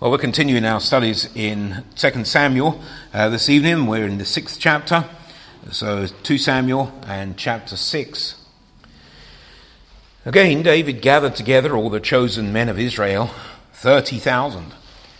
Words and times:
Well, 0.00 0.10
we're 0.10 0.16
continuing 0.16 0.64
our 0.64 0.80
studies 0.80 1.28
in 1.34 1.84
2 1.96 2.24
Samuel. 2.24 2.80
Uh, 3.12 3.28
this 3.28 3.50
evening 3.50 3.86
we're 3.86 4.06
in 4.06 4.16
the 4.16 4.24
sixth 4.24 4.58
chapter. 4.58 5.04
So 5.72 6.06
2 6.06 6.38
Samuel 6.38 6.90
and 7.06 7.36
chapter 7.36 7.76
6. 7.76 8.42
Again, 10.24 10.62
David 10.62 11.02
gathered 11.02 11.36
together 11.36 11.76
all 11.76 11.90
the 11.90 12.00
chosen 12.00 12.50
men 12.50 12.70
of 12.70 12.78
Israel, 12.78 13.30
30,000. 13.74 14.72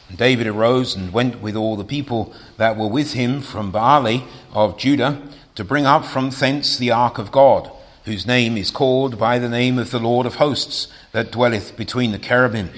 And 0.09 0.17
David 0.17 0.47
arose 0.47 0.97
and 0.97 1.13
went 1.13 1.43
with 1.43 1.57
all 1.57 1.77
the 1.77 1.85
people 1.85 2.33
that 2.57 2.79
were 2.79 2.89
with 2.89 3.13
him 3.13 3.43
from 3.43 3.71
Baale 3.71 4.27
of 4.55 4.79
Judah 4.79 5.21
to 5.57 5.63
bring 5.63 5.85
up 5.85 6.07
from 6.07 6.31
thence 6.31 6.79
the 6.79 6.91
ark 6.91 7.19
of 7.19 7.31
God, 7.31 7.71
whose 8.07 8.27
name 8.27 8.57
is 8.57 8.71
called 8.71 9.19
by 9.19 9.39
the 9.39 9.51
name 9.51 9.79
of 9.79 9.91
the 9.91 10.01
Lord 10.01 10.25
of 10.25 10.37
hosts, 10.37 10.89
that 11.13 11.33
dwelleth 11.33 11.77
between 11.77 12.13
the 12.13 12.19
cherubim. 12.19 12.71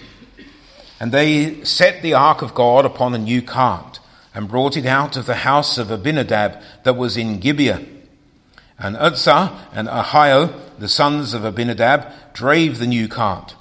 And 1.02 1.10
they 1.10 1.64
set 1.64 2.00
the 2.00 2.14
ark 2.14 2.42
of 2.42 2.54
God 2.54 2.86
upon 2.86 3.12
a 3.12 3.18
new 3.18 3.42
cart 3.42 3.98
and 4.36 4.48
brought 4.48 4.76
it 4.76 4.86
out 4.86 5.16
of 5.16 5.26
the 5.26 5.34
house 5.34 5.76
of 5.76 5.90
Abinadab 5.90 6.62
that 6.84 6.96
was 6.96 7.16
in 7.16 7.40
Gibeah. 7.40 7.84
And 8.78 8.96
Uzzah 8.96 9.68
and 9.72 9.88
Ahio, 9.88 10.54
the 10.78 10.86
sons 10.86 11.34
of 11.34 11.44
Abinadab, 11.44 12.06
drave 12.34 12.78
the 12.78 12.86
new 12.86 13.08
cart. 13.08 13.56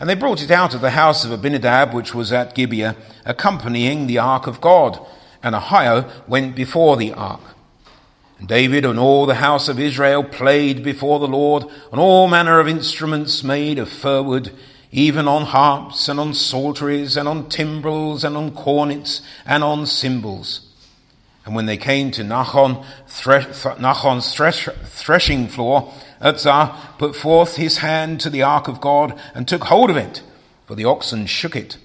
And 0.00 0.10
they 0.10 0.16
brought 0.16 0.42
it 0.42 0.50
out 0.50 0.74
of 0.74 0.80
the 0.80 0.90
house 0.90 1.24
of 1.24 1.30
Abinadab, 1.30 1.94
which 1.94 2.16
was 2.16 2.32
at 2.32 2.56
Gibeah, 2.56 2.96
accompanying 3.24 4.08
the 4.08 4.18
ark 4.18 4.48
of 4.48 4.60
God. 4.60 4.98
And 5.40 5.54
Ahio 5.54 6.10
went 6.26 6.56
before 6.56 6.96
the 6.96 7.12
ark. 7.12 7.42
And 8.40 8.48
David 8.48 8.84
and 8.84 8.98
all 8.98 9.26
the 9.26 9.36
house 9.36 9.68
of 9.68 9.78
Israel 9.78 10.24
played 10.24 10.82
before 10.82 11.20
the 11.20 11.28
Lord 11.28 11.62
on 11.92 12.00
all 12.00 12.26
manner 12.26 12.58
of 12.58 12.66
instruments 12.66 13.44
made 13.44 13.78
of 13.78 13.88
fir 13.88 14.20
wood 14.20 14.50
even 14.92 15.26
on 15.26 15.46
harps 15.46 16.06
and 16.08 16.20
on 16.20 16.34
psalteries 16.34 17.16
and 17.16 17.26
on 17.26 17.48
timbrels 17.48 18.24
and 18.24 18.36
on 18.36 18.50
cornets 18.50 19.22
and 19.46 19.64
on 19.64 19.86
cymbals. 19.86 20.68
And 21.44 21.54
when 21.56 21.66
they 21.66 21.78
came 21.78 22.10
to 22.12 22.22
Nachon, 22.22 22.84
thre- 23.08 23.50
Nachon's 23.80 24.32
thresh- 24.34 24.68
threshing 24.84 25.48
floor, 25.48 25.92
Uzzah 26.20 26.76
put 26.98 27.16
forth 27.16 27.56
his 27.56 27.78
hand 27.78 28.20
to 28.20 28.30
the 28.30 28.42
ark 28.42 28.68
of 28.68 28.80
God 28.80 29.18
and 29.34 29.48
took 29.48 29.64
hold 29.64 29.90
of 29.90 29.96
it, 29.96 30.22
for 30.66 30.76
the 30.76 30.84
oxen 30.84 31.26
shook 31.26 31.56
it. 31.56 31.78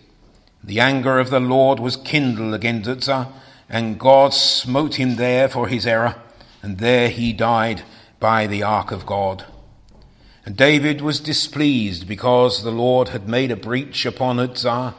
The 0.63 0.81
anger 0.81 1.17
of 1.17 1.29
the 1.29 1.39
Lord 1.39 1.79
was 1.79 1.95
kindled 1.95 2.53
against 2.53 2.89
Uzzah, 2.89 3.29
and 3.69 3.99
God 3.99 4.33
smote 4.33 4.95
him 4.95 5.15
there 5.15 5.47
for 5.47 5.67
his 5.67 5.87
error, 5.87 6.15
and 6.61 6.77
there 6.77 7.09
he 7.09 7.31
died 7.31 7.83
by 8.19 8.47
the 8.47 8.63
ark 8.63 8.91
of 8.91 9.05
God. 9.05 9.45
And 10.47 10.55
David 10.55 11.01
was 11.01 11.19
displeased 11.19 12.07
because 12.07 12.63
the 12.63 12.71
Lord 12.71 13.09
had 13.09 13.27
made 13.27 13.51
a 13.51 13.57
breach 13.57 14.05
upon 14.05 14.39
Uzzah, 14.39 14.95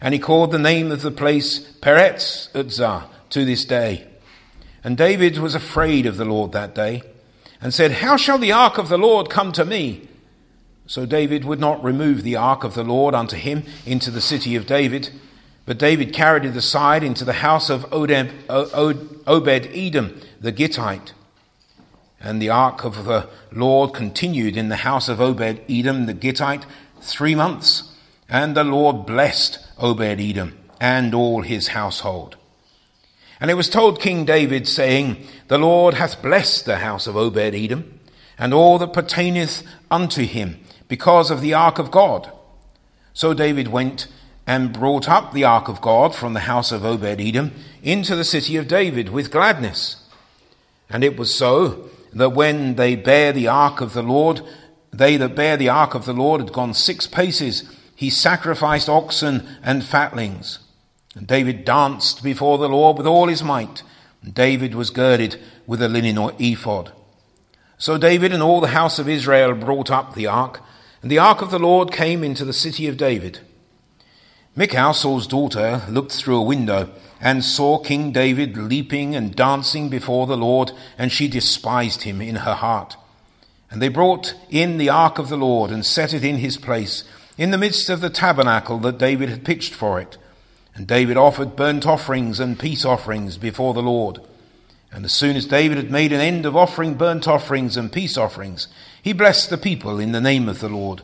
and 0.00 0.14
he 0.14 0.18
called 0.18 0.52
the 0.52 0.58
name 0.58 0.90
of 0.90 1.02
the 1.02 1.10
place 1.10 1.58
Peretz 1.58 2.48
Uzzah 2.54 3.04
to 3.28 3.44
this 3.44 3.66
day. 3.66 4.06
And 4.82 4.96
David 4.96 5.36
was 5.36 5.54
afraid 5.54 6.06
of 6.06 6.16
the 6.16 6.24
Lord 6.24 6.52
that 6.52 6.74
day, 6.74 7.02
and 7.60 7.74
said, 7.74 7.92
How 7.92 8.16
shall 8.16 8.38
the 8.38 8.52
ark 8.52 8.78
of 8.78 8.88
the 8.88 8.96
Lord 8.96 9.28
come 9.28 9.52
to 9.52 9.66
me? 9.66 10.08
So 10.86 11.04
David 11.04 11.44
would 11.44 11.60
not 11.60 11.84
remove 11.84 12.22
the 12.22 12.36
ark 12.36 12.64
of 12.64 12.72
the 12.72 12.82
Lord 12.82 13.14
unto 13.14 13.36
him 13.36 13.64
into 13.84 14.10
the 14.10 14.22
city 14.22 14.56
of 14.56 14.66
David, 14.66 15.10
but 15.66 15.76
David 15.76 16.14
carried 16.14 16.46
it 16.46 16.56
aside 16.56 17.04
into 17.04 17.26
the 17.26 17.34
house 17.34 17.68
of 17.68 17.84
Obed 17.92 18.32
Edom 18.48 20.20
the 20.40 20.52
Gittite. 20.52 21.12
And 22.20 22.40
the 22.40 22.50
ark 22.50 22.84
of 22.84 23.04
the 23.04 23.28
Lord 23.52 23.92
continued 23.92 24.56
in 24.56 24.68
the 24.68 24.76
house 24.76 25.08
of 25.08 25.20
Obed 25.20 25.60
Edom 25.68 26.06
the 26.06 26.14
Gittite 26.14 26.66
three 27.00 27.34
months. 27.34 27.92
And 28.28 28.56
the 28.56 28.64
Lord 28.64 29.06
blessed 29.06 29.58
Obed 29.78 30.20
Edom 30.20 30.58
and 30.80 31.14
all 31.14 31.42
his 31.42 31.68
household. 31.68 32.36
And 33.40 33.50
it 33.50 33.54
was 33.54 33.68
told 33.68 34.00
King 34.00 34.24
David, 34.24 34.66
saying, 34.66 35.26
The 35.48 35.58
Lord 35.58 35.94
hath 35.94 36.22
blessed 36.22 36.64
the 36.64 36.78
house 36.78 37.06
of 37.06 37.16
Obed 37.16 37.54
Edom 37.54 38.00
and 38.38 38.54
all 38.54 38.78
that 38.78 38.92
pertaineth 38.92 39.62
unto 39.90 40.24
him 40.24 40.60
because 40.88 41.30
of 41.30 41.40
the 41.40 41.54
ark 41.54 41.78
of 41.78 41.90
God. 41.90 42.30
So 43.12 43.34
David 43.34 43.68
went 43.68 44.08
and 44.46 44.72
brought 44.72 45.08
up 45.08 45.32
the 45.32 45.44
ark 45.44 45.68
of 45.68 45.80
God 45.80 46.14
from 46.14 46.32
the 46.32 46.40
house 46.40 46.72
of 46.72 46.84
Obed 46.84 47.20
Edom 47.20 47.52
into 47.82 48.14
the 48.14 48.24
city 48.24 48.56
of 48.56 48.68
David 48.68 49.08
with 49.08 49.30
gladness. 49.30 49.96
And 50.88 51.02
it 51.02 51.16
was 51.18 51.34
so 51.34 51.90
that 52.16 52.30
when 52.30 52.76
they 52.76 52.96
bear 52.96 53.32
the 53.32 53.48
ark 53.48 53.80
of 53.80 53.92
the 53.92 54.02
Lord, 54.02 54.40
they 54.92 55.16
that 55.16 55.34
bear 55.34 55.56
the 55.56 55.68
ark 55.68 55.94
of 55.94 56.06
the 56.06 56.12
Lord 56.12 56.40
had 56.40 56.52
gone 56.52 56.74
six 56.74 57.06
paces, 57.06 57.64
he 57.94 58.10
sacrificed 58.10 58.88
oxen 58.88 59.46
and 59.62 59.84
fatlings. 59.84 60.60
And 61.14 61.26
David 61.26 61.64
danced 61.64 62.22
before 62.22 62.58
the 62.58 62.68
Lord 62.68 62.98
with 62.98 63.06
all 63.06 63.28
his 63.28 63.42
might. 63.42 63.82
And 64.22 64.34
David 64.34 64.74
was 64.74 64.90
girded 64.90 65.40
with 65.66 65.80
a 65.82 65.88
linen 65.88 66.18
or 66.18 66.32
ephod. 66.38 66.92
So 67.78 67.98
David 67.98 68.32
and 68.32 68.42
all 68.42 68.60
the 68.60 68.68
house 68.68 68.98
of 68.98 69.08
Israel 69.08 69.54
brought 69.54 69.90
up 69.90 70.14
the 70.14 70.26
ark, 70.26 70.62
and 71.02 71.10
the 71.10 71.18
ark 71.18 71.42
of 71.42 71.50
the 71.50 71.58
Lord 71.58 71.92
came 71.92 72.24
into 72.24 72.44
the 72.44 72.52
city 72.52 72.86
of 72.86 72.96
David. 72.96 73.40
Michal, 74.58 74.94
Saul's 74.94 75.26
daughter, 75.26 75.82
looked 75.86 76.12
through 76.12 76.38
a 76.38 76.42
window 76.42 76.88
and 77.20 77.44
saw 77.44 77.76
King 77.76 78.10
David 78.10 78.56
leaping 78.56 79.14
and 79.14 79.36
dancing 79.36 79.90
before 79.90 80.26
the 80.26 80.36
Lord, 80.36 80.72
and 80.96 81.12
she 81.12 81.28
despised 81.28 82.02
him 82.02 82.22
in 82.22 82.36
her 82.36 82.54
heart. 82.54 82.96
And 83.70 83.82
they 83.82 83.88
brought 83.88 84.34
in 84.48 84.78
the 84.78 84.88
ark 84.88 85.18
of 85.18 85.28
the 85.28 85.36
Lord 85.36 85.70
and 85.70 85.84
set 85.84 86.14
it 86.14 86.24
in 86.24 86.36
his 86.38 86.56
place, 86.56 87.04
in 87.36 87.50
the 87.50 87.58
midst 87.58 87.90
of 87.90 88.00
the 88.00 88.08
tabernacle 88.08 88.78
that 88.78 88.96
David 88.96 89.28
had 89.28 89.44
pitched 89.44 89.74
for 89.74 90.00
it. 90.00 90.16
And 90.74 90.86
David 90.86 91.18
offered 91.18 91.54
burnt 91.54 91.86
offerings 91.86 92.40
and 92.40 92.58
peace 92.58 92.86
offerings 92.86 93.36
before 93.36 93.74
the 93.74 93.82
Lord. 93.82 94.20
And 94.90 95.04
as 95.04 95.12
soon 95.12 95.36
as 95.36 95.44
David 95.44 95.76
had 95.76 95.90
made 95.90 96.12
an 96.12 96.22
end 96.22 96.46
of 96.46 96.56
offering 96.56 96.94
burnt 96.94 97.28
offerings 97.28 97.76
and 97.76 97.92
peace 97.92 98.16
offerings, 98.16 98.68
he 99.02 99.12
blessed 99.12 99.50
the 99.50 99.58
people 99.58 100.00
in 100.00 100.12
the 100.12 100.20
name 100.22 100.48
of 100.48 100.60
the 100.60 100.70
Lord 100.70 101.02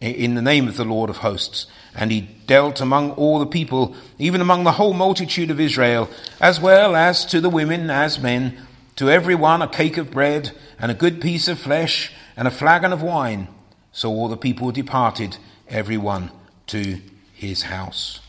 in 0.00 0.34
the 0.34 0.42
name 0.42 0.68
of 0.68 0.76
the 0.76 0.84
Lord 0.84 1.10
of 1.10 1.18
hosts. 1.18 1.66
And 1.94 2.12
he 2.12 2.20
dealt 2.20 2.80
among 2.80 3.12
all 3.12 3.38
the 3.38 3.46
people, 3.46 3.96
even 4.18 4.40
among 4.40 4.64
the 4.64 4.72
whole 4.72 4.92
multitude 4.92 5.50
of 5.50 5.60
Israel, 5.60 6.08
as 6.40 6.60
well 6.60 6.94
as 6.94 7.24
to 7.26 7.40
the 7.40 7.50
women 7.50 7.90
as 7.90 8.18
men, 8.18 8.58
to 8.96 9.10
every 9.10 9.34
one 9.34 9.62
a 9.62 9.68
cake 9.68 9.96
of 9.96 10.10
bread, 10.10 10.52
and 10.78 10.90
a 10.90 10.94
good 10.94 11.20
piece 11.20 11.48
of 11.48 11.58
flesh, 11.58 12.12
and 12.36 12.46
a 12.46 12.52
flagon 12.52 12.92
of 12.92 13.02
wine. 13.02 13.48
So 13.92 14.10
all 14.10 14.28
the 14.28 14.36
people 14.36 14.70
departed, 14.70 15.38
every 15.68 15.96
one 15.96 16.30
to 16.68 17.00
his 17.32 17.62
house. 17.62 18.20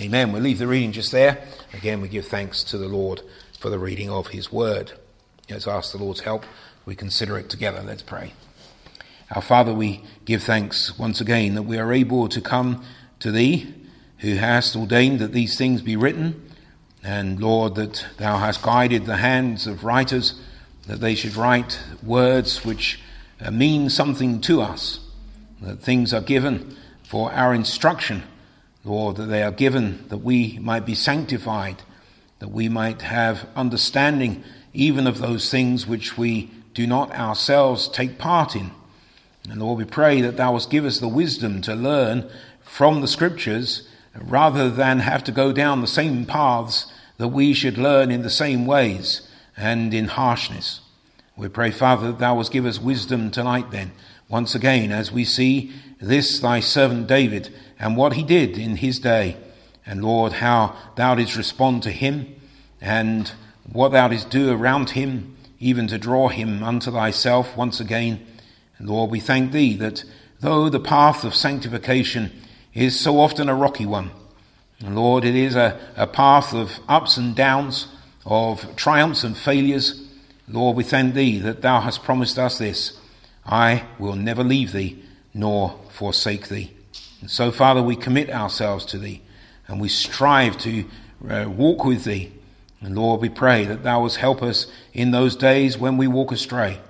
Amen. 0.00 0.32
We'll 0.32 0.42
leave 0.42 0.58
the 0.58 0.66
reading 0.66 0.90
just 0.90 1.12
there. 1.12 1.44
Again, 1.72 2.00
we 2.00 2.08
give 2.08 2.26
thanks 2.26 2.64
to 2.64 2.78
the 2.78 2.88
Lord 2.88 3.20
for 3.60 3.70
the 3.70 3.78
reading 3.78 4.10
of 4.10 4.28
his 4.28 4.50
word. 4.50 4.92
Let's 5.48 5.68
ask 5.68 5.92
the 5.92 5.98
Lord's 5.98 6.20
help. 6.20 6.44
We 6.84 6.96
consider 6.96 7.38
it 7.38 7.48
together. 7.48 7.82
Let's 7.84 8.02
pray. 8.02 8.32
Our 9.34 9.42
Father, 9.42 9.74
we 9.74 10.00
give 10.24 10.44
thanks 10.44 10.96
once 10.96 11.20
again 11.20 11.56
that 11.56 11.64
we 11.64 11.76
are 11.76 11.92
able 11.92 12.28
to 12.28 12.40
come 12.40 12.84
to 13.18 13.32
Thee, 13.32 13.74
who 14.18 14.36
hast 14.36 14.76
ordained 14.76 15.18
that 15.18 15.32
these 15.32 15.58
things 15.58 15.82
be 15.82 15.96
written, 15.96 16.48
and 17.02 17.40
Lord, 17.40 17.74
that 17.74 18.06
Thou 18.16 18.38
hast 18.38 18.62
guided 18.62 19.06
the 19.06 19.16
hands 19.16 19.66
of 19.66 19.82
writers, 19.82 20.40
that 20.86 21.00
they 21.00 21.16
should 21.16 21.34
write 21.34 21.80
words 22.00 22.64
which 22.64 23.00
uh, 23.40 23.50
mean 23.50 23.90
something 23.90 24.40
to 24.42 24.62
us, 24.62 25.00
that 25.60 25.80
things 25.80 26.14
are 26.14 26.20
given 26.20 26.76
for 27.02 27.32
our 27.32 27.52
instruction, 27.52 28.22
Lord, 28.84 29.16
that 29.16 29.26
they 29.26 29.42
are 29.42 29.50
given 29.50 30.06
that 30.10 30.18
we 30.18 30.60
might 30.60 30.86
be 30.86 30.94
sanctified, 30.94 31.82
that 32.38 32.52
we 32.52 32.68
might 32.68 33.02
have 33.02 33.48
understanding 33.56 34.44
even 34.72 35.08
of 35.08 35.18
those 35.18 35.50
things 35.50 35.88
which 35.88 36.16
we 36.16 36.52
do 36.72 36.86
not 36.86 37.10
ourselves 37.16 37.88
take 37.88 38.16
part 38.16 38.54
in. 38.54 38.70
And 39.48 39.60
Lord, 39.60 39.78
we 39.78 39.84
pray 39.84 40.20
that 40.22 40.36
Thou 40.36 40.52
wilt 40.52 40.70
give 40.70 40.84
us 40.84 40.98
the 40.98 41.08
wisdom 41.08 41.60
to 41.62 41.74
learn 41.74 42.30
from 42.62 43.00
the 43.00 43.08
Scriptures 43.08 43.86
rather 44.18 44.70
than 44.70 45.00
have 45.00 45.22
to 45.24 45.32
go 45.32 45.52
down 45.52 45.80
the 45.80 45.86
same 45.86 46.24
paths 46.24 46.90
that 47.18 47.28
we 47.28 47.52
should 47.52 47.76
learn 47.76 48.10
in 48.10 48.22
the 48.22 48.30
same 48.30 48.66
ways 48.66 49.28
and 49.56 49.92
in 49.92 50.08
harshness. 50.08 50.80
We 51.36 51.48
pray, 51.48 51.70
Father, 51.70 52.08
that 52.08 52.18
Thou 52.18 52.36
wilt 52.36 52.50
give 52.50 52.64
us 52.64 52.80
wisdom 52.80 53.30
tonight 53.30 53.70
then, 53.70 53.92
once 54.28 54.54
again, 54.54 54.90
as 54.92 55.12
we 55.12 55.24
see 55.24 55.72
this 56.00 56.38
Thy 56.38 56.60
servant 56.60 57.06
David 57.06 57.52
and 57.78 57.96
what 57.96 58.14
he 58.14 58.22
did 58.22 58.56
in 58.56 58.76
his 58.76 58.98
day. 58.98 59.36
And 59.84 60.02
Lord, 60.02 60.34
how 60.34 60.76
Thou 60.96 61.16
didst 61.16 61.36
respond 61.36 61.82
to 61.82 61.90
him 61.90 62.34
and 62.80 63.30
what 63.70 63.90
Thou 63.90 64.08
didst 64.08 64.30
do 64.30 64.50
around 64.50 64.90
him, 64.90 65.36
even 65.60 65.86
to 65.88 65.98
draw 65.98 66.28
him 66.28 66.62
unto 66.62 66.90
Thyself 66.90 67.56
once 67.56 67.80
again. 67.80 68.24
And 68.78 68.88
Lord, 68.88 69.10
we 69.10 69.20
thank 69.20 69.52
Thee 69.52 69.76
that 69.76 70.04
though 70.40 70.68
the 70.68 70.80
path 70.80 71.24
of 71.24 71.34
sanctification 71.34 72.32
is 72.72 72.98
so 72.98 73.20
often 73.20 73.48
a 73.48 73.54
rocky 73.54 73.86
one, 73.86 74.10
Lord, 74.82 75.24
it 75.24 75.34
is 75.34 75.56
a, 75.56 75.80
a 75.96 76.06
path 76.06 76.52
of 76.52 76.80
ups 76.88 77.16
and 77.16 77.34
downs, 77.34 77.88
of 78.26 78.74
triumphs 78.76 79.24
and 79.24 79.36
failures, 79.36 80.04
Lord, 80.48 80.76
we 80.76 80.84
thank 80.84 81.14
Thee 81.14 81.38
that 81.38 81.62
Thou 81.62 81.80
hast 81.80 82.02
promised 82.02 82.38
us 82.38 82.58
this 82.58 82.98
I 83.46 83.84
will 83.98 84.16
never 84.16 84.44
leave 84.44 84.72
Thee 84.72 85.02
nor 85.32 85.80
forsake 85.90 86.48
Thee. 86.48 86.72
And 87.20 87.30
so, 87.30 87.50
Father, 87.50 87.82
we 87.82 87.96
commit 87.96 88.30
ourselves 88.30 88.84
to 88.86 88.98
Thee. 88.98 89.22
and 89.66 89.80
we 89.80 89.88
strive 89.88 90.58
to 90.58 90.84
uh, 91.28 91.48
walk 91.48 91.84
with 91.84 92.04
thee. 92.04 92.32
And 92.80 92.96
Lord, 92.96 93.20
we 93.20 93.30
pray 93.30 93.64
that 93.64 93.82
thou 93.82 94.00
wilt 94.00 94.16
help 94.16 94.42
us 94.42 94.66
in 94.92 95.10
those 95.10 95.36
days 95.36 95.78
when 95.78 95.96
we 95.96 96.06
walk 96.06 96.32
astray, 96.32 96.80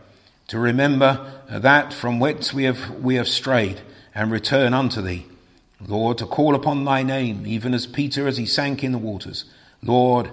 to 0.48 0.58
remember 0.58 1.33
that 1.49 1.93
from 1.93 2.20
whence 2.20 2.52
we 2.52 2.64
have, 2.64 2.91
we 2.91 3.17
have 3.17 3.29
strayed, 3.29 3.81
and 4.14 4.31
return 4.31 4.75
unto 4.75 5.00
thee. 5.00 5.26
Lord, 5.87 6.19
to 6.19 6.26
call 6.26 6.55
upon 6.55 6.85
thy 6.85 7.02
name, 7.02 7.46
even 7.46 7.75
as 7.75 7.87
Peter 7.87 8.26
as 8.26 8.37
he 8.37 8.46
sank 8.46 8.82
in 8.82 8.93
the 8.93 8.99
waters. 8.99 9.44
Lord, 9.82 10.31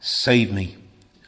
save 0.00 0.52
me. 0.52 0.76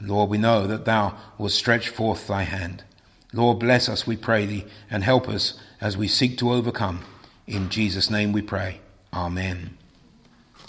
Lord, 0.01 0.31
we 0.31 0.39
know 0.39 0.67
that 0.67 0.85
thou 0.85 1.17
wilt 1.37 1.53
stretch 1.53 1.89
forth 1.89 2.27
thy 2.27 2.43
hand. 2.43 2.85
Lord, 3.33 3.59
bless 3.59 3.89
us, 3.89 4.07
we 4.07 4.17
pray 4.17 4.47
thee, 4.47 4.65
and 4.91 5.05
help 5.05 5.29
us 5.29 5.55
as 5.81 5.97
we 5.97 6.09
seek 6.09 6.39
to 6.39 6.53
overcome. 6.53 7.05
In 7.47 7.69
Jesus' 7.69 8.11
name 8.11 8.33
we 8.33 8.43
pray. 8.43 8.81
Amen. 9.13 9.77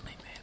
Amen. 0.02 0.40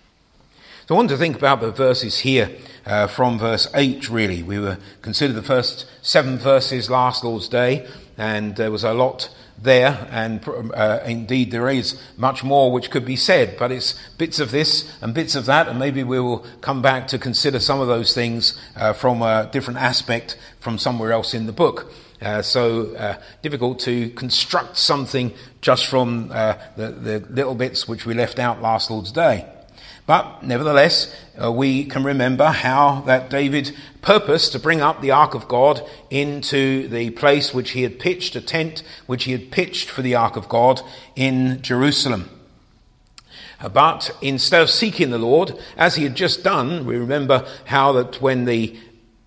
So 0.87 0.95
I 0.95 0.99
want 0.99 1.11
to 1.11 1.17
think 1.17 1.37
about 1.37 1.61
the 1.61 1.71
verses 1.71 2.21
here 2.21 2.51
uh, 2.87 3.07
from 3.07 3.39
verse 3.39 3.69
8, 3.75 4.09
really. 4.09 4.43
We 4.43 4.59
were 4.59 4.79
considered 5.03 5.35
the 5.35 5.43
first 5.43 5.87
seven 6.03 6.39
verses 6.39 6.91
last 6.91 7.25
Lord's 7.25 7.49
Day, 7.49 7.87
and 8.17 8.57
there 8.57 8.71
was 8.71 8.85
a 8.85 8.93
lot 8.93 9.31
there, 9.61 10.09
and 10.11 10.47
uh, 10.75 11.01
indeed 11.05 11.51
there 11.51 11.69
is 11.69 12.01
much 12.17 12.45
more 12.45 12.71
which 12.71 12.91
could 12.91 13.05
be 13.05 13.17
said, 13.17 13.57
but 13.59 13.73
it's 13.73 13.95
bits 14.17 14.39
of 14.41 14.51
this 14.51 14.91
and 15.03 15.15
bits 15.15 15.35
of 15.35 15.47
that, 15.47 15.69
and 15.69 15.79
maybe 15.79 16.03
we 16.05 16.21
will 16.21 16.45
come 16.61 16.83
back 16.83 17.09
to 17.09 17.19
consider 17.19 17.59
some 17.59 17.81
of 17.81 17.89
those 17.89 18.15
things 18.15 18.59
uh, 18.77 18.93
from 18.93 19.23
a 19.23 19.49
different 19.53 19.81
aspect 19.81 20.39
from 20.61 20.79
somewhere 20.79 21.13
else 21.13 21.35
in 21.35 21.47
the 21.47 21.53
book. 21.53 21.93
Uh, 22.21 22.43
so 22.43 22.95
uh, 22.97 23.17
difficult 23.43 23.79
to 23.79 24.11
construct 24.11 24.77
something 24.77 25.33
just 25.61 25.87
from 25.87 26.31
uh, 26.33 26.55
the, 26.77 26.91
the 26.91 27.19
little 27.31 27.55
bits 27.55 27.87
which 27.87 28.07
we 28.07 28.15
left 28.15 28.39
out 28.39 28.61
last 28.61 28.91
Lord's 28.91 29.13
Day. 29.13 29.49
But 30.09 30.43
nevertheless, 30.43 31.15
uh, 31.39 31.53
we 31.53 31.85
can 31.85 32.03
remember 32.03 32.47
how 32.47 33.03
that 33.03 33.29
David 33.29 33.77
purposed 34.01 34.53
to 34.53 34.59
bring 34.59 34.81
up 34.81 35.03
the 35.03 35.11
ark 35.11 35.35
of 35.35 35.49
God 35.49 35.87
into 36.09 36.89
the 36.89 37.11
place 37.11 37.53
which 37.53 37.73
he 37.73 37.83
had 37.83 37.99
pitched, 37.99 38.35
a 38.35 38.41
tent 38.41 38.83
which 39.05 39.25
he 39.25 39.33
had 39.33 39.51
pitched 39.51 39.91
for 39.91 40.01
the 40.01 40.15
ark 40.15 40.37
of 40.37 40.49
God 40.49 40.81
in 41.15 41.61
Jerusalem. 41.61 42.31
Uh, 43.61 43.69
but 43.69 44.11
instead 44.23 44.63
of 44.63 44.71
seeking 44.71 45.11
the 45.11 45.19
Lord, 45.19 45.53
as 45.77 45.97
he 45.97 46.05
had 46.05 46.15
just 46.15 46.43
done, 46.43 46.87
we 46.87 46.97
remember 46.97 47.47
how 47.67 47.93
that 47.93 48.23
when 48.23 48.47
the 48.47 48.79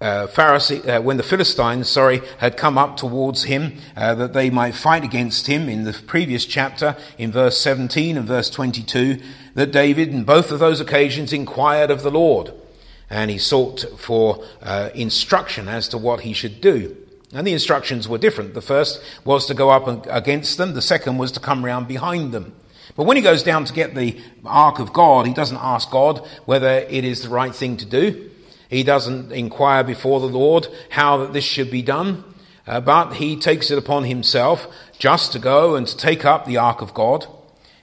uh, 0.01 0.27
Pharisee, 0.27 0.85
uh, 0.87 1.01
when 1.01 1.17
the 1.17 1.23
Philistines, 1.23 1.87
sorry, 1.87 2.21
had 2.39 2.57
come 2.57 2.77
up 2.77 2.97
towards 2.97 3.43
him, 3.43 3.77
uh, 3.95 4.15
that 4.15 4.33
they 4.33 4.49
might 4.49 4.73
fight 4.73 5.03
against 5.03 5.47
him 5.47 5.69
in 5.69 5.83
the 5.83 5.93
previous 5.93 6.45
chapter, 6.45 6.97
in 7.17 7.31
verse 7.31 7.61
17 7.61 8.17
and 8.17 8.27
verse 8.27 8.49
22, 8.49 9.21
that 9.53 9.71
David, 9.71 10.09
in 10.09 10.23
both 10.23 10.51
of 10.51 10.59
those 10.59 10.81
occasions, 10.81 11.31
inquired 11.31 11.91
of 11.91 12.01
the 12.01 12.11
Lord, 12.11 12.51
and 13.09 13.29
he 13.29 13.37
sought 13.37 13.85
for 13.97 14.43
uh, 14.63 14.89
instruction 14.95 15.67
as 15.67 15.87
to 15.89 15.97
what 15.97 16.21
he 16.21 16.33
should 16.33 16.61
do. 16.61 16.97
And 17.33 17.45
the 17.45 17.53
instructions 17.53 18.09
were 18.09 18.17
different. 18.17 18.55
The 18.55 18.61
first 18.61 19.01
was 19.23 19.45
to 19.45 19.53
go 19.53 19.69
up 19.69 20.05
against 20.07 20.57
them. 20.57 20.73
The 20.73 20.81
second 20.81 21.17
was 21.17 21.31
to 21.33 21.39
come 21.39 21.63
round 21.63 21.87
behind 21.87 22.33
them. 22.33 22.53
But 22.95 23.05
when 23.05 23.15
he 23.17 23.23
goes 23.23 23.43
down 23.43 23.65
to 23.65 23.73
get 23.73 23.95
the 23.95 24.19
ark 24.45 24.79
of 24.79 24.91
God, 24.91 25.27
he 25.27 25.33
doesn't 25.33 25.57
ask 25.57 25.89
God 25.89 26.27
whether 26.45 26.67
it 26.67 27.05
is 27.05 27.21
the 27.21 27.29
right 27.29 27.55
thing 27.55 27.77
to 27.77 27.85
do. 27.85 28.30
He 28.71 28.83
doesn't 28.83 29.33
inquire 29.33 29.83
before 29.83 30.21
the 30.21 30.27
Lord 30.27 30.69
how 30.89 31.17
that 31.17 31.33
this 31.33 31.43
should 31.43 31.69
be 31.69 31.81
done. 31.81 32.23
Uh, 32.65 32.79
but 32.79 33.15
he 33.15 33.35
takes 33.35 33.69
it 33.69 33.77
upon 33.77 34.05
himself 34.05 34.65
just 34.97 35.33
to 35.33 35.39
go 35.39 35.75
and 35.75 35.85
to 35.85 35.97
take 35.97 36.23
up 36.23 36.45
the 36.45 36.57
ark 36.57 36.81
of 36.81 36.93
God. 36.93 37.27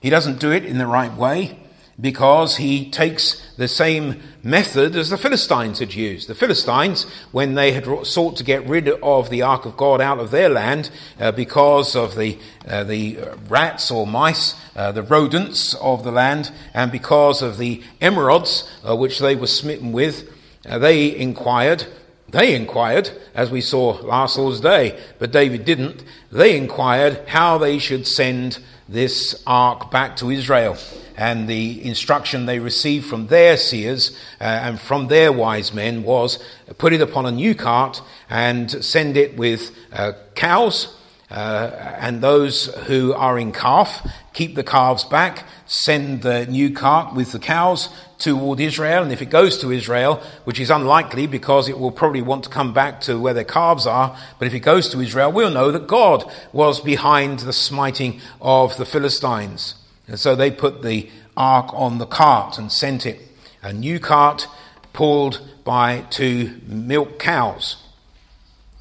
He 0.00 0.08
doesn't 0.08 0.40
do 0.40 0.50
it 0.50 0.64
in 0.64 0.78
the 0.78 0.86
right 0.86 1.12
way 1.12 1.58
because 2.00 2.56
he 2.56 2.90
takes 2.90 3.44
the 3.56 3.68
same 3.68 4.22
method 4.42 4.96
as 4.96 5.10
the 5.10 5.18
Philistines 5.18 5.80
had 5.80 5.92
used. 5.92 6.26
The 6.26 6.34
Philistines, 6.34 7.04
when 7.32 7.54
they 7.54 7.72
had 7.72 7.86
sought 8.06 8.36
to 8.36 8.44
get 8.44 8.66
rid 8.66 8.88
of 8.88 9.28
the 9.28 9.42
ark 9.42 9.66
of 9.66 9.76
God 9.76 10.00
out 10.00 10.20
of 10.20 10.30
their 10.30 10.48
land 10.48 10.90
uh, 11.20 11.32
because 11.32 11.94
of 11.96 12.14
the 12.14 12.38
uh, 12.66 12.84
the 12.84 13.18
rats 13.48 13.90
or 13.90 14.06
mice, 14.06 14.54
uh, 14.74 14.92
the 14.92 15.02
rodents 15.02 15.74
of 15.74 16.02
the 16.02 16.12
land, 16.12 16.50
and 16.72 16.90
because 16.90 17.42
of 17.42 17.58
the 17.58 17.82
emerods 18.00 18.66
uh, 18.88 18.96
which 18.96 19.18
they 19.18 19.36
were 19.36 19.48
smitten 19.48 19.92
with, 19.92 20.32
uh, 20.66 20.78
they 20.78 21.16
inquired. 21.16 21.86
They 22.30 22.54
inquired, 22.54 23.10
as 23.34 23.50
we 23.50 23.62
saw 23.62 24.00
last 24.02 24.36
Lord's 24.36 24.60
Day, 24.60 24.98
but 25.18 25.32
David 25.32 25.64
didn't. 25.64 26.04
They 26.30 26.56
inquired 26.56 27.26
how 27.26 27.56
they 27.56 27.78
should 27.78 28.06
send 28.06 28.58
this 28.88 29.42
ark 29.46 29.90
back 29.90 30.16
to 30.16 30.30
Israel. 30.30 30.76
And 31.16 31.48
the 31.48 31.84
instruction 31.84 32.46
they 32.46 32.58
received 32.58 33.06
from 33.06 33.26
their 33.26 33.56
seers 33.56 34.16
uh, 34.40 34.44
and 34.44 34.80
from 34.80 35.08
their 35.08 35.32
wise 35.32 35.72
men 35.72 36.02
was 36.02 36.38
put 36.78 36.92
it 36.92 37.00
upon 37.00 37.26
a 37.26 37.32
new 37.32 37.54
cart 37.54 38.02
and 38.30 38.70
send 38.84 39.16
it 39.16 39.36
with 39.36 39.74
uh, 39.92 40.12
cows. 40.34 40.94
Uh, 41.30 41.70
and 42.00 42.22
those 42.22 42.74
who 42.86 43.12
are 43.12 43.38
in 43.38 43.52
calf, 43.52 44.06
keep 44.32 44.54
the 44.54 44.64
calves 44.64 45.04
back, 45.04 45.44
send 45.66 46.22
the 46.22 46.46
new 46.46 46.72
cart 46.72 47.14
with 47.14 47.32
the 47.32 47.38
cows 47.38 47.90
toward 48.18 48.60
Israel. 48.60 49.02
And 49.02 49.12
if 49.12 49.20
it 49.20 49.28
goes 49.28 49.58
to 49.58 49.70
Israel, 49.70 50.22
which 50.44 50.58
is 50.58 50.70
unlikely 50.70 51.26
because 51.26 51.68
it 51.68 51.78
will 51.78 51.92
probably 51.92 52.22
want 52.22 52.44
to 52.44 52.50
come 52.50 52.72
back 52.72 53.02
to 53.02 53.18
where 53.18 53.34
their 53.34 53.44
calves 53.44 53.86
are, 53.86 54.16
but 54.38 54.48
if 54.48 54.54
it 54.54 54.60
goes 54.60 54.88
to 54.90 55.00
Israel, 55.00 55.30
we'll 55.30 55.50
know 55.50 55.70
that 55.70 55.86
God 55.86 56.24
was 56.52 56.80
behind 56.80 57.40
the 57.40 57.52
smiting 57.52 58.20
of 58.40 58.76
the 58.78 58.86
Philistines. 58.86 59.74
And 60.06 60.18
so 60.18 60.34
they 60.34 60.50
put 60.50 60.82
the 60.82 61.10
ark 61.36 61.72
on 61.74 61.98
the 61.98 62.06
cart 62.06 62.56
and 62.56 62.72
sent 62.72 63.04
it. 63.04 63.20
A 63.62 63.72
new 63.72 64.00
cart 64.00 64.48
pulled 64.94 65.40
by 65.64 66.00
two 66.08 66.58
milk 66.66 67.18
cows. 67.18 67.76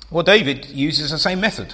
Well, 0.10 0.24
David 0.24 0.68
uses 0.68 1.12
the 1.12 1.20
same 1.20 1.42
method. 1.42 1.74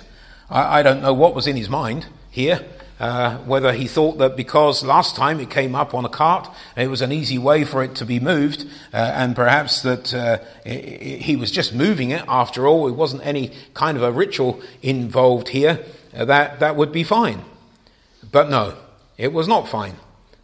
I, 0.50 0.80
I 0.80 0.84
don't 0.84 1.02
know 1.02 1.14
what 1.14 1.36
was 1.36 1.48
in 1.48 1.56
his 1.56 1.70
mind 1.70 2.08
here. 2.30 2.66
Uh, 3.00 3.38
whether 3.40 3.74
he 3.74 3.86
thought 3.86 4.20
that 4.20 4.38
because 4.38 4.84
last 4.84 5.16
time 5.16 5.40
it 5.40 5.50
came 5.50 5.76
up 5.76 5.94
on 5.94 6.06
a 6.06 6.10
cart, 6.10 6.48
it 6.78 6.88
was 6.88 7.02
an 7.02 7.12
easy 7.12 7.38
way 7.38 7.66
for 7.66 7.84
it 7.84 7.96
to 7.96 8.06
be 8.06 8.20
moved, 8.20 8.66
uh, 8.94 8.98
and 8.98 9.36
perhaps 9.36 9.82
that 9.82 10.14
uh, 10.14 10.38
it, 10.64 11.22
he 11.22 11.36
was 11.36 11.52
just 11.52 11.74
moving 11.74 12.12
it 12.12 12.24
after 12.28 12.66
all, 12.66 12.88
it 12.88 12.94
wasn't 12.94 13.26
any 13.26 13.52
kind 13.74 13.98
of 13.98 14.04
a 14.04 14.12
ritual 14.12 14.62
involved 14.82 15.50
here, 15.50 15.84
uh, 16.16 16.24
that, 16.24 16.60
that 16.60 16.76
would 16.76 16.94
be 16.94 17.04
fine. 17.04 17.44
But 18.32 18.50
no, 18.50 18.76
it 19.18 19.34
was 19.34 19.48
not 19.48 19.68
fine. 19.68 19.96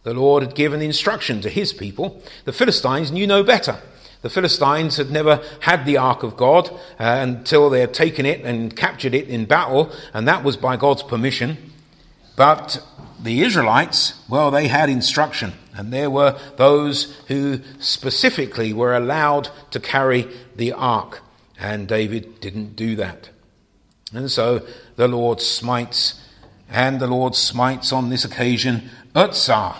The 0.02 0.12
Lord 0.12 0.42
had 0.42 0.54
given 0.54 0.82
instruction 0.82 1.40
to 1.42 1.48
his 1.48 1.72
people. 1.72 2.22
The 2.44 2.52
Philistines 2.52 3.12
knew 3.12 3.26
no 3.26 3.42
better. 3.42 3.78
The 4.22 4.30
Philistines 4.30 4.96
had 4.96 5.10
never 5.10 5.42
had 5.60 5.86
the 5.86 5.96
ark 5.96 6.22
of 6.22 6.36
God 6.36 6.68
uh, 6.70 6.76
until 6.98 7.70
they 7.70 7.80
had 7.80 7.94
taken 7.94 8.26
it 8.26 8.44
and 8.44 8.76
captured 8.76 9.14
it 9.14 9.28
in 9.28 9.46
battle, 9.46 9.90
and 10.12 10.28
that 10.28 10.44
was 10.44 10.56
by 10.56 10.76
God's 10.76 11.02
permission. 11.02 11.56
But 12.36 12.82
the 13.22 13.42
Israelites, 13.42 14.14
well, 14.28 14.50
they 14.50 14.68
had 14.68 14.90
instruction, 14.90 15.52
and 15.74 15.92
there 15.92 16.10
were 16.10 16.38
those 16.56 17.16
who 17.28 17.60
specifically 17.78 18.72
were 18.72 18.94
allowed 18.94 19.48
to 19.70 19.80
carry 19.80 20.28
the 20.56 20.72
ark, 20.72 21.22
and 21.58 21.88
David 21.88 22.40
didn't 22.40 22.76
do 22.76 22.96
that. 22.96 23.30
And 24.12 24.30
so 24.30 24.66
the 24.96 25.08
Lord 25.08 25.40
smites, 25.40 26.20
and 26.68 27.00
the 27.00 27.06
Lord 27.06 27.34
smites 27.34 27.92
on 27.92 28.10
this 28.10 28.24
occasion 28.24 28.90
Uzzah. 29.14 29.76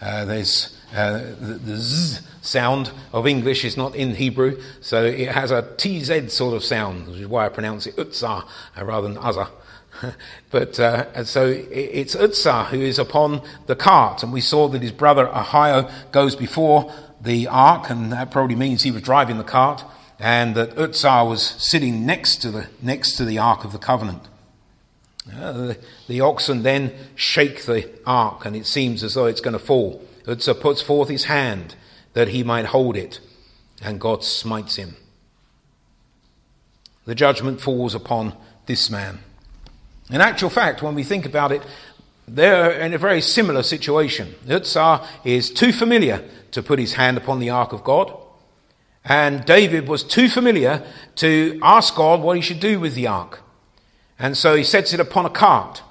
Uh, 0.00 0.24
there's 0.24 0.77
uh, 0.94 1.18
the, 1.40 1.60
the 1.64 1.76
z 1.76 2.24
sound 2.40 2.90
of 3.12 3.26
English 3.26 3.64
is 3.64 3.76
not 3.76 3.94
in 3.94 4.14
Hebrew, 4.14 4.60
so 4.80 5.04
it 5.04 5.28
has 5.28 5.50
a 5.50 5.62
TZ 5.76 6.32
sort 6.32 6.54
of 6.54 6.64
sound, 6.64 7.06
which 7.08 7.18
is 7.18 7.26
why 7.26 7.46
I 7.46 7.48
pronounce 7.48 7.86
it 7.86 7.98
Uzzah 7.98 8.44
rather 8.80 9.08
than 9.08 9.18
Uzzah. 9.18 9.50
but 10.50 10.78
uh, 10.80 11.24
so 11.24 11.46
it's 11.46 12.14
Uzzah 12.14 12.64
who 12.64 12.80
is 12.80 12.98
upon 12.98 13.42
the 13.66 13.76
cart, 13.76 14.22
and 14.22 14.32
we 14.32 14.40
saw 14.40 14.68
that 14.68 14.82
his 14.82 14.92
brother 14.92 15.26
Ahio 15.26 15.90
goes 16.12 16.36
before 16.36 16.92
the 17.20 17.48
ark, 17.48 17.90
and 17.90 18.12
that 18.12 18.30
probably 18.30 18.56
means 18.56 18.82
he 18.82 18.90
was 18.90 19.02
driving 19.02 19.38
the 19.38 19.44
cart, 19.44 19.84
and 20.18 20.54
that 20.54 20.78
Uzzah 20.78 21.24
was 21.24 21.42
sitting 21.42 22.06
next 22.06 22.36
to 22.36 22.50
the 22.50 22.68
next 22.80 23.16
to 23.16 23.24
the 23.24 23.38
ark 23.38 23.64
of 23.64 23.72
the 23.72 23.78
covenant. 23.78 24.22
Uh, 25.30 25.52
the, 25.52 25.78
the, 26.06 26.20
oxen 26.22 26.62
then 26.62 26.90
shake 27.14 27.66
the 27.66 27.90
ark, 28.06 28.46
and 28.46 28.56
it 28.56 28.66
seems 28.66 29.04
as 29.04 29.12
though 29.12 29.26
it's 29.26 29.42
going 29.42 29.52
to 29.52 29.58
fall. 29.58 30.02
Uzzah 30.26 30.54
puts 30.54 30.82
forth 30.82 31.08
his 31.08 31.24
hand 31.24 31.74
that 32.14 32.28
he 32.28 32.42
might 32.42 32.66
hold 32.66 32.96
it, 32.96 33.20
and 33.82 34.00
God 34.00 34.24
smites 34.24 34.76
him. 34.76 34.96
The 37.04 37.14
judgment 37.14 37.60
falls 37.60 37.94
upon 37.94 38.34
this 38.66 38.90
man. 38.90 39.20
In 40.10 40.20
actual 40.20 40.50
fact, 40.50 40.82
when 40.82 40.94
we 40.94 41.04
think 41.04 41.26
about 41.26 41.52
it, 41.52 41.62
they're 42.26 42.72
in 42.72 42.92
a 42.92 42.98
very 42.98 43.20
similar 43.20 43.62
situation. 43.62 44.34
Uzzah 44.48 45.06
is 45.24 45.50
too 45.50 45.72
familiar 45.72 46.28
to 46.50 46.62
put 46.62 46.78
his 46.78 46.94
hand 46.94 47.16
upon 47.16 47.38
the 47.38 47.50
ark 47.50 47.72
of 47.72 47.84
God, 47.84 48.14
and 49.04 49.44
David 49.44 49.88
was 49.88 50.04
too 50.04 50.28
familiar 50.28 50.82
to 51.16 51.58
ask 51.62 51.94
God 51.94 52.20
what 52.20 52.36
he 52.36 52.42
should 52.42 52.60
do 52.60 52.78
with 52.78 52.94
the 52.94 53.06
ark. 53.06 53.40
And 54.18 54.36
so 54.36 54.54
he 54.54 54.64
sets 54.64 54.92
it 54.92 55.00
upon 55.00 55.24
a 55.24 55.30
cart, 55.30 55.82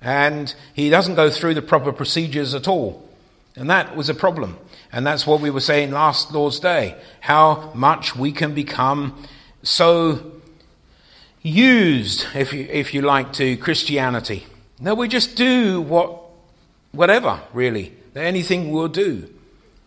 and 0.00 0.52
he 0.74 0.90
doesn't 0.90 1.14
go 1.14 1.30
through 1.30 1.54
the 1.54 1.62
proper 1.62 1.92
procedures 1.92 2.54
at 2.54 2.66
all. 2.66 3.07
And 3.58 3.68
that 3.70 3.96
was 3.96 4.08
a 4.08 4.14
problem. 4.14 4.56
And 4.92 5.06
that's 5.06 5.26
what 5.26 5.40
we 5.40 5.50
were 5.50 5.60
saying 5.60 5.90
last 5.90 6.32
Lord's 6.32 6.60
Day. 6.60 6.96
How 7.20 7.72
much 7.74 8.14
we 8.14 8.32
can 8.32 8.54
become 8.54 9.22
so 9.62 10.32
used, 11.42 12.26
if 12.34 12.52
you, 12.52 12.68
if 12.70 12.94
you 12.94 13.02
like, 13.02 13.32
to 13.34 13.56
Christianity. 13.56 14.46
No, 14.80 14.94
we 14.94 15.08
just 15.08 15.36
do 15.36 15.80
what, 15.80 16.22
whatever, 16.92 17.40
really. 17.52 17.94
Anything 18.14 18.70
we'll 18.70 18.88
do. 18.88 19.28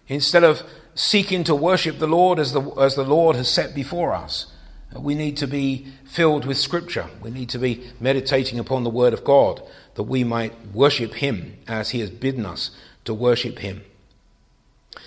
Instead 0.07 0.43
of 0.43 0.63
seeking 0.93 1.43
to 1.45 1.55
worship 1.55 1.99
the 1.99 2.07
Lord 2.07 2.39
as 2.39 2.51
the, 2.51 2.61
as 2.71 2.95
the 2.95 3.03
Lord 3.05 3.35
has 3.37 3.49
set 3.49 3.73
before 3.73 4.13
us. 4.13 4.47
We 4.93 5.15
need 5.15 5.37
to 5.37 5.47
be 5.47 5.87
filled 6.03 6.45
with 6.45 6.57
Scripture. 6.57 7.07
We 7.21 7.31
need 7.31 7.47
to 7.49 7.59
be 7.59 7.89
meditating 8.01 8.59
upon 8.59 8.83
the 8.83 8.89
Word 8.89 9.13
of 9.13 9.23
God 9.23 9.61
that 9.95 10.03
we 10.03 10.25
might 10.25 10.53
worship 10.73 11.13
Him 11.13 11.57
as 11.65 11.91
He 11.91 12.01
has 12.01 12.09
bidden 12.09 12.45
us 12.45 12.71
to 13.11 13.15
worship 13.15 13.59
Him. 13.59 13.83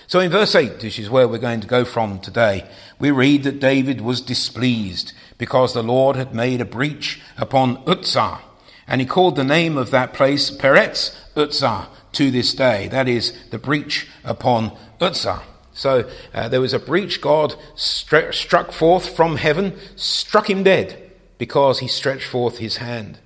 So 0.06 0.20
in 0.20 0.30
verse 0.30 0.54
8, 0.54 0.82
which 0.82 0.98
is 0.98 1.08
where 1.08 1.26
we're 1.26 1.38
going 1.38 1.62
to 1.62 1.66
go 1.66 1.84
from 1.84 2.20
today, 2.20 2.68
we 2.98 3.10
read 3.10 3.44
that 3.44 3.60
David 3.60 4.02
was 4.02 4.20
displeased 4.20 5.14
because 5.38 5.72
the 5.72 5.82
Lord 5.82 6.16
had 6.16 6.34
made 6.34 6.60
a 6.60 6.66
breach 6.66 7.22
upon 7.38 7.82
Uzzah. 7.86 8.40
And 8.86 9.00
he 9.00 9.06
called 9.06 9.36
the 9.36 9.44
name 9.44 9.78
of 9.78 9.90
that 9.90 10.12
place 10.12 10.50
Peretz 10.50 11.16
Uzzah 11.34 11.88
to 12.12 12.30
this 12.30 12.52
day. 12.52 12.88
That 12.88 13.08
is 13.08 13.32
the 13.50 13.58
breach 13.58 14.06
upon 14.22 14.76
Uzzah. 15.00 15.42
So 15.72 16.08
uh, 16.34 16.48
there 16.48 16.60
was 16.60 16.74
a 16.74 16.78
breach. 16.78 17.22
God 17.22 17.56
struck 17.74 18.72
forth 18.72 19.16
from 19.16 19.36
heaven, 19.36 19.78
struck 19.96 20.50
him 20.50 20.62
dead 20.62 21.10
because 21.38 21.78
he 21.78 21.88
stretched 21.88 22.28
forth 22.28 22.58
his 22.58 22.76
hand. 22.76 23.18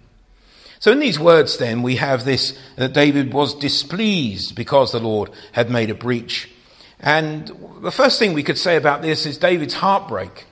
So 0.81 0.93
in 0.93 1.01
these 1.01 1.19
words, 1.19 1.59
then, 1.59 1.83
we 1.83 1.97
have 1.97 2.25
this 2.25 2.57
that 2.77 2.93
David 2.93 3.33
was 3.33 3.55
displeased 3.55 4.55
because 4.55 4.93
the 4.93 5.01
Lord 5.01 5.31
had 5.53 5.71
made 5.71 5.91
a 5.91 5.95
breach. 5.95 6.51
And 7.01 7.51
the 7.81 7.91
first 7.91 8.19
thing 8.19 8.33
we 8.33 8.43
could 8.43 8.59
say 8.59 8.77
about 8.77 9.03
this 9.03 9.27
is 9.27 9.39
David's 9.39 9.75
heartbreak. 9.75 10.47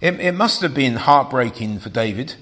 It, 0.00 0.20
it 0.20 0.32
must 0.32 0.60
have 0.62 0.74
been 0.74 0.96
heartbreaking 0.96 1.78
for 1.80 1.88
David. 1.88 2.34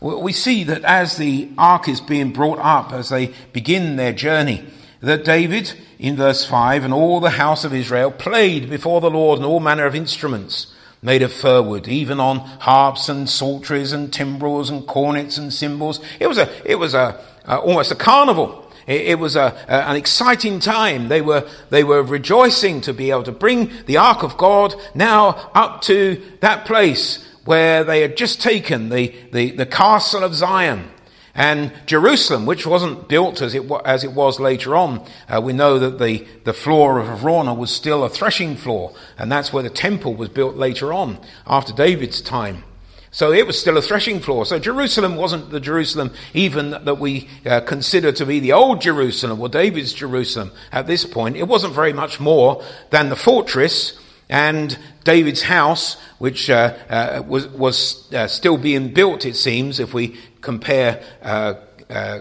We 0.00 0.32
see 0.32 0.64
that 0.64 0.84
as 0.84 1.16
the 1.16 1.50
ark 1.56 1.88
is 1.88 2.00
being 2.00 2.32
brought 2.32 2.58
up, 2.58 2.92
as 2.92 3.08
they 3.08 3.32
begin 3.52 3.96
their 3.96 4.12
journey, 4.12 4.64
that 5.00 5.24
David, 5.24 5.72
in 5.98 6.16
verse 6.16 6.44
5, 6.44 6.84
and 6.84 6.92
all 6.92 7.20
the 7.20 7.30
house 7.30 7.64
of 7.64 7.72
Israel 7.72 8.10
played 8.10 8.68
before 8.68 9.00
the 9.00 9.10
Lord 9.10 9.38
in 9.38 9.44
all 9.44 9.60
manner 9.60 9.86
of 9.86 9.94
instruments 9.94 10.74
made 11.02 11.22
of 11.22 11.32
fir 11.32 11.62
wood, 11.62 11.88
even 11.88 12.20
on 12.20 12.38
harps 12.38 13.08
and 13.08 13.28
psalteries 13.28 13.92
and 13.92 14.12
timbrels 14.12 14.70
and 14.70 14.86
cornets 14.86 15.38
and 15.38 15.52
cymbals. 15.52 16.00
It 16.18 16.26
was 16.26 16.38
a, 16.38 16.50
it 16.64 16.76
was 16.76 16.94
a, 16.94 17.22
almost 17.46 17.92
a 17.92 17.96
carnival. 17.96 18.70
It, 18.86 19.02
it 19.02 19.18
was 19.18 19.36
a, 19.36 19.56
a, 19.68 19.88
an 19.88 19.96
exciting 19.96 20.60
time. 20.60 21.08
They 21.08 21.20
were, 21.20 21.48
they 21.70 21.84
were 21.84 22.02
rejoicing 22.02 22.80
to 22.82 22.92
be 22.92 23.10
able 23.10 23.24
to 23.24 23.32
bring 23.32 23.70
the 23.86 23.98
ark 23.98 24.22
of 24.22 24.36
God 24.36 24.74
now 24.94 25.50
up 25.54 25.82
to 25.82 26.22
that 26.40 26.66
place 26.66 27.24
where 27.44 27.84
they 27.84 28.00
had 28.00 28.16
just 28.16 28.40
taken 28.40 28.88
the, 28.88 29.14
the, 29.32 29.52
the 29.52 29.66
castle 29.66 30.24
of 30.24 30.34
Zion. 30.34 30.90
And 31.36 31.70
Jerusalem, 31.84 32.46
which 32.46 32.66
wasn't 32.66 33.08
built 33.08 33.42
as 33.42 33.54
it, 33.54 33.70
as 33.84 34.04
it 34.04 34.12
was 34.12 34.40
later 34.40 34.74
on, 34.74 35.06
uh, 35.28 35.38
we 35.42 35.52
know 35.52 35.78
that 35.78 35.98
the, 35.98 36.26
the 36.44 36.54
floor 36.54 36.98
of 36.98 37.06
Araunah 37.06 37.54
was 37.54 37.70
still 37.70 38.04
a 38.04 38.08
threshing 38.08 38.56
floor, 38.56 38.94
and 39.18 39.30
that's 39.30 39.52
where 39.52 39.62
the 39.62 39.68
temple 39.68 40.14
was 40.14 40.30
built 40.30 40.56
later 40.56 40.94
on, 40.94 41.18
after 41.46 41.74
David's 41.74 42.22
time. 42.22 42.64
So 43.10 43.32
it 43.32 43.46
was 43.46 43.60
still 43.60 43.76
a 43.76 43.82
threshing 43.82 44.20
floor. 44.20 44.46
So 44.46 44.58
Jerusalem 44.58 45.16
wasn't 45.16 45.50
the 45.50 45.60
Jerusalem 45.60 46.12
even 46.32 46.70
that 46.70 46.98
we 46.98 47.28
uh, 47.44 47.60
consider 47.60 48.12
to 48.12 48.24
be 48.24 48.40
the 48.40 48.52
old 48.52 48.80
Jerusalem 48.80 49.40
or 49.40 49.50
David's 49.50 49.92
Jerusalem 49.92 50.52
at 50.72 50.86
this 50.86 51.04
point. 51.04 51.36
It 51.36 51.48
wasn't 51.48 51.74
very 51.74 51.92
much 51.92 52.18
more 52.18 52.62
than 52.90 53.10
the 53.10 53.16
fortress 53.16 53.98
and 54.28 54.76
David's 55.04 55.42
house, 55.42 55.96
which 56.18 56.50
uh, 56.50 56.74
uh, 56.90 57.22
was, 57.26 57.46
was 57.48 58.12
uh, 58.12 58.26
still 58.26 58.58
being 58.58 58.92
built, 58.92 59.24
it 59.24 59.36
seems, 59.36 59.78
if 59.78 59.94
we 59.94 60.18
compare 60.46 61.02
uh, 61.22 61.54
uh, 61.90 62.20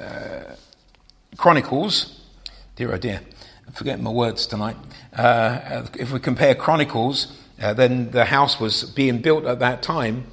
uh, 0.00 0.56
Chronicles. 1.36 2.20
Dear 2.74 2.92
oh 2.92 2.98
dear, 2.98 3.20
I'm 3.68 3.72
forgetting 3.72 4.02
my 4.02 4.10
words 4.10 4.48
tonight. 4.48 4.76
if 5.94 6.10
we 6.10 6.18
compare 6.18 6.56
Chronicles, 6.56 7.32
then 7.56 8.10
the 8.10 8.24
house 8.24 8.58
was 8.58 8.82
being 8.82 9.22
built 9.22 9.44
at 9.44 9.60
that 9.60 9.80
time. 9.80 10.24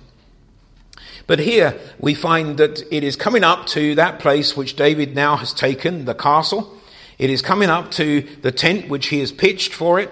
But 1.27 1.38
here 1.38 1.79
we 2.00 2.15
find 2.15 2.58
that 2.58 2.82
it 2.91 3.03
is 3.03 3.15
coming 3.15 3.43
up 3.43 3.67
to 3.67 3.93
that 3.96 4.17
place 4.17 4.58
which 4.58 4.75
David 4.75 5.13
now 5.13 5.38
has 5.38 5.53
taken, 5.53 6.05
the 6.05 6.15
castle. 6.15 6.75
It 7.20 7.29
is 7.29 7.43
coming 7.43 7.70
up 7.70 7.91
to 7.91 8.27
the 8.41 8.51
tent 8.51 8.89
which 8.89 9.08
he 9.08 9.20
has 9.20 9.32
pitched 9.32 9.72
for 9.72 10.00
it. 10.00 10.10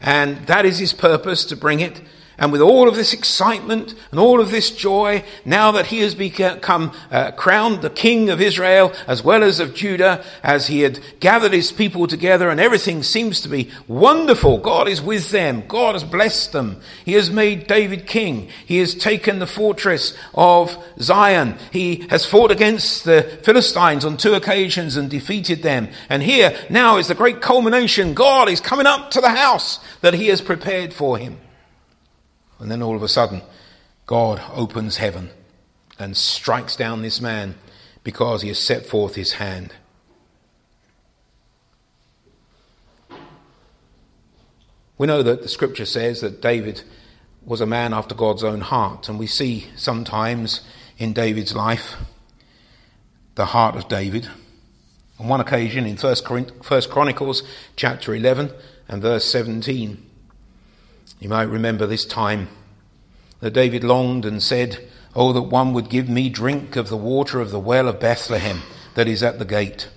And 0.00 0.46
that 0.46 0.64
is 0.64 0.78
his 0.78 0.94
purpose 0.94 1.44
to 1.44 1.56
bring 1.56 1.80
it. 1.80 2.00
And 2.40 2.52
with 2.52 2.60
all 2.60 2.88
of 2.88 2.94
this 2.94 3.12
excitement 3.12 3.96
and 4.12 4.20
all 4.20 4.40
of 4.40 4.52
this 4.52 4.70
joy, 4.70 5.24
now 5.44 5.72
that 5.72 5.86
he 5.86 5.98
has 6.00 6.14
become 6.14 6.92
uh, 7.10 7.32
crowned 7.32 7.82
the 7.82 7.90
king 7.90 8.30
of 8.30 8.40
Israel 8.40 8.92
as 9.08 9.24
well 9.24 9.42
as 9.42 9.58
of 9.58 9.74
Judah, 9.74 10.24
as 10.40 10.68
he 10.68 10.82
had 10.82 11.00
gathered 11.18 11.52
his 11.52 11.72
people 11.72 12.06
together 12.06 12.48
and 12.48 12.60
everything 12.60 13.02
seems 13.02 13.40
to 13.40 13.48
be 13.48 13.70
wonderful. 13.88 14.58
God 14.58 14.86
is 14.86 15.02
with 15.02 15.32
them. 15.32 15.64
God 15.66 15.94
has 15.94 16.04
blessed 16.04 16.52
them. 16.52 16.80
He 17.04 17.14
has 17.14 17.28
made 17.28 17.66
David 17.66 18.06
king. 18.06 18.50
He 18.64 18.78
has 18.78 18.94
taken 18.94 19.40
the 19.40 19.46
fortress 19.46 20.16
of 20.32 20.76
Zion. 21.00 21.58
He 21.72 22.06
has 22.08 22.24
fought 22.24 22.52
against 22.52 23.04
the 23.04 23.24
Philistines 23.42 24.04
on 24.04 24.16
two 24.16 24.34
occasions 24.34 24.96
and 24.96 25.10
defeated 25.10 25.64
them. 25.64 25.88
And 26.08 26.22
here 26.22 26.56
now 26.70 26.98
is 26.98 27.08
the 27.08 27.16
great 27.16 27.40
culmination. 27.40 28.14
God 28.14 28.48
is 28.48 28.60
coming 28.60 28.86
up 28.86 29.10
to 29.10 29.20
the 29.20 29.30
house 29.30 29.80
that 30.02 30.14
he 30.14 30.28
has 30.28 30.40
prepared 30.40 30.94
for 30.94 31.18
him. 31.18 31.38
And 32.58 32.70
then 32.70 32.82
all 32.82 32.96
of 32.96 33.02
a 33.02 33.08
sudden, 33.08 33.42
God 34.06 34.40
opens 34.52 34.96
heaven 34.96 35.30
and 35.98 36.16
strikes 36.16 36.76
down 36.76 37.02
this 37.02 37.20
man 37.20 37.54
because 38.04 38.42
he 38.42 38.48
has 38.48 38.58
set 38.58 38.86
forth 38.86 39.14
his 39.14 39.34
hand. 39.34 39.74
We 44.96 45.06
know 45.06 45.22
that 45.22 45.42
the 45.42 45.48
scripture 45.48 45.86
says 45.86 46.20
that 46.22 46.40
David 46.42 46.82
was 47.44 47.60
a 47.60 47.66
man 47.66 47.94
after 47.94 48.14
God's 48.14 48.42
own 48.42 48.62
heart, 48.62 49.08
and 49.08 49.18
we 49.18 49.28
see 49.28 49.68
sometimes 49.76 50.62
in 50.98 51.12
David's 51.12 51.54
life 51.54 51.94
the 53.36 53.46
heart 53.46 53.76
of 53.76 53.88
David. 53.88 54.28
On 55.20 55.28
one 55.28 55.40
occasion 55.40 55.86
in 55.86 55.96
First 55.96 56.24
Chronicles 56.24 57.42
chapter 57.76 58.14
11 58.14 58.50
and 58.88 59.00
verse 59.00 59.24
17, 59.26 60.07
you 61.20 61.28
might 61.28 61.42
remember 61.42 61.86
this 61.86 62.04
time 62.04 62.48
that 63.40 63.52
David 63.52 63.84
longed 63.84 64.24
and 64.24 64.42
said, 64.42 64.88
Oh, 65.14 65.32
that 65.32 65.42
one 65.42 65.72
would 65.72 65.90
give 65.90 66.08
me 66.08 66.28
drink 66.28 66.76
of 66.76 66.88
the 66.88 66.96
water 66.96 67.40
of 67.40 67.50
the 67.50 67.58
well 67.58 67.88
of 67.88 67.98
Bethlehem 67.98 68.62
that 68.94 69.08
is 69.08 69.22
at 69.22 69.38
the 69.38 69.44
gate. 69.44 69.88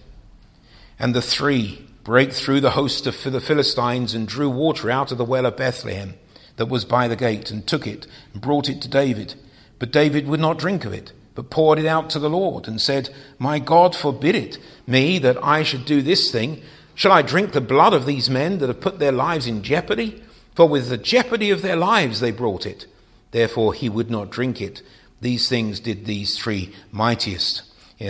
And 0.97 1.13
the 1.13 1.21
three 1.21 1.87
brake 2.03 2.33
through 2.33 2.61
the 2.61 2.71
host 2.71 3.05
of 3.05 3.21
the 3.23 3.41
Philistines 3.41 4.13
and 4.13 4.27
drew 4.27 4.49
water 4.49 4.89
out 4.89 5.11
of 5.11 5.17
the 5.17 5.25
well 5.25 5.45
of 5.45 5.57
Bethlehem 5.57 6.15
that 6.57 6.67
was 6.67 6.85
by 6.85 7.07
the 7.07 7.15
gate 7.15 7.51
and 7.51 7.65
took 7.65 7.85
it 7.85 8.07
and 8.33 8.41
brought 8.41 8.69
it 8.69 8.81
to 8.81 8.87
David. 8.87 9.35
But 9.79 9.91
David 9.91 10.27
would 10.27 10.39
not 10.39 10.57
drink 10.57 10.85
of 10.85 10.93
it, 10.93 11.13
but 11.35 11.49
poured 11.49 11.79
it 11.79 11.85
out 11.85 12.09
to 12.11 12.19
the 12.19 12.29
Lord 12.29 12.67
and 12.67 12.81
said, 12.81 13.09
My 13.37 13.59
God 13.59 13.95
forbid 13.95 14.35
it 14.35 14.57
me 14.87 15.19
that 15.19 15.43
I 15.43 15.63
should 15.63 15.85
do 15.85 16.01
this 16.01 16.31
thing. 16.31 16.61
Shall 16.95 17.11
I 17.11 17.21
drink 17.21 17.51
the 17.51 17.61
blood 17.61 17.93
of 17.93 18.05
these 18.05 18.29
men 18.29 18.57
that 18.59 18.69
have 18.69 18.81
put 18.81 18.99
their 18.99 19.11
lives 19.11 19.47
in 19.47 19.63
jeopardy? 19.63 20.23
For 20.55 20.67
with 20.67 20.89
the 20.89 20.97
jeopardy 20.97 21.49
of 21.49 21.61
their 21.61 21.75
lives 21.75 22.19
they 22.19 22.31
brought 22.31 22.65
it. 22.65 22.85
Therefore 23.31 23.73
he 23.73 23.89
would 23.89 24.11
not 24.11 24.29
drink 24.29 24.61
it. 24.61 24.81
These 25.21 25.47
things 25.47 25.79
did 25.79 26.05
these 26.05 26.37
three 26.37 26.73
mightiest. 26.91 27.63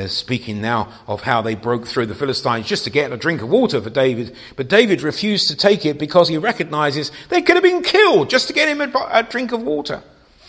speaking 0.07 0.62
now 0.62 0.91
of 1.07 1.21
how 1.21 1.41
they 1.41 1.55
broke 1.55 1.86
through 1.86 2.05
the 2.05 2.15
Philistines 2.15 2.67
just 2.67 2.86
to 2.86 2.89
get 2.89 3.12
a 3.12 3.17
drink 3.17 3.41
of 3.41 3.50
water 3.50 3.81
for 3.81 3.89
David. 3.89 4.36
But 4.55 4.69
David 4.69 5.01
refused 5.01 5.50
to 5.50 5.55
take 5.55 5.86
it 5.86 6.00
because 6.00 6.29
he 6.29 6.38
recognizes 6.38 7.12
they 7.29 7.41
could 7.41 7.55
have 7.55 7.63
been 7.63 7.83
killed 7.83 8.29
just 8.29 8.48
to 8.48 8.53
get 8.53 8.69
him 8.69 8.81
a, 8.81 9.10
a 9.12 9.24
drink 9.24 9.51
of 9.51 9.62
water. 9.62 10.01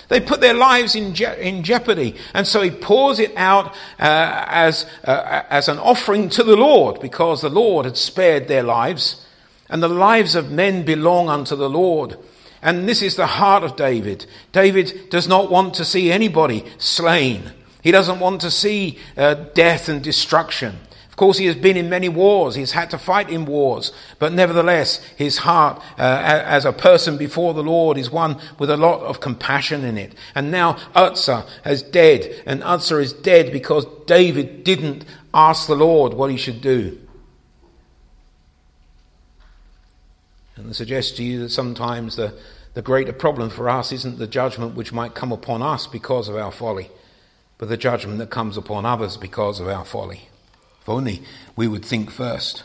They 0.08 0.20
put 0.20 0.40
their 0.40 0.54
lives 0.54 0.94
in, 0.94 1.14
je- 1.14 1.40
in 1.40 1.62
jeopardy. 1.62 2.16
And 2.34 2.46
so 2.46 2.60
he 2.60 2.70
pours 2.70 3.18
it 3.18 3.32
out 3.36 3.74
uh, 3.98 4.44
as, 4.48 4.86
uh, 5.04 5.42
as 5.48 5.68
an 5.68 5.78
offering 5.78 6.28
to 6.30 6.42
the 6.42 6.56
Lord 6.56 7.00
because 7.00 7.40
the 7.40 7.48
Lord 7.48 7.86
had 7.86 7.96
spared 7.96 8.46
their 8.46 8.62
lives 8.62 9.24
and 9.72 9.82
the 9.82 9.88
lives 9.88 10.34
of 10.34 10.52
men 10.52 10.84
belong 10.84 11.30
unto 11.30 11.56
the 11.56 11.70
Lord. 11.70 12.18
And 12.60 12.86
this 12.86 13.00
is 13.00 13.16
the 13.16 13.26
heart 13.26 13.64
of 13.64 13.74
David. 13.74 14.26
David 14.52 15.08
does 15.08 15.26
not 15.26 15.50
want 15.50 15.72
to 15.74 15.84
see 15.86 16.12
anybody 16.12 16.66
slain. 16.76 17.52
He 17.82 17.90
doesn't 17.90 18.20
want 18.20 18.42
to 18.42 18.50
see 18.50 18.98
uh, 19.16 19.32
death 19.32 19.88
and 19.88 20.04
destruction. 20.04 20.78
Of 21.08 21.16
course, 21.16 21.38
he 21.38 21.46
has 21.46 21.56
been 21.56 21.78
in 21.78 21.88
many 21.88 22.10
wars. 22.10 22.54
He's 22.54 22.72
had 22.72 22.90
to 22.90 22.98
fight 22.98 23.30
in 23.30 23.46
wars. 23.46 23.92
But 24.18 24.34
nevertheless, 24.34 24.98
his 25.16 25.38
heart, 25.38 25.82
uh, 25.98 26.02
as 26.22 26.66
a 26.66 26.72
person 26.72 27.16
before 27.16 27.54
the 27.54 27.62
Lord, 27.62 27.96
is 27.96 28.10
one 28.10 28.38
with 28.58 28.68
a 28.68 28.76
lot 28.76 29.00
of 29.00 29.20
compassion 29.20 29.84
in 29.84 29.96
it. 29.96 30.14
And 30.34 30.50
now 30.50 30.76
Uzzah 30.94 31.46
is 31.64 31.82
dead. 31.82 32.42
And 32.44 32.62
Uzzah 32.62 32.98
is 32.98 33.14
dead 33.14 33.52
because 33.52 33.86
David 34.06 34.64
didn't 34.64 35.06
ask 35.32 35.66
the 35.66 35.76
Lord 35.76 36.12
what 36.12 36.30
he 36.30 36.36
should 36.36 36.60
do. 36.60 36.98
And 40.64 40.76
suggest 40.76 41.16
to 41.16 41.24
you 41.24 41.40
that 41.40 41.50
sometimes 41.50 42.16
the, 42.16 42.34
the 42.74 42.82
greater 42.82 43.12
problem 43.12 43.50
for 43.50 43.68
us 43.68 43.92
isn't 43.92 44.18
the 44.18 44.26
judgment 44.26 44.74
which 44.74 44.92
might 44.92 45.14
come 45.14 45.32
upon 45.32 45.62
us 45.62 45.86
because 45.86 46.28
of 46.28 46.36
our 46.36 46.52
folly, 46.52 46.90
but 47.58 47.68
the 47.68 47.76
judgment 47.76 48.18
that 48.18 48.30
comes 48.30 48.56
upon 48.56 48.86
others 48.86 49.16
because 49.16 49.60
of 49.60 49.68
our 49.68 49.84
folly. 49.84 50.28
If 50.80 50.88
only 50.88 51.22
we 51.56 51.68
would 51.68 51.84
think 51.84 52.10
first. 52.10 52.64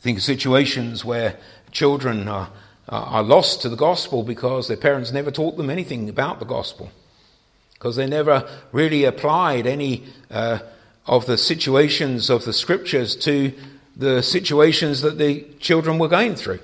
Think 0.00 0.18
of 0.18 0.24
situations 0.24 1.04
where 1.04 1.38
children 1.70 2.28
are, 2.28 2.50
are 2.88 3.22
lost 3.22 3.62
to 3.62 3.68
the 3.68 3.76
gospel 3.76 4.22
because 4.22 4.68
their 4.68 4.76
parents 4.76 5.12
never 5.12 5.30
taught 5.30 5.56
them 5.56 5.70
anything 5.70 6.08
about 6.08 6.38
the 6.38 6.44
gospel, 6.44 6.90
because 7.74 7.96
they 7.96 8.06
never 8.06 8.48
really 8.72 9.04
applied 9.04 9.66
any 9.66 10.04
uh, 10.30 10.58
of 11.06 11.26
the 11.26 11.38
situations 11.38 12.30
of 12.30 12.44
the 12.44 12.52
scriptures 12.52 13.16
to 13.16 13.52
the 13.96 14.22
situations 14.22 15.02
that 15.02 15.18
the 15.18 15.44
children 15.60 15.98
were 15.98 16.08
going 16.08 16.34
through. 16.34 16.60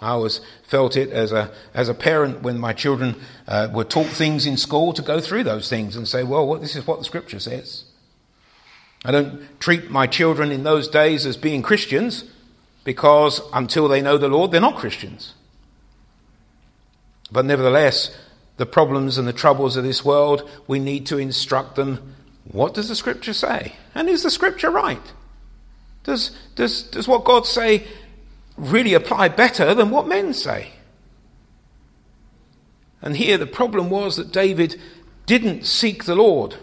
I 0.00 0.10
always 0.10 0.40
felt 0.68 0.96
it 0.96 1.10
as 1.10 1.32
a, 1.32 1.50
as 1.74 1.88
a 1.88 1.94
parent 1.94 2.42
when 2.42 2.58
my 2.58 2.72
children 2.72 3.16
uh, 3.48 3.68
were 3.72 3.84
taught 3.84 4.06
things 4.06 4.46
in 4.46 4.56
school 4.56 4.92
to 4.92 5.02
go 5.02 5.20
through 5.20 5.44
those 5.44 5.68
things 5.68 5.96
and 5.96 6.06
say, 6.06 6.22
well, 6.22 6.54
this 6.56 6.76
is 6.76 6.86
what 6.86 6.98
the 6.98 7.04
scripture 7.04 7.40
says. 7.40 7.84
I 9.04 9.10
don't 9.10 9.60
treat 9.60 9.90
my 9.90 10.06
children 10.06 10.52
in 10.52 10.62
those 10.62 10.88
days 10.88 11.26
as 11.26 11.36
being 11.36 11.62
Christians 11.62 12.24
because 12.84 13.40
until 13.52 13.88
they 13.88 14.00
know 14.00 14.18
the 14.18 14.28
Lord, 14.28 14.50
they're 14.50 14.60
not 14.60 14.76
Christians. 14.76 15.34
But 17.30 17.44
nevertheless, 17.44 18.16
the 18.56 18.66
problems 18.66 19.18
and 19.18 19.26
the 19.26 19.32
troubles 19.32 19.76
of 19.76 19.84
this 19.84 20.04
world, 20.04 20.48
we 20.66 20.78
need 20.78 21.06
to 21.06 21.18
instruct 21.18 21.76
them 21.76 22.14
what 22.50 22.72
does 22.72 22.88
the 22.88 22.96
scripture 22.96 23.34
say? 23.34 23.74
And 23.94 24.08
is 24.08 24.22
the 24.22 24.30
scripture 24.30 24.70
right? 24.70 25.02
Does, 26.08 26.30
does, 26.54 26.84
does 26.84 27.06
what 27.06 27.24
God 27.26 27.44
say 27.44 27.86
really 28.56 28.94
apply 28.94 29.28
better 29.28 29.74
than 29.74 29.90
what 29.90 30.08
men 30.08 30.32
say? 30.32 30.70
And 33.02 33.14
here 33.14 33.36
the 33.36 33.46
problem 33.46 33.90
was 33.90 34.16
that 34.16 34.32
David 34.32 34.80
didn't 35.26 35.66
seek 35.66 36.04
the 36.04 36.14
Lord, 36.14 36.56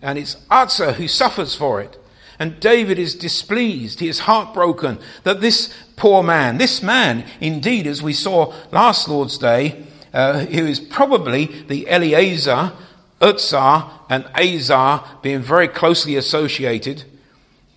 and 0.00 0.16
it's 0.16 0.36
Uzzah 0.48 0.92
who 0.92 1.08
suffers 1.08 1.56
for 1.56 1.80
it. 1.80 1.98
And 2.38 2.60
David 2.60 3.00
is 3.00 3.16
displeased, 3.16 3.98
he 3.98 4.06
is 4.06 4.20
heartbroken 4.20 5.00
that 5.24 5.40
this 5.40 5.74
poor 5.96 6.22
man, 6.22 6.58
this 6.58 6.80
man, 6.80 7.24
indeed, 7.40 7.88
as 7.88 8.00
we 8.00 8.12
saw 8.12 8.54
last 8.70 9.08
Lord's 9.08 9.38
Day, 9.38 9.86
uh, 10.12 10.38
who 10.38 10.66
is 10.66 10.78
probably 10.78 11.46
the 11.66 11.88
Eleazar, 11.88 12.72
Uzzah, 13.20 13.90
and 14.08 14.24
Azar 14.36 15.18
being 15.20 15.40
very 15.40 15.66
closely 15.66 16.14
associated. 16.14 17.02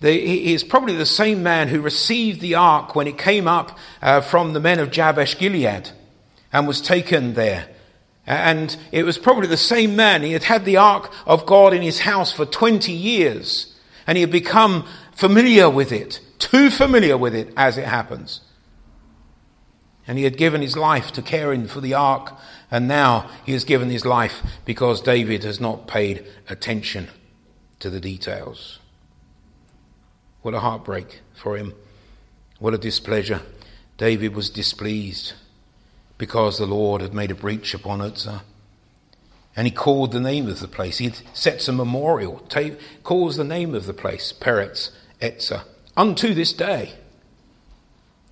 The, 0.00 0.12
he 0.12 0.54
is 0.54 0.62
probably 0.62 0.94
the 0.94 1.06
same 1.06 1.42
man 1.42 1.68
who 1.68 1.80
received 1.80 2.40
the 2.40 2.54
ark 2.54 2.94
when 2.94 3.06
it 3.06 3.18
came 3.18 3.48
up 3.48 3.76
uh, 4.00 4.20
from 4.20 4.52
the 4.52 4.60
men 4.60 4.78
of 4.78 4.90
Jabesh 4.90 5.38
Gilead 5.38 5.90
and 6.52 6.68
was 6.68 6.80
taken 6.80 7.34
there. 7.34 7.68
And 8.26 8.76
it 8.92 9.04
was 9.04 9.18
probably 9.18 9.48
the 9.48 9.56
same 9.56 9.96
man. 9.96 10.22
He 10.22 10.32
had 10.32 10.44
had 10.44 10.64
the 10.64 10.76
ark 10.76 11.12
of 11.26 11.46
God 11.46 11.72
in 11.72 11.82
his 11.82 12.00
house 12.00 12.30
for 12.30 12.44
20 12.44 12.92
years 12.92 13.74
and 14.08 14.16
he 14.16 14.22
had 14.22 14.32
become 14.32 14.86
familiar 15.14 15.68
with 15.68 15.92
it, 15.92 16.20
too 16.38 16.70
familiar 16.70 17.16
with 17.18 17.34
it 17.34 17.52
as 17.58 17.76
it 17.76 17.84
happens. 17.84 18.40
And 20.06 20.16
he 20.16 20.24
had 20.24 20.38
given 20.38 20.62
his 20.62 20.78
life 20.78 21.12
to 21.12 21.22
caring 21.22 21.66
for 21.66 21.82
the 21.82 21.92
ark, 21.92 22.34
and 22.70 22.88
now 22.88 23.30
he 23.44 23.52
has 23.52 23.64
given 23.64 23.90
his 23.90 24.06
life 24.06 24.42
because 24.64 25.02
David 25.02 25.44
has 25.44 25.60
not 25.60 25.86
paid 25.86 26.26
attention 26.48 27.08
to 27.80 27.90
the 27.90 28.00
details. 28.00 28.78
What 30.48 30.54
a 30.54 30.60
heartbreak 30.60 31.20
for 31.34 31.58
him. 31.58 31.74
What 32.58 32.72
a 32.72 32.78
displeasure. 32.78 33.42
David 33.98 34.34
was 34.34 34.48
displeased 34.48 35.34
because 36.16 36.56
the 36.56 36.64
Lord 36.64 37.02
had 37.02 37.12
made 37.12 37.30
a 37.30 37.34
breach 37.34 37.74
upon 37.74 38.00
Uzzah. 38.00 38.40
And 39.54 39.66
he 39.66 39.70
called 39.70 40.10
the 40.10 40.20
name 40.20 40.48
of 40.48 40.60
the 40.60 40.66
place. 40.66 40.96
He 40.96 41.12
sets 41.34 41.68
a 41.68 41.72
memorial, 41.72 42.42
calls 43.02 43.36
the 43.36 43.44
name 43.44 43.74
of 43.74 43.84
the 43.84 43.92
place, 43.92 44.32
Peretz 44.32 44.90
Etzah, 45.20 45.64
unto 45.98 46.32
this 46.32 46.54
day. 46.54 46.94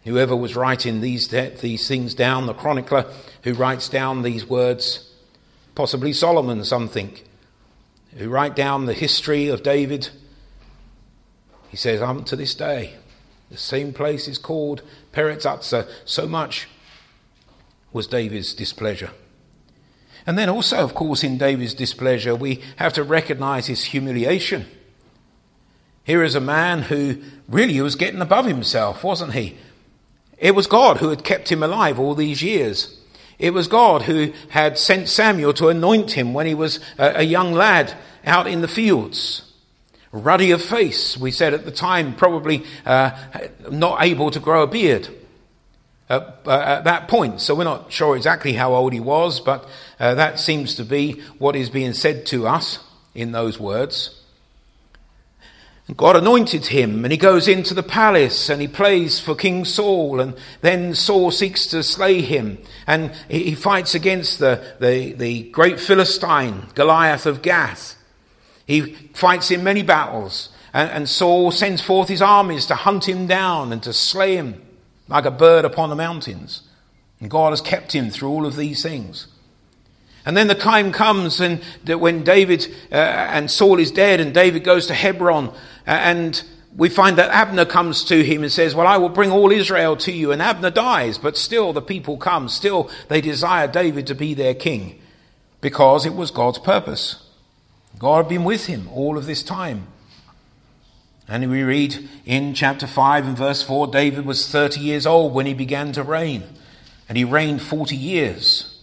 Whoever 0.05 0.35
was 0.35 0.57
writing 0.57 1.03
these, 1.03 1.29
these 1.29 1.87
things 1.87 2.15
down, 2.15 2.47
the 2.47 2.55
chronicler 2.55 3.13
who 3.43 3.53
writes 3.53 3.91
down 3.91 4.23
these 4.23 4.47
words, 4.47 5.13
possibly 5.75 6.15
Solomon, 6.15 6.65
some 6.65 6.89
think, 6.89 7.25
who 8.17 8.31
write 8.31 8.57
down 8.57 8.87
the 8.87 8.95
history 8.95 9.49
of 9.49 9.63
David, 9.63 10.09
he 11.77 11.79
says, 11.79 12.01
I'm 12.01 12.25
to 12.25 12.37
this 12.37 12.55
day, 12.55 12.95
the 13.51 13.59
same 13.59 13.93
place 13.93 14.29
is 14.29 14.39
called 14.39 14.81
Peretz 15.13 15.43
Etzah. 15.43 15.87
So 16.07 16.27
much 16.27 16.69
was 17.93 18.07
David's 18.07 18.55
displeasure. 18.55 19.11
And 20.27 20.39
then 20.39 20.49
also, 20.49 20.79
of 20.79 20.95
course, 20.95 21.23
in 21.23 21.37
David's 21.37 21.75
displeasure, 21.75 22.35
we 22.35 22.63
have 22.77 22.95
to 22.95 23.05
recognize 23.05 23.67
his 23.67 23.85
humiliation. 23.85 24.65
Here 26.03 26.23
is 26.23 26.35
a 26.35 26.41
man 26.41 26.81
who 26.81 27.19
really 27.47 27.79
was 27.83 27.95
getting 27.95 28.23
above 28.23 28.47
himself, 28.47 29.05
wasn't 29.05 29.35
he? 29.35 29.59
It 30.39 30.55
was 30.55 30.67
God 30.67 30.97
who 30.97 31.11
had 31.11 31.25
kept 31.25 31.53
him 31.53 31.63
alive 31.63 31.99
all 31.99 32.15
these 32.15 32.43
years. 32.43 32.99
It 33.39 33.53
was 33.53 33.69
God 33.69 34.05
who 34.05 34.33
had 34.49 34.79
sent 34.79 35.11
Samuel 35.11 35.53
to 35.53 35.69
anoint 35.69 36.13
him 36.13 36.33
when 36.33 36.47
he 36.47 36.55
was 36.55 36.81
a, 36.97 37.23
young 37.23 37.53
lad 37.53 37.93
out 38.25 38.47
in 38.47 38.63
the 38.63 38.67
fields. 38.67 39.46
Ruddy 40.13 40.53
of 40.53 40.63
face, 40.63 41.17
we 41.17 41.31
said 41.31 41.55
at 41.55 41.65
the 41.65 41.71
time, 41.71 42.15
probably 42.15 42.65
uh, 42.85 43.11
not 43.71 44.03
able 44.03 44.31
to 44.31 44.41
grow 44.41 44.63
a 44.63 44.67
beard 44.67 45.09
at, 46.09 46.41
uh, 46.47 46.51
at, 46.51 46.85
that 46.85 47.09
point. 47.09 47.41
So 47.41 47.55
we're 47.55 47.65
not 47.65 47.93
sure 47.93 48.17
exactly 48.17 48.53
how 48.53 48.75
old 48.75 48.93
he 48.93 49.01
was, 49.01 49.41
but 49.41 49.69
uh, 49.99 50.15
that 50.15 50.39
seems 50.39 50.77
to 50.77 50.85
be 50.85 51.21
what 51.39 51.57
is 51.57 51.71
being 51.71 51.93
said 51.93 52.27
to 52.27 52.47
us 52.47 52.79
in 53.15 53.33
those 53.33 53.59
words. 53.59 54.23
God 55.95 56.17
anointed 56.17 56.67
him 56.67 57.05
and 57.05 57.13
he 57.13 57.17
goes 57.17 57.47
into 57.47 57.73
the 57.73 57.83
palace 57.83 58.49
and 58.49 58.61
he 58.61 58.67
plays 58.67 59.21
for 59.21 59.37
King 59.37 59.65
Saul 59.65 60.19
and 60.19 60.35
then 60.61 60.95
Saul 60.95 61.31
seeks 61.31 61.69
to 61.69 61.85
slay 61.85 62.23
him 62.23 62.59
and 62.89 63.13
he 63.29 63.55
fights 63.55 63.95
against 63.95 64.41
the, 64.41 64.75
the, 64.81 65.13
the 65.13 65.45
great 65.51 65.79
Philistine, 65.79 66.67
Goliath 66.75 67.25
of 67.25 67.41
Gath. 67.41 67.96
He 68.67 68.93
fights 69.15 69.51
in 69.51 69.63
many 69.65 69.83
battles 69.83 70.51
and, 70.77 70.91
and 70.91 71.09
Saul 71.09 71.51
sends 71.51 71.81
forth 71.81 72.09
his 72.09 72.21
armies 72.21 72.67
to 72.67 72.75
hunt 72.75 73.09
him 73.09 73.27
down 73.27 73.73
and 73.73 73.83
to 73.83 73.95
slay 73.95 74.37
him 74.37 74.63
like 75.09 75.25
a 75.25 75.31
bird 75.31 75.65
upon 75.65 75.89
the 75.89 75.97
mountains. 75.97 76.63
And 77.19 77.31
God 77.31 77.51
has 77.51 77.63
kept 77.63 77.93
him 77.93 78.11
through 78.11 78.29
all 78.29 78.45
of 78.45 78.57
these 78.57 78.83
things. 78.83 79.27
And 80.27 80.37
then 80.37 80.49
the 80.49 80.55
time 80.55 80.93
comes 80.93 81.41
and 81.41 81.63
when 81.87 82.25
David 82.25 82.67
uh, 82.93 82.97
and 82.97 83.51
Saul 83.51 83.79
is 83.79 83.91
dead 83.91 84.21
and 84.21 84.35
David 84.35 84.65
goes 84.65 84.89
to 84.89 84.95
Hebron 84.95 85.55
and 85.87 86.43
we 86.77 86.91
find 86.91 87.17
that 87.17 87.31
Abner 87.31 87.65
comes 87.65 88.05
to 88.05 88.23
him 88.23 88.43
and 88.43 88.53
says, 88.53 88.75
well, 88.75 88.87
I 88.87 88.99
will 88.99 89.09
bring 89.09 89.31
all 89.31 89.51
Israel 89.51 89.97
to 89.99 90.13
you. 90.13 90.31
And 90.31 90.43
Abner 90.43 90.71
dies, 90.71 91.17
but 91.17 91.39
still 91.39 91.73
the 91.73 91.81
people 91.81 92.19
come. 92.19 92.51
Still 92.51 92.91
they 93.09 93.23
desire 93.23 93.67
David 93.67 94.07
to 94.09 94.15
be 94.15 94.35
their 94.35 94.53
king 94.53 95.01
because 95.63 96.05
it 96.05 96.15
was 96.15 96.31
God's 96.31 96.59
purpose. 96.59 97.26
God 97.99 98.25
had 98.25 98.29
been 98.29 98.45
with 98.45 98.67
him 98.67 98.89
all 98.89 99.17
of 99.17 99.27
this 99.27 99.43
time. 99.43 99.87
And 101.29 101.51
we 101.51 101.63
read 101.63 102.09
in 102.25 102.55
chapter 102.55 102.87
5 102.87 103.27
and 103.27 103.37
verse 103.37 103.63
4 103.63 103.89
David 103.89 104.27
was 104.27 104.49
30 104.49 104.81
years 104.81 105.07
old 105.07 105.35
when 105.35 105.47
he 105.47 105.55
began 105.55 105.93
to 105.93 106.03
reign, 106.03 106.45
and 107.09 107.19
he 107.19 107.25
reigned 107.25 107.63
40 107.63 107.97
years. 107.97 108.81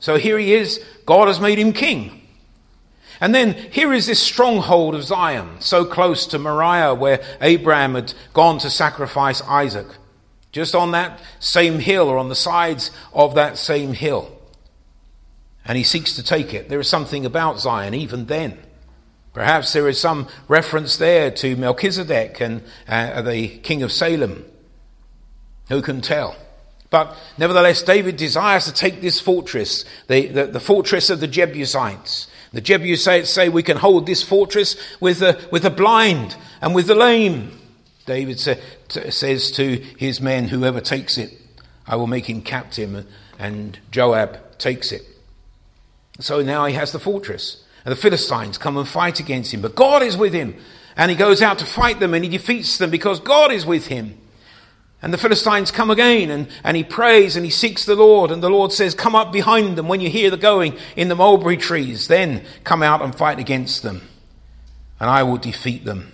So 0.00 0.16
here 0.18 0.38
he 0.38 0.54
is, 0.54 0.84
God 1.04 1.28
has 1.28 1.40
made 1.40 1.58
him 1.58 1.72
king. 1.72 2.22
And 3.20 3.34
then 3.34 3.54
here 3.54 3.92
is 3.92 4.06
this 4.06 4.20
stronghold 4.20 4.94
of 4.94 5.04
Zion, 5.04 5.60
so 5.60 5.84
close 5.84 6.26
to 6.26 6.38
Moriah, 6.38 6.94
where 6.94 7.22
Abraham 7.40 7.94
had 7.94 8.12
gone 8.34 8.58
to 8.58 8.68
sacrifice 8.68 9.40
Isaac, 9.42 9.86
just 10.52 10.74
on 10.74 10.90
that 10.90 11.20
same 11.38 11.78
hill 11.78 12.08
or 12.08 12.18
on 12.18 12.28
the 12.28 12.34
sides 12.34 12.90
of 13.14 13.34
that 13.36 13.56
same 13.56 13.94
hill. 13.94 14.35
And 15.66 15.76
he 15.76 15.84
seeks 15.84 16.14
to 16.14 16.22
take 16.22 16.54
it. 16.54 16.68
There 16.68 16.80
is 16.80 16.88
something 16.88 17.26
about 17.26 17.60
Zion 17.60 17.92
even 17.92 18.26
then. 18.26 18.58
Perhaps 19.32 19.74
there 19.74 19.88
is 19.88 20.00
some 20.00 20.28
reference 20.48 20.96
there 20.96 21.30
to 21.30 21.56
Melchizedek 21.56 22.40
and 22.40 22.62
uh, 22.88 23.20
the 23.20 23.48
king 23.58 23.82
of 23.82 23.92
Salem. 23.92 24.44
Who 25.68 25.82
can 25.82 26.00
tell? 26.00 26.36
But 26.88 27.16
nevertheless, 27.36 27.82
David 27.82 28.16
desires 28.16 28.64
to 28.66 28.72
take 28.72 29.00
this 29.00 29.20
fortress, 29.20 29.84
the, 30.06 30.28
the, 30.28 30.46
the, 30.46 30.60
fortress 30.60 31.10
of 31.10 31.20
the 31.20 31.26
Jebusites. 31.26 32.28
The 32.52 32.60
Jebusites 32.60 33.28
say 33.28 33.48
we 33.48 33.62
can 33.62 33.76
hold 33.76 34.06
this 34.06 34.22
fortress 34.22 34.76
with 35.00 35.18
the, 35.18 35.46
with 35.50 35.64
the 35.64 35.70
blind 35.70 36.36
and 36.62 36.74
with 36.74 36.86
the 36.86 36.94
lame. 36.94 37.58
David 38.06 38.38
say, 38.38 38.60
t- 38.88 39.10
says 39.10 39.50
to 39.52 39.76
his 39.98 40.20
men, 40.20 40.48
whoever 40.48 40.80
takes 40.80 41.18
it, 41.18 41.34
I 41.86 41.96
will 41.96 42.06
make 42.06 42.30
him 42.30 42.40
captain. 42.40 43.06
And 43.38 43.78
Joab 43.90 44.58
takes 44.58 44.92
it. 44.92 45.02
So 46.18 46.42
now 46.42 46.66
he 46.66 46.74
has 46.74 46.92
the 46.92 46.98
fortress. 46.98 47.62
And 47.84 47.92
the 47.92 48.00
Philistines 48.00 48.58
come 48.58 48.76
and 48.76 48.88
fight 48.88 49.20
against 49.20 49.54
him. 49.54 49.60
But 49.60 49.76
God 49.76 50.02
is 50.02 50.16
with 50.16 50.32
him. 50.32 50.56
And 50.96 51.10
he 51.10 51.16
goes 51.16 51.42
out 51.42 51.58
to 51.58 51.66
fight 51.66 52.00
them 52.00 52.14
and 52.14 52.24
he 52.24 52.30
defeats 52.30 52.78
them 52.78 52.90
because 52.90 53.20
God 53.20 53.52
is 53.52 53.66
with 53.66 53.86
him. 53.86 54.18
And 55.02 55.12
the 55.12 55.18
Philistines 55.18 55.70
come 55.70 55.90
again, 55.90 56.30
and, 56.30 56.48
and 56.64 56.76
he 56.76 56.82
prays 56.82 57.36
and 57.36 57.44
he 57.44 57.50
seeks 57.50 57.84
the 57.84 57.94
Lord, 57.94 58.30
and 58.30 58.42
the 58.42 58.48
Lord 58.48 58.72
says, 58.72 58.94
Come 58.94 59.14
up 59.14 59.30
behind 59.30 59.76
them 59.76 59.88
when 59.88 60.00
you 60.00 60.08
hear 60.08 60.30
the 60.30 60.38
going 60.38 60.76
in 60.96 61.08
the 61.08 61.14
mulberry 61.14 61.58
trees, 61.58 62.08
then 62.08 62.44
come 62.64 62.82
out 62.82 63.02
and 63.02 63.14
fight 63.14 63.38
against 63.38 63.82
them, 63.82 64.02
and 64.98 65.10
I 65.10 65.22
will 65.22 65.36
defeat 65.36 65.84
them. 65.84 66.12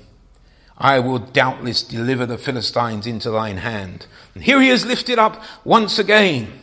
I 0.77 0.99
will 0.99 1.21
doubtless 1.21 1.83
deliver 1.83 2.27
the 2.27 2.37
Philistines 2.37 3.07
into 3.07 3.31
thine 3.31 3.59
hand. 3.59 4.07
And 4.35 4.43
here 4.43 4.61
he 4.61 4.69
is 4.69 4.85
lifted 4.85 5.19
up 5.19 5.43
once 5.65 5.99
again. 6.01 6.62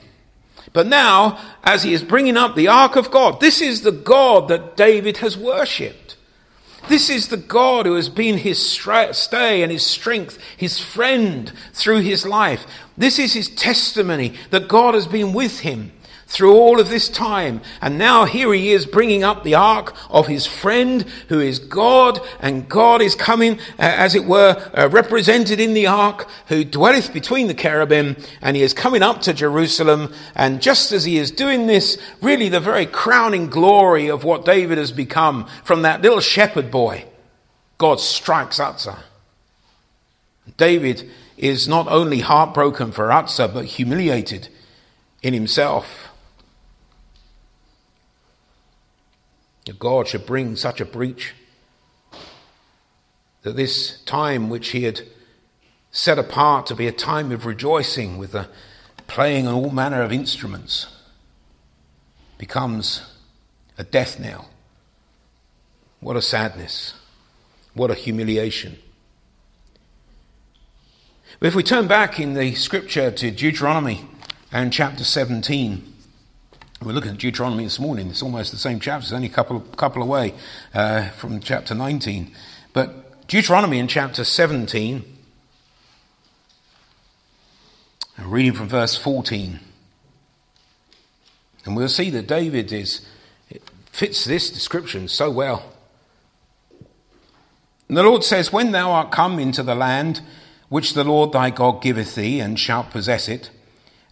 But 0.73 0.87
now, 0.87 1.39
as 1.63 1.83
he 1.83 1.93
is 1.93 2.03
bringing 2.03 2.37
up 2.37 2.55
the 2.55 2.67
ark 2.67 2.95
of 2.95 3.11
God, 3.11 3.39
this 3.39 3.61
is 3.61 3.81
the 3.81 3.91
God 3.91 4.47
that 4.49 4.77
David 4.77 5.17
has 5.17 5.37
worshipped. 5.37 6.15
This 6.87 7.09
is 7.09 7.27
the 7.27 7.37
God 7.37 7.85
who 7.85 7.95
has 7.95 8.09
been 8.09 8.37
his 8.37 8.65
stay 9.11 9.61
and 9.61 9.71
his 9.71 9.85
strength, 9.85 10.39
his 10.57 10.79
friend 10.79 11.51
through 11.73 11.99
his 11.99 12.25
life. 12.25 12.65
This 12.97 13.19
is 13.19 13.33
his 13.33 13.49
testimony 13.49 14.33
that 14.51 14.67
God 14.67 14.93
has 14.93 15.05
been 15.05 15.33
with 15.33 15.59
him 15.59 15.91
through 16.29 16.53
all 16.53 16.79
of 16.79 16.89
this 16.89 17.09
time. 17.09 17.59
And 17.81 17.97
now 17.97 18.25
here 18.25 18.53
he 18.53 18.69
is 18.69 18.85
bringing 18.85 19.23
up 19.23 19.43
the 19.43 19.55
ark 19.55 19.95
of 20.11 20.27
his 20.27 20.45
friend 20.45 21.01
who 21.27 21.39
is 21.39 21.57
God 21.57 22.21
and 22.39 22.69
God 22.69 23.01
is 23.01 23.15
coming, 23.15 23.53
uh, 23.53 23.57
as 23.79 24.13
it 24.13 24.25
were, 24.25 24.55
uh, 24.77 24.89
represented 24.89 25.59
in 25.59 25.73
the 25.73 25.87
ark 25.87 26.29
who 26.45 26.63
dwelleth 26.63 27.11
between 27.13 27.47
the 27.47 27.55
cherubim 27.55 28.15
and 28.43 28.55
he 28.55 28.61
is 28.61 28.75
coming 28.75 29.01
up 29.01 29.21
to 29.21 29.33
Jerusalem. 29.33 30.13
And 30.35 30.61
just 30.61 30.91
as 30.91 31.03
he 31.03 31.17
is 31.17 31.31
doing 31.31 31.65
this, 31.65 31.97
really 32.21 32.47
the 32.47 32.59
very 32.59 32.85
crowning 32.85 33.49
glory 33.49 34.07
of 34.07 34.23
what 34.23 34.45
David 34.45 34.77
has 34.77 34.91
become 34.91 35.47
from 35.63 35.81
that 35.81 36.03
little 36.03 36.21
shepherd 36.21 36.69
boy, 36.69 37.05
God 37.79 37.99
strikes 37.99 38.59
Uzzah. 38.59 38.99
David 40.57 41.09
is 41.37 41.67
not 41.67 41.87
only 41.87 42.19
heartbroken 42.19 42.91
for 42.91 43.11
Uzzah, 43.11 43.47
but 43.47 43.65
humiliated 43.65 44.49
in 45.23 45.33
himself. 45.33 46.09
that 49.58 49.58
God 49.77 50.07
should 50.07 50.25
bring 50.25 50.55
such 50.55 50.81
a 50.81 50.85
breach, 50.85 51.33
that 53.43 53.55
this 53.55 54.01
time 54.03 54.49
which 54.49 54.69
he 54.69 54.83
had 54.83 55.01
set 55.91 56.17
apart 56.17 56.65
to 56.67 56.75
be 56.75 56.87
a 56.87 56.91
time 56.91 57.31
of 57.31 57.45
rejoicing 57.45 58.17
with 58.17 58.31
the 58.31 58.47
playing 59.07 59.47
on 59.47 59.53
all 59.53 59.71
manner 59.71 60.01
of 60.01 60.11
instruments 60.11 60.87
becomes 62.37 63.13
a 63.77 63.83
death 63.83 64.19
knell. 64.19 64.49
What 65.99 66.15
a 66.15 66.21
sadness. 66.21 66.93
What 67.73 67.91
a 67.91 67.95
humiliation. 67.95 68.77
But 71.39 71.47
if 71.47 71.55
we 71.55 71.63
turn 71.63 71.87
back 71.87 72.19
in 72.19 72.33
the 72.33 72.53
scripture 72.55 73.11
to 73.11 73.31
Deuteronomy 73.31 74.05
and 74.51 74.73
chapter 74.73 75.03
17, 75.03 75.93
we're 76.81 76.93
looking 76.93 77.11
at 77.11 77.17
Deuteronomy 77.17 77.65
this 77.65 77.79
morning. 77.79 78.09
It's 78.09 78.23
almost 78.23 78.51
the 78.51 78.57
same 78.57 78.79
chapter. 78.79 79.03
It's 79.03 79.11
only 79.11 79.27
a 79.27 79.31
couple, 79.31 79.59
couple 79.59 80.01
away 80.01 80.33
uh, 80.73 81.09
from 81.09 81.41
chapter 81.41 81.75
19. 81.75 82.31
But 82.71 83.27
Deuteronomy 83.27 83.79
in 83.79 83.87
chapter 83.89 84.23
17, 84.23 85.03
I'm 88.17 88.31
reading 88.31 88.53
from 88.53 88.69
verse 88.69 88.95
14. 88.95 89.59
And 91.65 91.75
we'll 91.75 91.89
see 91.89 92.09
that 92.11 92.27
David 92.27 92.71
is, 92.71 93.05
fits 93.91 94.23
this 94.23 94.49
description 94.49 95.09
so 95.09 95.29
well. 95.29 95.73
And 97.89 97.97
the 97.97 98.03
Lord 98.03 98.23
says, 98.23 98.53
When 98.53 98.71
thou 98.71 98.91
art 98.91 99.11
come 99.11 99.37
into 99.37 99.63
the 99.63 99.75
land 99.75 100.21
which 100.69 100.93
the 100.93 101.03
Lord 101.03 101.33
thy 101.33 101.49
God 101.49 101.81
giveth 101.81 102.15
thee, 102.15 102.39
and 102.39 102.57
shalt 102.57 102.91
possess 102.91 103.27
it, 103.27 103.49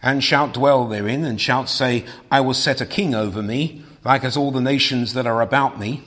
and 0.02 0.22
shalt 0.22 0.54
dwell 0.54 0.86
therein, 0.86 1.24
and 1.24 1.40
shalt 1.40 1.68
say, 1.68 2.04
I 2.30 2.40
will 2.40 2.54
set 2.54 2.80
a 2.80 2.86
king 2.86 3.14
over 3.14 3.42
me, 3.42 3.84
like 4.04 4.24
as 4.24 4.36
all 4.36 4.50
the 4.50 4.60
nations 4.60 5.14
that 5.14 5.26
are 5.26 5.40
about 5.40 5.78
me. 5.78 6.02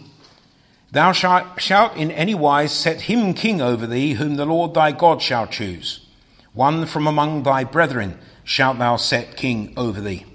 Thou 0.91 1.11
shalt, 1.11 1.95
in 1.97 2.11
any 2.11 2.35
wise 2.35 2.71
set 2.71 3.01
him 3.01 3.33
king 3.33 3.61
over 3.61 3.87
thee, 3.87 4.13
whom 4.13 4.35
the 4.35 4.45
Lord 4.45 4.73
thy 4.73 4.91
God 4.91 5.21
shall 5.21 5.47
choose. 5.47 6.05
One 6.53 6.85
from 6.85 7.07
among 7.07 7.43
thy 7.43 7.63
brethren 7.63 8.17
shalt 8.43 8.77
thou 8.77 8.97
set 8.97 9.37
king 9.37 9.73
over 9.77 10.01
thee. 10.01 10.25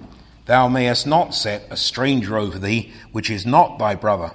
Thou 0.46 0.68
mayest 0.68 1.06
not 1.06 1.34
set 1.34 1.66
a 1.70 1.76
stranger 1.76 2.38
over 2.38 2.58
thee, 2.58 2.92
which 3.12 3.30
is 3.30 3.44
not 3.44 3.78
thy 3.78 3.94
brother. 3.94 4.32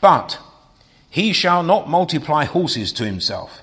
But 0.00 0.38
he 1.10 1.32
shall 1.32 1.62
not 1.62 1.88
multiply 1.88 2.44
horses 2.44 2.92
to 2.94 3.04
himself, 3.04 3.62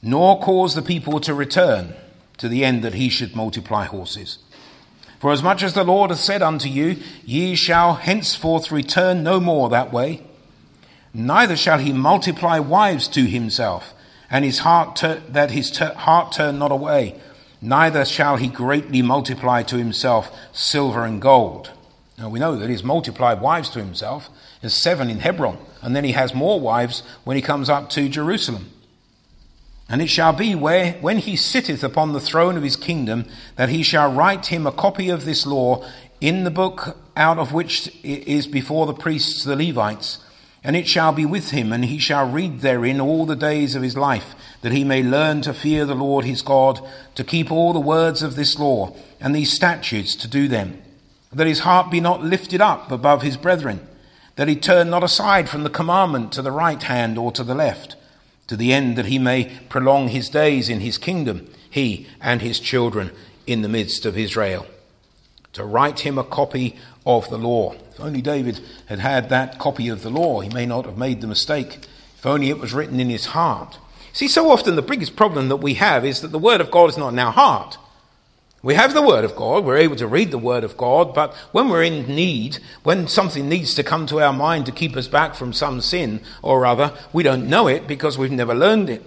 nor 0.00 0.40
cause 0.40 0.74
the 0.74 0.82
people 0.82 1.18
to 1.20 1.34
return 1.34 1.94
to 2.38 2.48
the 2.48 2.64
end 2.64 2.82
that 2.82 2.94
he 2.94 3.08
should 3.08 3.34
multiply 3.34 3.84
horses. 3.84 4.38
For 5.18 5.32
as 5.32 5.42
much 5.42 5.62
as 5.62 5.72
the 5.72 5.84
Lord 5.84 6.10
hath 6.10 6.20
said 6.20 6.42
unto 6.42 6.68
you, 6.68 6.96
ye 7.24 7.54
shall 7.54 7.94
henceforth 7.94 8.70
return 8.70 9.22
no 9.22 9.40
more 9.40 9.68
that 9.70 9.92
way, 9.92 10.22
neither 11.14 11.56
shall 11.56 11.78
he 11.78 11.92
multiply 11.92 12.58
wives 12.58 13.08
to 13.08 13.24
himself, 13.24 13.94
and 14.30 14.44
his 14.44 14.60
heart 14.60 14.96
tur- 14.96 15.22
that 15.28 15.50
his 15.50 15.76
heart 15.78 16.32
turn 16.32 16.58
not 16.58 16.70
away, 16.70 17.18
neither 17.62 18.04
shall 18.04 18.36
he 18.36 18.48
greatly 18.48 19.00
multiply 19.00 19.62
to 19.62 19.78
himself 19.78 20.30
silver 20.52 21.04
and 21.04 21.22
gold. 21.22 21.70
Now 22.18 22.28
we 22.28 22.38
know 22.38 22.56
that 22.56 22.70
he's 22.70 22.84
multiplied 22.84 23.40
wives 23.40 23.70
to 23.70 23.78
himself. 23.78 24.28
There's 24.60 24.74
seven 24.74 25.10
in 25.10 25.20
Hebron, 25.20 25.58
and 25.82 25.94
then 25.94 26.04
he 26.04 26.12
has 26.12 26.34
more 26.34 26.60
wives 26.60 27.02
when 27.24 27.36
he 27.36 27.42
comes 27.42 27.68
up 27.68 27.90
to 27.90 28.08
Jerusalem. 28.08 28.70
And 29.88 30.02
it 30.02 30.08
shall 30.08 30.32
be 30.32 30.54
where, 30.54 30.94
when 30.94 31.18
he 31.18 31.36
sitteth 31.36 31.84
upon 31.84 32.12
the 32.12 32.20
throne 32.20 32.56
of 32.56 32.64
his 32.64 32.76
kingdom, 32.76 33.26
that 33.54 33.68
he 33.68 33.82
shall 33.82 34.12
write 34.12 34.46
him 34.46 34.66
a 34.66 34.72
copy 34.72 35.10
of 35.10 35.24
this 35.24 35.46
law 35.46 35.84
in 36.20 36.44
the 36.44 36.50
book 36.50 36.96
out 37.16 37.38
of 37.38 37.52
which 37.52 37.90
is 38.02 38.48
before 38.48 38.86
the 38.86 38.94
priests 38.94 39.44
the 39.44 39.54
Levites. 39.54 40.18
And 40.64 40.74
it 40.74 40.88
shall 40.88 41.12
be 41.12 41.24
with 41.24 41.50
him, 41.50 41.72
and 41.72 41.84
he 41.84 41.98
shall 41.98 42.28
read 42.28 42.60
therein 42.60 43.00
all 43.00 43.26
the 43.26 43.36
days 43.36 43.76
of 43.76 43.82
his 43.82 43.96
life, 43.96 44.34
that 44.62 44.72
he 44.72 44.82
may 44.82 45.04
learn 45.04 45.40
to 45.42 45.54
fear 45.54 45.84
the 45.84 45.94
Lord 45.94 46.24
his 46.24 46.42
God, 46.42 46.80
to 47.14 47.22
keep 47.22 47.52
all 47.52 47.72
the 47.72 47.78
words 47.78 48.22
of 48.22 48.34
this 48.34 48.58
law, 48.58 48.92
and 49.20 49.32
these 49.32 49.52
statutes 49.52 50.16
to 50.16 50.26
do 50.26 50.48
them. 50.48 50.82
That 51.32 51.46
his 51.46 51.60
heart 51.60 51.92
be 51.92 52.00
not 52.00 52.24
lifted 52.24 52.60
up 52.60 52.90
above 52.90 53.22
his 53.22 53.36
brethren, 53.36 53.86
that 54.34 54.48
he 54.48 54.56
turn 54.56 54.90
not 54.90 55.04
aside 55.04 55.48
from 55.48 55.62
the 55.62 55.70
commandment 55.70 56.32
to 56.32 56.42
the 56.42 56.50
right 56.50 56.82
hand 56.82 57.16
or 57.16 57.30
to 57.30 57.44
the 57.44 57.54
left 57.54 57.95
to 58.46 58.56
the 58.56 58.72
end 58.72 58.96
that 58.96 59.06
he 59.06 59.18
may 59.18 59.56
prolong 59.68 60.08
his 60.08 60.28
days 60.28 60.68
in 60.68 60.80
his 60.80 60.98
kingdom, 60.98 61.48
he 61.68 62.06
and 62.20 62.42
his 62.42 62.60
children 62.60 63.10
in 63.46 63.62
the 63.62 63.68
midst 63.68 64.06
of 64.06 64.16
Israel. 64.16 64.66
To 65.54 65.64
write 65.64 66.00
him 66.00 66.18
a 66.18 66.24
copy 66.24 66.76
of 67.04 67.28
the 67.30 67.38
law. 67.38 67.74
If 67.92 68.00
only 68.00 68.20
David 68.20 68.60
had 68.86 68.98
had 68.98 69.28
that 69.30 69.58
copy 69.58 69.88
of 69.88 70.02
the 70.02 70.10
law, 70.10 70.40
he 70.40 70.50
may 70.50 70.66
not 70.66 70.84
have 70.84 70.98
made 70.98 71.20
the 71.20 71.26
mistake. 71.26 71.86
If 72.18 72.26
only 72.26 72.50
it 72.50 72.58
was 72.58 72.74
written 72.74 73.00
in 73.00 73.08
his 73.08 73.26
heart. 73.26 73.78
See, 74.12 74.28
so 74.28 74.50
often 74.50 74.76
the 74.76 74.82
biggest 74.82 75.16
problem 75.16 75.48
that 75.48 75.56
we 75.56 75.74
have 75.74 76.04
is 76.04 76.20
that 76.20 76.28
the 76.28 76.38
word 76.38 76.60
of 76.60 76.70
God 76.70 76.90
is 76.90 76.98
not 76.98 77.12
in 77.12 77.18
our 77.18 77.32
heart. 77.32 77.78
We 78.66 78.74
have 78.74 78.94
the 78.94 79.00
Word 79.00 79.24
of 79.24 79.36
God, 79.36 79.64
we're 79.64 79.76
able 79.76 79.94
to 79.94 80.08
read 80.08 80.32
the 80.32 80.38
Word 80.38 80.64
of 80.64 80.76
God, 80.76 81.14
but 81.14 81.32
when 81.52 81.68
we're 81.68 81.84
in 81.84 82.04
need, 82.08 82.58
when 82.82 83.06
something 83.06 83.48
needs 83.48 83.74
to 83.74 83.84
come 83.84 84.08
to 84.08 84.20
our 84.20 84.32
mind 84.32 84.66
to 84.66 84.72
keep 84.72 84.96
us 84.96 85.06
back 85.06 85.36
from 85.36 85.52
some 85.52 85.80
sin 85.80 86.20
or 86.42 86.66
other, 86.66 86.92
we 87.12 87.22
don't 87.22 87.48
know 87.48 87.68
it 87.68 87.86
because 87.86 88.18
we've 88.18 88.32
never 88.32 88.56
learned 88.56 88.90
it. 88.90 89.06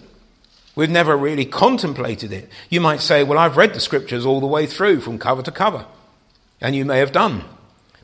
We've 0.76 0.89
never 0.89 1.17
really 1.17 1.43
contemplated 1.43 2.32
it. 2.32 2.48
You 2.69 2.80
might 2.80 3.02
say, 3.02 3.26
Well, 3.26 3.38
I've 3.38 3.58
read 3.58 3.74
the 3.74 3.82
Scriptures 3.82 4.26
all 4.26 4.39
the 4.39 4.48
way 4.48 4.65
through 4.65 5.02
from 5.02 5.19
cover 5.19 5.41
to 5.41 5.52
cover. 5.52 5.86
And 6.62 6.74
you 6.74 6.86
may 6.86 7.00
have 7.00 7.12
done. 7.12 7.43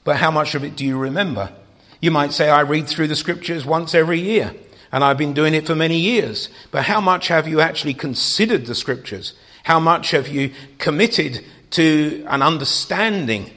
But 0.03 0.17
how 0.17 0.31
much 0.31 0.55
of 0.55 0.65
it 0.65 0.75
do 0.75 0.85
you 0.85 0.97
remember? 0.97 1.53
You 2.01 2.11
might 2.11 2.33
say, 2.33 2.49
I 2.49 2.63
read 2.63 2.89
through 2.89 3.07
the 3.07 3.15
Scriptures 3.15 3.65
once 3.65 3.95
every 3.95 4.19
year. 4.19 4.53
And 4.91 5.05
I've 5.05 5.17
been 5.17 5.33
doing 5.33 5.53
it 5.53 5.65
for 5.65 5.73
many 5.73 5.99
years. 5.99 6.49
But 6.71 6.83
how 6.83 6.99
much 6.99 7.29
have 7.29 7.47
you 7.47 7.61
actually 7.61 7.93
considered 7.93 8.65
the 8.65 8.75
Scriptures? 8.75 9.35
How 9.65 9.79
much 9.79 10.11
have 10.11 10.27
you 10.27 10.51
committed 10.77 11.43
to 11.71 12.23
an 12.29 12.43
understanding? 12.43 13.49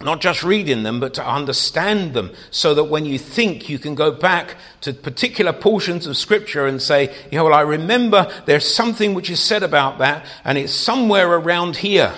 Not 0.00 0.22
just 0.22 0.42
reading 0.42 0.82
them, 0.82 0.98
but 0.98 1.12
to 1.14 1.26
understand 1.26 2.14
them 2.14 2.30
so 2.50 2.72
that 2.72 2.84
when 2.84 3.04
you 3.04 3.18
think, 3.18 3.68
you 3.68 3.78
can 3.78 3.94
go 3.94 4.12
back 4.12 4.56
to 4.80 4.94
particular 4.94 5.52
portions 5.52 6.06
of 6.06 6.16
Scripture 6.16 6.66
and 6.66 6.80
say, 6.80 7.14
you 7.30 7.36
know, 7.36 7.44
well, 7.44 7.52
I 7.52 7.60
remember 7.60 8.32
there's 8.46 8.64
something 8.66 9.12
which 9.12 9.28
is 9.28 9.40
said 9.40 9.62
about 9.62 9.98
that, 9.98 10.24
and 10.42 10.56
it's 10.56 10.72
somewhere 10.72 11.30
around 11.34 11.76
here. 11.76 12.14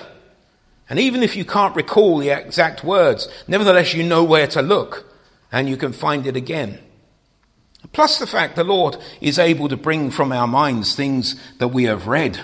And 0.89 0.97
even 0.97 1.23
if 1.23 1.35
you 1.35 1.43
can't 1.43 1.75
recall 1.75 2.19
the 2.19 2.29
exact 2.29 2.85
words, 2.85 3.27
nevertheless, 3.49 3.93
you 3.93 4.03
know 4.03 4.23
where 4.23 4.47
to 4.47 4.61
look, 4.61 5.13
and 5.51 5.67
you 5.67 5.75
can 5.75 5.91
find 5.91 6.25
it 6.25 6.37
again. 6.37 6.79
Plus 7.91 8.17
the 8.17 8.27
fact 8.27 8.55
the 8.55 8.63
Lord 8.63 8.95
is 9.19 9.37
able 9.37 9.67
to 9.67 9.75
bring 9.75 10.09
from 10.09 10.31
our 10.31 10.47
minds 10.47 10.95
things 10.95 11.35
that 11.57 11.67
we 11.67 11.83
have 11.83 12.07
read 12.07 12.39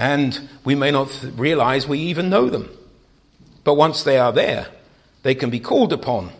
and 0.00 0.48
we 0.64 0.74
may 0.74 0.90
not 0.90 1.26
realize 1.36 1.86
we 1.86 1.98
even 1.98 2.30
know 2.30 2.48
them. 2.48 2.70
But 3.64 3.74
once 3.74 4.02
they 4.02 4.16
are 4.16 4.32
there, 4.32 4.68
they 5.22 5.34
can 5.34 5.50
be 5.50 5.60
called 5.60 5.92
upon. 5.92 6.30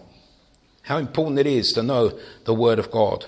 How 0.85 0.97
important 0.97 1.39
it 1.39 1.47
is 1.47 1.71
to 1.75 1.83
know 1.83 2.19
the 2.45 2.55
Word 2.55 2.79
of 2.79 2.91
God. 2.91 3.27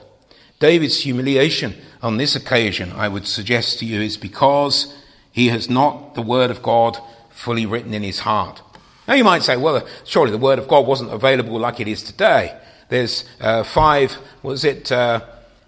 David's 0.59 1.03
humiliation 1.03 1.75
on 2.01 2.17
this 2.17 2.35
occasion, 2.35 2.93
I 2.93 3.09
would 3.09 3.27
suggest 3.27 3.79
to 3.81 3.85
you, 3.85 4.01
is 4.01 4.17
because 4.17 4.97
he 5.33 5.49
has 5.49 5.69
not 5.69 6.15
the 6.15 6.23
Word 6.23 6.51
of 6.51 6.63
God 6.63 6.97
fully 7.29 7.67
written 7.67 7.93
in 7.93 8.03
his 8.03 8.21
heart. 8.21 8.63
Now 9.07 9.15
you 9.15 9.25
might 9.25 9.43
say, 9.43 9.59
well, 9.59 9.87
surely 10.07 10.31
the 10.31 10.39
Word 10.39 10.59
of 10.59 10.67
God 10.67 10.87
wasn't 10.87 11.13
available 11.13 11.59
like 11.59 11.79
it 11.79 11.89
is 11.89 12.03
today. 12.03 12.59
There's 12.89 13.27
uh, 13.39 13.65
five, 13.65 14.17
was 14.43 14.65
it, 14.65 14.91
uh, 14.91 15.21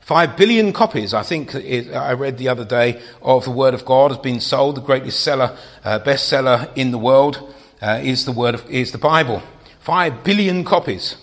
five 0.05 0.37
billion 0.37 0.73
copies, 0.73 1.14
I 1.14 1.23
think 1.23 1.55
it, 1.55 1.93
I 1.95 2.12
read 2.12 2.37
the 2.37 2.49
other 2.49 2.64
day, 2.64 3.01
of 3.23 3.45
the 3.45 3.51
Word 3.51 3.73
of 3.73 3.85
God 3.85 4.11
has 4.11 4.19
been 4.19 4.40
sold. 4.40 4.77
The 4.77 4.83
greatest 4.83 5.21
seller, 5.21 5.57
uh, 5.83 5.99
bestseller 6.01 6.71
in 6.77 6.90
the 6.90 6.99
world 6.99 7.55
uh, 7.81 8.01
is 8.03 8.27
the 8.27 8.33
Word 8.33 8.55
of, 8.55 8.69
is 8.71 8.93
the 8.93 8.99
Bible. 8.99 9.43
Five 9.81 10.23
billion 10.23 10.62
copies 10.62 11.17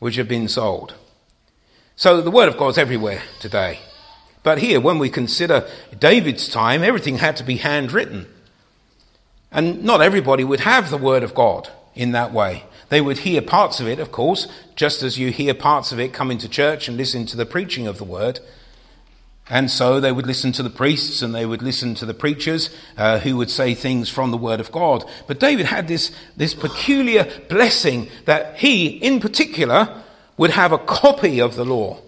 which 0.00 0.16
have 0.16 0.28
been 0.28 0.48
sold. 0.48 0.94
So 1.96 2.20
the 2.20 2.32
Word 2.32 2.48
of 2.48 2.56
God 2.56 2.70
is 2.70 2.78
everywhere 2.78 3.22
today. 3.38 3.78
But 4.42 4.58
here, 4.58 4.80
when 4.80 4.98
we 4.98 5.08
consider 5.08 5.66
David's 5.98 6.48
time, 6.48 6.82
everything 6.82 7.18
had 7.18 7.36
to 7.36 7.44
be 7.44 7.56
handwritten. 7.56 8.26
And 9.52 9.84
not 9.84 10.02
everybody 10.02 10.42
would 10.42 10.60
have 10.60 10.90
the 10.90 10.98
Word 10.98 11.22
of 11.22 11.34
God 11.34 11.70
in 11.94 12.10
that 12.12 12.32
way. 12.32 12.64
They 12.88 13.00
would 13.00 13.18
hear 13.18 13.42
parts 13.42 13.80
of 13.80 13.88
it, 13.88 13.98
of 13.98 14.12
course, 14.12 14.48
just 14.76 15.02
as 15.02 15.18
you 15.18 15.30
hear 15.30 15.54
parts 15.54 15.92
of 15.92 16.00
it 16.00 16.12
coming 16.12 16.38
to 16.38 16.48
church 16.48 16.88
and 16.88 16.96
listen 16.96 17.26
to 17.26 17.36
the 17.36 17.46
preaching 17.46 17.86
of 17.86 17.98
the 17.98 18.04
Word. 18.04 18.40
And 19.48 19.70
so 19.70 20.00
they 20.00 20.12
would 20.12 20.26
listen 20.26 20.52
to 20.52 20.62
the 20.62 20.70
priests 20.70 21.20
and 21.20 21.34
they 21.34 21.44
would 21.44 21.60
listen 21.60 21.94
to 21.96 22.06
the 22.06 22.14
preachers 22.14 22.74
uh, 22.96 23.18
who 23.18 23.36
would 23.36 23.50
say 23.50 23.74
things 23.74 24.08
from 24.08 24.30
the 24.30 24.38
Word 24.38 24.60
of 24.60 24.72
God. 24.72 25.04
But 25.26 25.40
David 25.40 25.66
had 25.66 25.86
this, 25.86 26.12
this 26.36 26.54
peculiar 26.54 27.30
blessing 27.48 28.08
that 28.24 28.56
he, 28.56 28.86
in 28.86 29.20
particular, 29.20 30.02
would 30.36 30.50
have 30.50 30.72
a 30.72 30.78
copy 30.78 31.40
of 31.40 31.56
the 31.56 31.64
law 31.64 32.00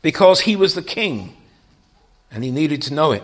because 0.00 0.40
he 0.40 0.56
was 0.56 0.74
the 0.74 0.82
king 0.82 1.36
and 2.30 2.42
he 2.42 2.50
needed 2.50 2.82
to 2.82 2.94
know 2.94 3.12
it. 3.12 3.22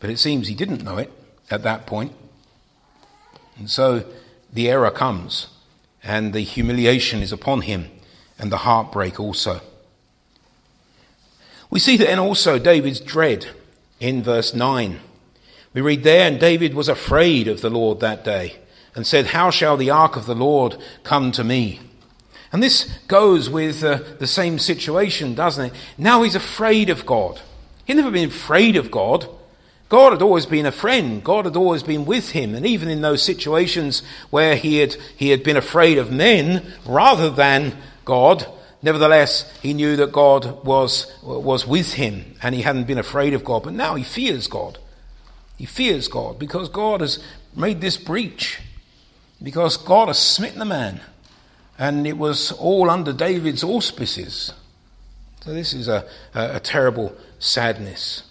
But 0.00 0.10
it 0.10 0.18
seems 0.18 0.48
he 0.48 0.54
didn't 0.54 0.84
know 0.84 0.98
it 0.98 1.10
at 1.50 1.62
that 1.62 1.86
point. 1.86 2.12
And 3.58 3.70
so 3.70 4.04
the 4.54 4.70
error 4.70 4.90
comes 4.90 5.48
and 6.02 6.32
the 6.32 6.40
humiliation 6.40 7.20
is 7.22 7.32
upon 7.32 7.62
him 7.62 7.90
and 8.38 8.50
the 8.50 8.58
heartbreak 8.58 9.20
also. 9.20 9.60
We 11.70 11.80
see 11.80 11.96
then 11.96 12.18
also 12.18 12.58
David's 12.58 13.00
dread 13.00 13.48
in 14.00 14.22
verse 14.22 14.54
9. 14.54 15.00
We 15.72 15.80
read 15.80 16.04
there, 16.04 16.28
and 16.28 16.38
David 16.38 16.74
was 16.74 16.88
afraid 16.88 17.48
of 17.48 17.60
the 17.60 17.70
Lord 17.70 17.98
that 18.00 18.24
day 18.24 18.56
and 18.94 19.04
said, 19.04 19.26
How 19.26 19.50
shall 19.50 19.76
the 19.76 19.90
ark 19.90 20.14
of 20.14 20.26
the 20.26 20.34
Lord 20.34 20.76
come 21.02 21.32
to 21.32 21.42
me? 21.42 21.80
And 22.52 22.62
this 22.62 22.96
goes 23.08 23.50
with 23.50 23.82
uh, 23.82 23.98
the 24.20 24.28
same 24.28 24.60
situation, 24.60 25.34
doesn't 25.34 25.66
it? 25.66 25.72
Now 25.98 26.22
he's 26.22 26.36
afraid 26.36 26.90
of 26.90 27.04
God. 27.04 27.40
He'd 27.84 27.96
never 27.96 28.12
been 28.12 28.28
afraid 28.28 28.76
of 28.76 28.92
God. 28.92 29.28
God 29.88 30.12
had 30.12 30.22
always 30.22 30.46
been 30.46 30.66
a 30.66 30.72
friend. 30.72 31.22
God 31.22 31.44
had 31.44 31.56
always 31.56 31.82
been 31.82 32.04
with 32.04 32.30
him. 32.30 32.54
And 32.54 32.64
even 32.64 32.88
in 32.88 33.02
those 33.02 33.22
situations 33.22 34.02
where 34.30 34.56
he 34.56 34.78
had, 34.78 34.94
he 35.16 35.28
had 35.28 35.42
been 35.42 35.56
afraid 35.56 35.98
of 35.98 36.10
men 36.10 36.72
rather 36.86 37.30
than 37.30 37.76
God, 38.04 38.46
nevertheless, 38.82 39.52
he 39.60 39.74
knew 39.74 39.96
that 39.96 40.12
God 40.12 40.64
was, 40.64 41.12
was 41.22 41.66
with 41.66 41.94
him 41.94 42.34
and 42.42 42.54
he 42.54 42.62
hadn't 42.62 42.86
been 42.86 42.98
afraid 42.98 43.34
of 43.34 43.44
God. 43.44 43.62
But 43.62 43.74
now 43.74 43.94
he 43.94 44.04
fears 44.04 44.46
God. 44.46 44.78
He 45.58 45.66
fears 45.66 46.08
God 46.08 46.38
because 46.38 46.68
God 46.68 47.00
has 47.00 47.22
made 47.54 47.80
this 47.80 47.96
breach. 47.96 48.60
Because 49.42 49.76
God 49.76 50.08
has 50.08 50.18
smitten 50.18 50.60
the 50.60 50.64
man 50.64 51.00
and 51.78 52.06
it 52.06 52.16
was 52.16 52.52
all 52.52 52.88
under 52.88 53.12
David's 53.12 53.62
auspices. 53.64 54.52
So 55.44 55.52
this 55.52 55.74
is 55.74 55.88
a, 55.88 56.06
a, 56.34 56.56
a 56.56 56.60
terrible 56.60 57.14
sadness. 57.38 58.22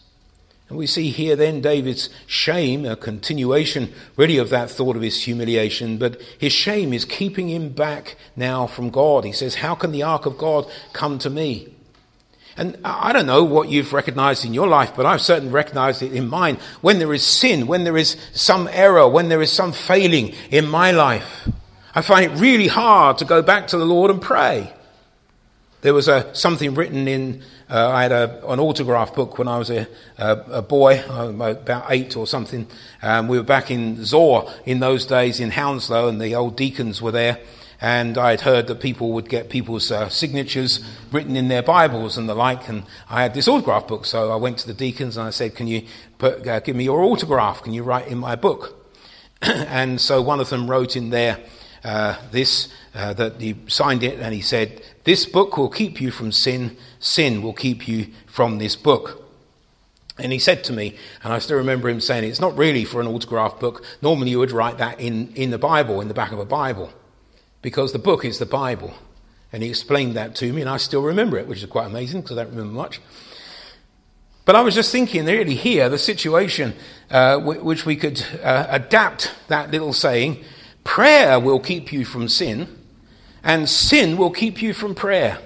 And 0.73 0.79
we 0.79 0.87
see 0.87 1.11
here 1.11 1.35
then 1.35 1.61
David's 1.61 2.09
shame, 2.25 2.83
a 2.83 2.95
continuation 2.95 3.93
really 4.15 4.39
of 4.39 4.49
that 4.49 4.71
thought 4.71 4.95
of 4.95 5.03
his 5.03 5.21
humiliation, 5.21 5.99
but 5.99 6.19
his 6.39 6.51
shame 6.51 6.93
is 6.93 7.05
keeping 7.05 7.47
him 7.47 7.69
back 7.69 8.15
now 8.35 8.65
from 8.65 8.89
God. 8.89 9.23
He 9.23 9.33
says, 9.33 9.53
How 9.53 9.75
can 9.75 9.91
the 9.91 10.01
ark 10.01 10.25
of 10.25 10.39
God 10.39 10.65
come 10.91 11.19
to 11.19 11.29
me? 11.29 11.75
And 12.57 12.75
I 12.83 13.13
don't 13.13 13.27
know 13.27 13.43
what 13.43 13.69
you've 13.69 13.93
recognized 13.93 14.45
in 14.45 14.55
your 14.55 14.67
life, 14.67 14.95
but 14.95 15.05
I've 15.05 15.21
certainly 15.21 15.53
recognized 15.53 16.01
it 16.01 16.11
in 16.11 16.27
mine. 16.27 16.57
When 16.81 16.97
there 16.97 17.13
is 17.13 17.23
sin, 17.23 17.67
when 17.67 17.83
there 17.83 17.95
is 17.95 18.17
some 18.31 18.67
error, 18.71 19.07
when 19.07 19.29
there 19.29 19.43
is 19.43 19.51
some 19.51 19.73
failing 19.73 20.33
in 20.49 20.67
my 20.67 20.89
life, 20.89 21.47
I 21.93 22.01
find 22.01 22.31
it 22.31 22.39
really 22.39 22.67
hard 22.67 23.19
to 23.19 23.25
go 23.25 23.43
back 23.43 23.67
to 23.67 23.77
the 23.77 23.85
Lord 23.85 24.09
and 24.09 24.19
pray. 24.19 24.73
There 25.81 25.93
was 25.93 26.07
a, 26.07 26.33
something 26.33 26.73
written 26.73 27.07
in, 27.07 27.43
uh, 27.69 27.89
I 27.89 28.03
had 28.03 28.11
a, 28.11 28.51
an 28.51 28.59
autograph 28.59 29.15
book 29.15 29.37
when 29.37 29.47
I 29.47 29.57
was 29.57 29.69
a, 29.69 29.87
a, 30.17 30.31
a 30.51 30.61
boy, 30.61 30.99
uh, 31.09 31.29
about 31.29 31.85
eight 31.89 32.15
or 32.15 32.27
something. 32.27 32.67
Um, 33.01 33.27
we 33.27 33.37
were 33.37 33.43
back 33.43 33.71
in 33.71 34.03
Zoar 34.05 34.51
in 34.65 34.79
those 34.79 35.05
days 35.05 35.39
in 35.39 35.51
Hounslow, 35.51 36.07
and 36.07 36.19
the 36.19 36.35
old 36.35 36.55
deacons 36.55 37.01
were 37.01 37.11
there. 37.11 37.39
And 37.83 38.17
I 38.17 38.31
had 38.31 38.41
heard 38.41 38.67
that 38.67 38.79
people 38.79 39.11
would 39.11 39.27
get 39.27 39.49
people's 39.49 39.91
uh, 39.91 40.07
signatures 40.07 40.79
written 41.11 41.35
in 41.35 41.49
their 41.49 41.61
Bibles 41.61 42.17
and 42.17 42.29
the 42.29 42.33
like. 42.33 42.69
And 42.69 42.83
I 43.09 43.23
had 43.23 43.33
this 43.33 43.47
autograph 43.47 43.87
book, 43.87 44.05
so 44.05 44.31
I 44.31 44.37
went 44.37 44.59
to 44.59 44.67
the 44.67 44.73
deacons 44.73 45.17
and 45.17 45.27
I 45.27 45.31
said, 45.31 45.53
Can 45.53 45.67
you 45.67 45.85
put, 46.17 46.47
uh, 46.47 46.61
give 46.61 46.77
me 46.77 46.85
your 46.85 47.03
autograph? 47.03 47.61
Can 47.61 47.73
you 47.73 47.83
write 47.83 48.07
in 48.07 48.17
my 48.17 48.37
book? 48.37 48.89
and 49.41 49.99
so 49.99 50.21
one 50.21 50.39
of 50.39 50.49
them 50.49 50.69
wrote 50.69 50.95
in 50.95 51.09
there, 51.09 51.39
uh, 51.83 52.15
this, 52.31 52.69
uh, 52.95 53.11
that 53.13 53.41
he 53.41 53.57
signed 53.67 54.03
it 54.03 54.17
and 54.19 54.33
he 54.33 54.41
said, 54.41 54.81
This 55.03 55.25
book 55.25 55.57
will 55.57 55.69
keep 55.69 55.99
you 55.99 56.09
from 56.09 56.31
sin, 56.31 56.77
sin 57.03 57.41
will 57.41 57.53
keep 57.53 57.87
you 57.87 58.07
from 58.25 58.57
this 58.57 58.75
book. 58.75 59.19
And 60.17 60.31
he 60.31 60.39
said 60.39 60.63
to 60.65 60.73
me, 60.73 60.95
and 61.23 61.33
I 61.33 61.39
still 61.39 61.57
remember 61.57 61.89
him 61.89 61.99
saying, 61.99 62.23
It's 62.23 62.39
not 62.39 62.57
really 62.57 62.85
for 62.85 63.01
an 63.01 63.07
autograph 63.07 63.59
book. 63.59 63.83
Normally 64.01 64.31
you 64.31 64.39
would 64.39 64.51
write 64.51 64.77
that 64.77 64.99
in, 64.99 65.33
in 65.33 65.49
the 65.49 65.57
Bible, 65.57 66.01
in 66.01 66.07
the 66.07 66.13
back 66.13 66.31
of 66.31 66.39
a 66.39 66.45
Bible, 66.45 66.91
because 67.61 67.93
the 67.93 67.99
book 67.99 68.23
is 68.23 68.39
the 68.39 68.45
Bible. 68.45 68.93
And 69.51 69.61
he 69.63 69.69
explained 69.69 70.15
that 70.15 70.35
to 70.35 70.51
me, 70.51 70.61
and 70.61 70.69
I 70.69 70.77
still 70.77 71.01
remember 71.01 71.37
it, 71.37 71.47
which 71.47 71.59
is 71.59 71.69
quite 71.69 71.87
amazing 71.87 72.21
because 72.21 72.37
I 72.37 72.43
don't 72.43 72.55
remember 72.55 72.73
much. 72.73 73.01
But 74.45 74.55
I 74.55 74.61
was 74.61 74.75
just 74.75 74.91
thinking, 74.91 75.25
really, 75.25 75.55
here, 75.55 75.89
the 75.89 75.97
situation 75.97 76.75
uh, 77.09 77.39
which 77.39 77.85
we 77.85 77.95
could 77.95 78.23
uh, 78.43 78.67
adapt 78.69 79.33
that 79.47 79.71
little 79.71 79.93
saying 79.93 80.43
Prayer 80.83 81.39
will 81.39 81.59
keep 81.59 81.93
you 81.93 82.03
from 82.03 82.27
sin, 82.27 82.67
and 83.43 83.69
sin 83.69 84.17
will 84.17 84.31
keep 84.31 84.61
you 84.61 84.73
from 84.73 84.95
prayer. 84.95 85.39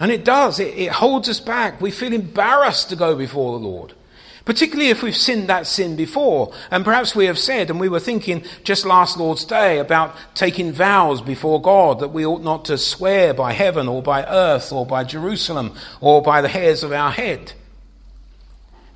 And 0.00 0.12
it 0.12 0.24
does, 0.24 0.60
it, 0.60 0.76
it, 0.76 0.92
holds 0.92 1.28
us 1.28 1.40
back. 1.40 1.80
We 1.80 1.90
feel 1.90 2.12
embarrassed 2.12 2.90
to 2.90 2.96
go 2.96 3.16
before 3.16 3.58
the 3.58 3.66
Lord. 3.66 3.94
Particularly 4.44 4.90
if 4.90 5.02
we've 5.02 5.16
sinned 5.16 5.48
that 5.48 5.66
sin 5.66 5.96
before. 5.96 6.54
And 6.70 6.84
perhaps 6.84 7.14
we 7.14 7.26
have 7.26 7.38
said, 7.38 7.68
and 7.68 7.78
we 7.78 7.88
were 7.88 8.00
thinking 8.00 8.44
just 8.64 8.86
last 8.86 9.18
Lord's 9.18 9.44
Day 9.44 9.78
about 9.78 10.14
taking 10.34 10.72
vows 10.72 11.20
before 11.20 11.60
God 11.60 12.00
that 12.00 12.08
we 12.08 12.24
ought 12.24 12.42
not 12.42 12.64
to 12.66 12.78
swear 12.78 13.34
by 13.34 13.52
heaven 13.52 13.88
or 13.88 14.02
by 14.02 14.24
earth 14.24 14.72
or 14.72 14.86
by 14.86 15.04
Jerusalem 15.04 15.74
or 16.00 16.22
by 16.22 16.40
the 16.40 16.48
hairs 16.48 16.82
of 16.82 16.92
our 16.92 17.10
head. 17.10 17.52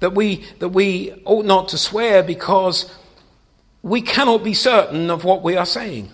That 0.00 0.14
we, 0.14 0.44
that 0.60 0.70
we 0.70 1.12
ought 1.24 1.44
not 1.44 1.68
to 1.68 1.78
swear 1.78 2.22
because 2.22 2.92
we 3.82 4.00
cannot 4.00 4.42
be 4.42 4.54
certain 4.54 5.10
of 5.10 5.24
what 5.24 5.42
we 5.42 5.56
are 5.56 5.66
saying. 5.66 6.10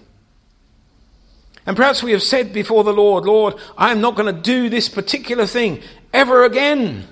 And 1.69 1.77
perhaps 1.77 2.03
we 2.03 2.13
have 2.13 2.23
said 2.23 2.55
before 2.55 2.83
the 2.83 2.95
Lord, 2.95 3.27
Lord, 3.27 3.55
I 3.77 3.93
am 3.93 4.01
not 4.01 4.17
going 4.17 4.35
to 4.35 4.41
do 4.41 4.71
this 4.71 4.89
particular 4.89 5.45
thing 5.45 5.83
ever 6.15 6.45
again. 6.45 7.07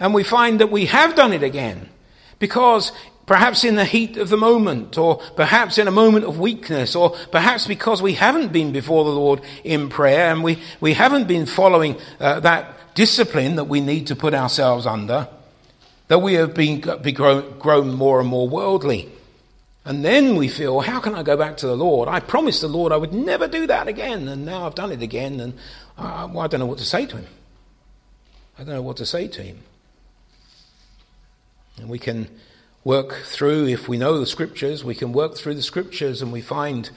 And 0.00 0.14
we 0.14 0.24
find 0.24 0.58
that 0.60 0.70
we 0.70 0.86
have 0.86 1.14
done 1.14 1.34
it 1.34 1.42
again 1.42 1.90
because 2.38 2.92
perhaps 3.26 3.62
in 3.62 3.74
the 3.74 3.84
heat 3.84 4.16
of 4.16 4.30
the 4.30 4.38
moment, 4.38 4.96
or 4.96 5.16
perhaps 5.36 5.76
in 5.76 5.86
a 5.86 5.90
moment 5.90 6.24
of 6.24 6.38
weakness, 6.38 6.96
or 6.96 7.10
perhaps 7.30 7.66
because 7.66 8.00
we 8.00 8.14
haven't 8.14 8.54
been 8.54 8.72
before 8.72 9.04
the 9.04 9.10
Lord 9.10 9.42
in 9.64 9.90
prayer 9.90 10.32
and 10.32 10.42
we, 10.42 10.58
we 10.80 10.94
haven't 10.94 11.28
been 11.28 11.44
following 11.44 12.00
uh, 12.18 12.40
that 12.40 12.94
discipline 12.94 13.56
that 13.56 13.64
we 13.64 13.82
need 13.82 14.06
to 14.06 14.16
put 14.16 14.32
ourselves 14.32 14.86
under, 14.86 15.28
that 16.08 16.20
we 16.20 16.32
have 16.34 16.54
been, 16.54 16.80
grown, 16.80 17.58
grown 17.58 17.92
more 17.92 18.18
and 18.18 18.30
more 18.30 18.48
worldly. 18.48 19.12
And 19.86 20.04
then 20.04 20.34
we 20.34 20.48
feel, 20.48 20.80
how 20.80 20.98
can 20.98 21.14
I 21.14 21.22
go 21.22 21.36
back 21.36 21.56
to 21.58 21.66
the 21.68 21.76
Lord? 21.76 22.08
I 22.08 22.18
promised 22.18 22.60
the 22.60 22.66
Lord 22.66 22.90
I 22.90 22.96
would 22.96 23.14
never 23.14 23.46
do 23.46 23.68
that 23.68 23.86
again, 23.86 24.26
and 24.26 24.44
now 24.44 24.66
I've 24.66 24.74
done 24.74 24.90
it 24.90 25.00
again, 25.00 25.38
and 25.38 25.54
uh, 25.96 26.28
well, 26.28 26.40
I 26.40 26.48
don't 26.48 26.58
know 26.58 26.66
what 26.66 26.78
to 26.78 26.84
say 26.84 27.06
to 27.06 27.16
him. 27.18 27.26
I 28.58 28.64
don't 28.64 28.74
know 28.74 28.82
what 28.82 28.96
to 28.96 29.06
say 29.06 29.28
to 29.28 29.42
him. 29.42 29.60
And 31.78 31.88
we 31.88 32.00
can 32.00 32.28
work 32.82 33.12
through, 33.26 33.68
if 33.68 33.88
we 33.88 33.96
know 33.96 34.18
the 34.18 34.26
scriptures, 34.26 34.84
we 34.84 34.96
can 34.96 35.12
work 35.12 35.36
through 35.36 35.54
the 35.54 35.62
scriptures 35.62 36.20
and 36.20 36.32
we 36.32 36.40
find 36.40 36.90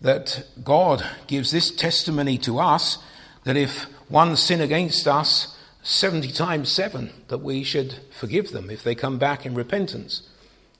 that 0.00 0.46
God 0.64 1.04
gives 1.26 1.50
this 1.50 1.70
testimony 1.70 2.38
to 2.38 2.58
us 2.58 2.98
that 3.44 3.56
if 3.56 3.82
one 4.08 4.34
sin 4.34 4.62
against 4.62 5.06
us 5.06 5.58
70 5.82 6.30
times 6.32 6.70
7, 6.70 7.10
that 7.28 7.38
we 7.38 7.64
should 7.64 7.96
forgive 8.18 8.52
them 8.52 8.70
if 8.70 8.82
they 8.82 8.94
come 8.94 9.18
back 9.18 9.44
in 9.44 9.54
repentance. 9.54 10.22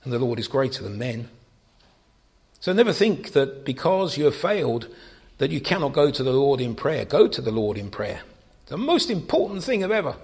And 0.04 0.12
the 0.12 0.18
Lord 0.18 0.38
is 0.38 0.48
greater 0.48 0.82
than 0.82 0.98
men. 0.98 1.28
So 2.60 2.72
never 2.74 2.92
think 2.92 3.32
that 3.32 3.64
because 3.64 4.18
you 4.18 4.26
have 4.26 4.36
failed 4.36 4.88
that 5.38 5.50
you 5.50 5.60
cannot 5.60 5.94
go 5.94 6.10
to 6.10 6.22
the 6.22 6.32
Lord 6.32 6.60
in 6.60 6.74
prayer. 6.74 7.06
Go 7.06 7.26
to 7.26 7.40
the 7.40 7.50
Lord 7.50 7.78
in 7.78 7.90
prayer. 7.90 8.20
The 8.66 8.76
most 8.76 9.10
important 9.10 9.64
thing 9.64 9.82
of 9.82 9.90
ever. 9.90 10.14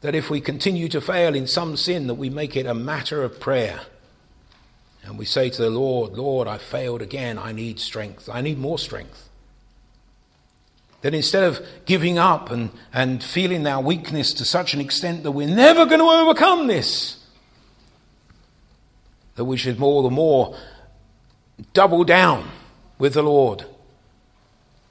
That 0.00 0.16
if 0.16 0.28
we 0.28 0.40
continue 0.40 0.88
to 0.88 1.00
fail 1.00 1.34
in 1.34 1.46
some 1.46 1.76
sin, 1.76 2.08
that 2.08 2.14
we 2.14 2.28
make 2.28 2.56
it 2.56 2.66
a 2.66 2.74
matter 2.74 3.22
of 3.22 3.38
prayer. 3.38 3.82
And 5.04 5.16
we 5.16 5.24
say 5.24 5.48
to 5.48 5.62
the 5.62 5.70
Lord, 5.70 6.14
Lord, 6.14 6.48
I 6.48 6.58
failed 6.58 7.00
again. 7.00 7.38
I 7.38 7.52
need 7.52 7.78
strength. 7.78 8.28
I 8.28 8.40
need 8.40 8.58
more 8.58 8.78
strength. 8.78 9.28
Then 11.02 11.14
instead 11.14 11.44
of 11.44 11.64
giving 11.84 12.18
up 12.18 12.50
and, 12.50 12.70
and 12.92 13.22
feeling 13.22 13.66
our 13.66 13.82
weakness 13.82 14.32
to 14.34 14.44
such 14.44 14.74
an 14.74 14.80
extent 14.80 15.22
that 15.22 15.30
we're 15.30 15.46
never 15.46 15.86
going 15.86 16.00
to 16.00 16.06
overcome 16.06 16.66
this, 16.66 17.22
that 19.36 19.44
we 19.44 19.56
should 19.56 19.78
more 19.78 20.02
the 20.02 20.10
more 20.10 20.56
double 21.72 22.04
down 22.04 22.48
with 22.98 23.14
the 23.14 23.22
Lord 23.22 23.64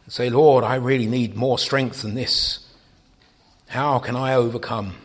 and 0.05 0.13
say, 0.13 0.29
Lord, 0.29 0.63
I 0.63 0.75
really 0.75 1.07
need 1.07 1.35
more 1.35 1.57
strength 1.57 2.01
than 2.01 2.15
this. 2.15 2.67
How 3.67 3.99
can 3.99 4.15
I 4.15 4.33
overcome? 4.33 4.95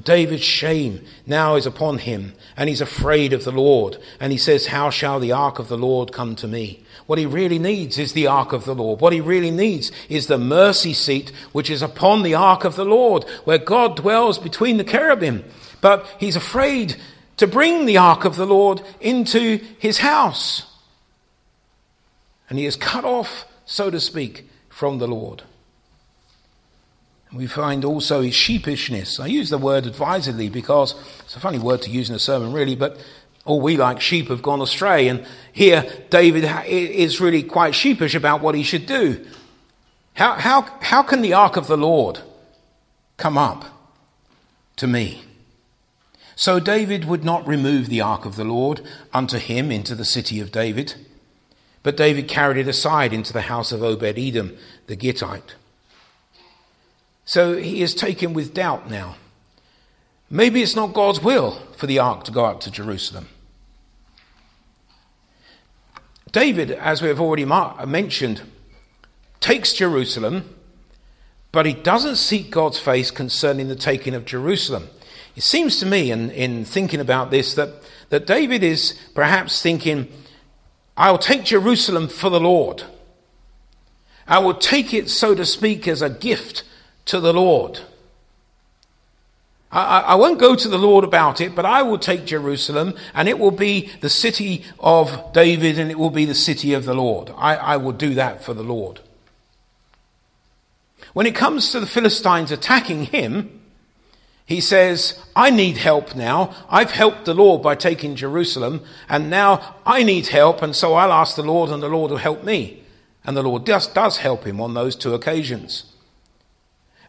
David's 0.00 0.42
shame 0.42 1.04
now 1.26 1.54
is 1.54 1.66
upon 1.66 1.98
him, 1.98 2.32
and 2.56 2.68
he's 2.70 2.80
afraid 2.80 3.34
of 3.34 3.44
the 3.44 3.52
Lord. 3.52 3.98
And 4.18 4.32
he 4.32 4.38
says, 4.38 4.68
How 4.68 4.88
shall 4.88 5.20
the 5.20 5.32
ark 5.32 5.58
of 5.58 5.68
the 5.68 5.76
Lord 5.76 6.12
come 6.12 6.34
to 6.36 6.48
me? 6.48 6.82
What 7.06 7.18
he 7.18 7.26
really 7.26 7.58
needs 7.58 7.98
is 7.98 8.14
the 8.14 8.26
ark 8.26 8.54
of 8.54 8.64
the 8.64 8.74
Lord. 8.74 9.00
What 9.00 9.12
he 9.12 9.20
really 9.20 9.50
needs 9.50 9.92
is 10.08 10.26
the 10.26 10.38
mercy 10.38 10.94
seat 10.94 11.30
which 11.52 11.68
is 11.68 11.82
upon 11.82 12.22
the 12.22 12.34
ark 12.34 12.64
of 12.64 12.74
the 12.74 12.86
Lord, 12.86 13.24
where 13.44 13.58
God 13.58 13.96
dwells 13.96 14.38
between 14.38 14.78
the 14.78 14.84
cherubim. 14.84 15.44
But 15.82 16.06
he's 16.18 16.36
afraid 16.36 16.96
to 17.36 17.46
bring 17.46 17.86
the 17.86 17.98
ark 17.98 18.24
of 18.24 18.36
the 18.36 18.46
Lord 18.46 18.82
into 19.00 19.58
his 19.78 19.98
house. 19.98 20.66
And 22.48 22.58
he 22.58 22.66
is 22.66 22.76
cut 22.76 23.04
off, 23.04 23.46
so 23.64 23.90
to 23.90 24.00
speak, 24.00 24.48
from 24.68 24.98
the 24.98 25.08
Lord. 25.08 25.42
We 27.32 27.46
find 27.46 27.84
also 27.84 28.20
his 28.20 28.34
sheepishness. 28.34 29.18
I 29.18 29.26
use 29.26 29.48
the 29.48 29.56
word 29.56 29.86
advisedly 29.86 30.50
because 30.50 30.94
it's 31.20 31.34
a 31.34 31.40
funny 31.40 31.58
word 31.58 31.80
to 31.82 31.90
use 31.90 32.10
in 32.10 32.16
a 32.16 32.18
sermon, 32.18 32.52
really, 32.52 32.76
but 32.76 33.02
all 33.46 33.60
we 33.60 33.76
like 33.76 34.00
sheep 34.02 34.28
have 34.28 34.42
gone 34.42 34.60
astray. 34.60 35.08
And 35.08 35.26
here, 35.52 35.90
David 36.10 36.44
is 36.66 37.20
really 37.20 37.42
quite 37.42 37.74
sheepish 37.74 38.14
about 38.14 38.42
what 38.42 38.54
he 38.54 38.62
should 38.62 38.84
do. 38.84 39.24
How, 40.14 40.34
how, 40.34 40.62
how 40.80 41.02
can 41.02 41.22
the 41.22 41.32
ark 41.32 41.56
of 41.56 41.68
the 41.68 41.76
Lord 41.76 42.20
come 43.16 43.38
up 43.38 43.64
to 44.76 44.86
me? 44.86 45.24
So 46.34 46.58
David 46.58 47.04
would 47.04 47.24
not 47.24 47.46
remove 47.46 47.88
the 47.88 48.00
ark 48.00 48.24
of 48.24 48.36
the 48.36 48.44
Lord 48.44 48.80
unto 49.12 49.38
him 49.38 49.70
into 49.70 49.94
the 49.94 50.04
city 50.04 50.40
of 50.40 50.52
David, 50.52 50.94
but 51.82 51.96
David 51.96 52.28
carried 52.28 52.56
it 52.56 52.68
aside 52.68 53.12
into 53.12 53.32
the 53.32 53.42
house 53.42 53.72
of 53.72 53.82
Obed 53.82 54.18
Edom 54.18 54.56
the 54.86 54.96
Gittite. 54.96 55.54
So 57.24 57.56
he 57.56 57.82
is 57.82 57.94
taken 57.94 58.32
with 58.32 58.54
doubt 58.54 58.90
now. 58.90 59.16
Maybe 60.30 60.62
it's 60.62 60.76
not 60.76 60.94
God's 60.94 61.20
will 61.20 61.60
for 61.76 61.86
the 61.86 61.98
ark 61.98 62.24
to 62.24 62.32
go 62.32 62.44
up 62.44 62.60
to 62.60 62.70
Jerusalem. 62.70 63.28
David, 66.32 66.70
as 66.70 67.02
we 67.02 67.08
have 67.08 67.20
already 67.20 67.44
mentioned, 67.44 68.40
takes 69.40 69.74
Jerusalem, 69.74 70.54
but 71.52 71.66
he 71.66 71.74
doesn't 71.74 72.16
seek 72.16 72.50
God's 72.50 72.78
face 72.78 73.10
concerning 73.10 73.68
the 73.68 73.76
taking 73.76 74.14
of 74.14 74.24
Jerusalem. 74.24 74.88
It 75.34 75.42
seems 75.42 75.78
to 75.80 75.86
me, 75.86 76.10
in, 76.10 76.30
in 76.30 76.64
thinking 76.64 77.00
about 77.00 77.30
this, 77.30 77.54
that, 77.54 77.70
that 78.10 78.26
David 78.26 78.62
is 78.62 78.98
perhaps 79.14 79.62
thinking, 79.62 80.08
I'll 80.96 81.18
take 81.18 81.44
Jerusalem 81.44 82.08
for 82.08 82.28
the 82.28 82.40
Lord. 82.40 82.84
I 84.28 84.38
will 84.38 84.54
take 84.54 84.92
it, 84.92 85.08
so 85.08 85.34
to 85.34 85.46
speak, 85.46 85.88
as 85.88 86.02
a 86.02 86.10
gift 86.10 86.64
to 87.06 87.18
the 87.18 87.32
Lord. 87.32 87.80
I, 89.70 90.00
I, 90.00 90.14
won't 90.16 90.38
go 90.38 90.54
to 90.54 90.68
the 90.68 90.78
Lord 90.78 91.02
about 91.02 91.40
it, 91.40 91.54
but 91.54 91.64
I 91.64 91.80
will 91.80 91.98
take 91.98 92.26
Jerusalem, 92.26 92.94
and 93.14 93.26
it 93.26 93.38
will 93.38 93.50
be 93.50 93.90
the 94.02 94.10
city 94.10 94.64
of 94.78 95.32
David, 95.32 95.78
and 95.78 95.90
it 95.90 95.98
will 95.98 96.10
be 96.10 96.26
the 96.26 96.34
city 96.34 96.74
of 96.74 96.84
the 96.84 96.92
Lord. 96.92 97.32
I, 97.36 97.56
I 97.56 97.76
will 97.78 97.92
do 97.92 98.12
that 98.14 98.44
for 98.44 98.52
the 98.52 98.62
Lord. 98.62 99.00
When 101.14 101.26
it 101.26 101.34
comes 101.34 101.72
to 101.72 101.80
the 101.80 101.86
Philistines 101.86 102.50
attacking 102.50 103.06
him, 103.06 103.61
he 104.44 104.60
says, 104.60 105.18
I 105.36 105.50
need 105.50 105.76
help 105.76 106.14
now. 106.14 106.54
I've 106.68 106.90
helped 106.90 107.24
the 107.24 107.34
Lord 107.34 107.62
by 107.62 107.74
taking 107.74 108.16
Jerusalem, 108.16 108.82
and 109.08 109.30
now 109.30 109.76
I 109.86 110.02
need 110.02 110.28
help, 110.28 110.62
and 110.62 110.74
so 110.74 110.94
I'll 110.94 111.12
ask 111.12 111.36
the 111.36 111.42
Lord, 111.42 111.70
and 111.70 111.82
the 111.82 111.88
Lord 111.88 112.10
will 112.10 112.18
help 112.18 112.44
me. 112.44 112.82
And 113.24 113.36
the 113.36 113.42
Lord 113.42 113.66
just 113.66 113.94
does 113.94 114.18
help 114.18 114.44
him 114.44 114.60
on 114.60 114.74
those 114.74 114.96
two 114.96 115.14
occasions. 115.14 115.92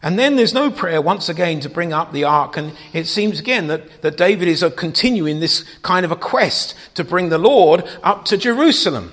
And 0.04 0.18
then 0.18 0.36
there's 0.36 0.52
no 0.52 0.70
prayer 0.70 1.00
once 1.00 1.30
again 1.30 1.60
to 1.60 1.70
bring 1.70 1.94
up 1.94 2.12
the 2.12 2.24
ark. 2.24 2.58
And 2.58 2.74
it 2.92 3.06
seems 3.06 3.40
again 3.40 3.68
that, 3.68 4.02
that 4.02 4.18
David 4.18 4.48
is 4.48 4.62
uh, 4.62 4.68
continuing 4.68 5.40
this 5.40 5.64
kind 5.80 6.04
of 6.04 6.12
a 6.12 6.16
quest 6.16 6.74
to 6.94 7.04
bring 7.04 7.30
the 7.30 7.38
Lord 7.38 7.84
up 8.02 8.26
to 8.26 8.36
Jerusalem. 8.36 9.12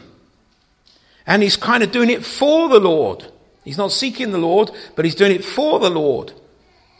And 1.25 1.43
he's 1.43 1.55
kind 1.55 1.81
of 1.81 1.93
doing 1.93 2.09
it 2.09 2.25
for 2.25 2.67
the 2.67 2.79
Lord. 2.79 3.31
He's 3.63 3.77
not 3.77 3.93
seeking 3.93 4.31
the 4.31 4.37
Lord, 4.37 4.69
but 4.95 5.05
he's 5.05 5.15
doing 5.15 5.31
it 5.31 5.45
for 5.45 5.79
the 5.79 5.89
Lord. 5.89 6.33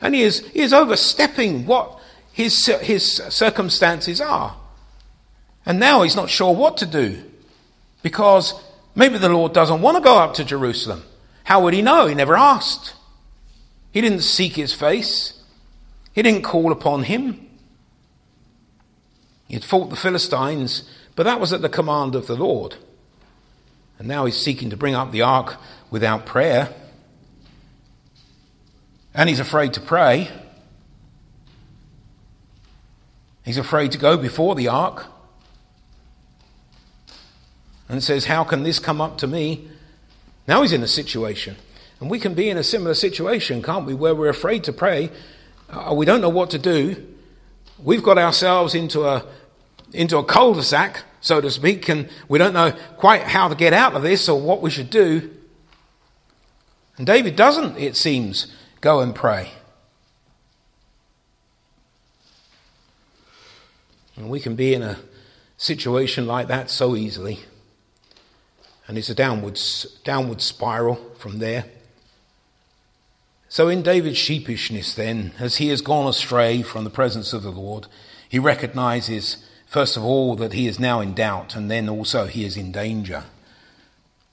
And 0.02 0.16
he 0.16 0.24
is, 0.24 0.40
he 0.48 0.62
is 0.62 0.74
overstepping 0.74 1.66
what 1.66 2.00
his, 2.34 2.66
his 2.66 3.18
circumstances 3.30 4.20
are. 4.20 4.58
And 5.66 5.80
now 5.80 6.02
he's 6.02 6.16
not 6.16 6.30
sure 6.30 6.56
what 6.56 6.78
to 6.78 6.86
do 6.86 7.24
because 8.02 8.54
maybe 8.96 9.18
the 9.18 9.30
Lord 9.30 9.54
doesn't 9.54 9.82
want 9.82 9.98
to 9.98 10.04
go 10.04 10.18
up 10.18 10.34
to 10.36 10.44
Jerusalem. 10.44 11.04
How 11.44 11.64
would 11.64 11.74
he 11.74 11.82
know? 11.82 12.08
He 12.08 12.16
never 12.16 12.36
asked. 12.36 12.96
He 13.92 14.02
didn't 14.02 14.22
seek 14.22 14.54
his 14.54 14.74
face. 14.74 15.42
He 16.14 16.22
didn't 16.22 16.44
call 16.44 16.72
upon 16.72 17.04
him. 17.04 17.48
He 19.48 19.54
had 19.54 19.64
fought 19.64 19.90
the 19.90 19.96
Philistines, 19.96 20.90
but 21.16 21.24
that 21.24 21.40
was 21.40 21.52
at 21.54 21.62
the 21.62 21.70
command 21.70 22.16
of 22.16 22.28
the 22.28 22.36
Lord. 22.36 22.78
And 24.00 24.08
now 24.08 24.26
he's 24.26 24.38
seeking 24.38 24.70
to 24.70 24.78
bring 24.78 24.96
up 24.96 25.12
the 25.12 25.22
ark 25.22 25.58
without 25.92 26.26
prayer. 26.26 26.74
And 29.14 29.30
he's 29.30 29.40
afraid 29.40 29.74
to 29.74 29.82
pray. 29.82 30.30
He's 33.44 33.58
afraid 33.58 33.92
to 33.92 33.98
go 33.98 34.18
before 34.18 34.56
the 34.56 34.68
ark. 34.68 35.06
And 37.90 38.02
says, 38.02 38.26
How 38.26 38.44
can 38.44 38.64
this 38.64 38.80
come 38.80 39.02
up 39.02 39.18
to 39.18 39.28
me? 39.28 39.68
Now 40.48 40.62
he's 40.62 40.74
in 40.74 40.84
a 40.84 40.88
situation. 40.88 41.56
And 42.00 42.10
we 42.10 42.20
can 42.20 42.34
be 42.34 42.50
in 42.50 42.58
a 42.58 42.64
similar 42.64 42.94
situation, 42.94 43.62
can't 43.62 43.86
we, 43.86 43.94
where 43.94 44.16
we're 44.16 44.30
afraid 44.30 44.64
to 44.66 44.74
pray, 44.74 45.12
uh, 45.70 45.94
we 45.94 46.06
don't 46.06 46.22
know 46.22 46.30
what 46.30 46.50
to 46.52 46.60
do. 46.60 47.08
We've 47.84 48.04
got 48.04 48.18
ourselves 48.18 48.76
into 48.76 49.04
a, 49.04 49.26
into 49.94 50.18
a 50.18 50.24
cul-de-sac, 50.24 51.04
so 51.22 51.42
to 51.42 51.52
speak, 51.52 51.90
and 51.90 52.10
we 52.28 52.40
don't 52.40 52.54
know 52.54 52.74
quite 52.98 53.24
how 53.24 53.48
to 53.48 53.56
get 53.56 53.74
out 53.74 53.94
of 53.94 54.02
this 54.02 54.28
or 54.28 54.40
what 54.40 54.62
we 54.62 54.70
should 54.70 54.90
do. 54.90 55.32
And 56.98 57.06
David 57.06 57.36
doesn't, 57.36 57.78
it 57.78 57.96
seems, 57.96 58.54
go 58.82 59.00
and 59.00 59.16
pray. 59.16 59.52
And 64.16 64.30
we 64.30 64.40
can 64.40 64.56
be 64.56 64.74
in 64.74 64.82
a 64.82 64.98
situation 65.58 66.28
like 66.28 66.48
that 66.48 66.70
so 66.70 66.96
easily. 66.96 67.40
And 68.88 68.98
it's 68.98 69.10
a 69.10 69.16
downward, 69.16 69.60
downward 70.04 70.42
spiral 70.42 70.96
from 71.18 71.40
there. 71.40 71.66
So, 73.48 73.68
in 73.68 73.82
David's 73.82 74.18
sheepishness, 74.18 74.96
then, 74.96 75.34
as 75.40 75.58
he 75.58 75.68
has 75.70 75.82
gone 75.82 76.08
astray 76.08 76.62
from 76.62 76.84
the 76.84 76.90
presence 76.90 77.34
of 77.34 77.44
the 77.44 77.52
Lord, 77.52 77.88
he 78.28 78.40
recognizes, 78.40 79.46
first 79.68 79.98
of 79.98 80.04
all, 80.04 80.36
that 80.38 80.54
he 80.54 80.68
is 80.68 80.80
now 80.80 81.02
in 81.02 81.14
doubt, 81.14 81.56
and 81.56 81.70
then 81.70 81.90
also 81.90 82.28
he 82.28 82.46
is 82.46 82.56
in 82.56 82.72
danger. 82.72 83.26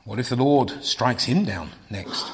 What 0.04 0.20
if 0.20 0.28
the 0.28 0.36
Lord 0.36 0.84
strikes 0.84 1.24
him 1.24 1.44
down 1.44 1.70
next? 1.90 2.30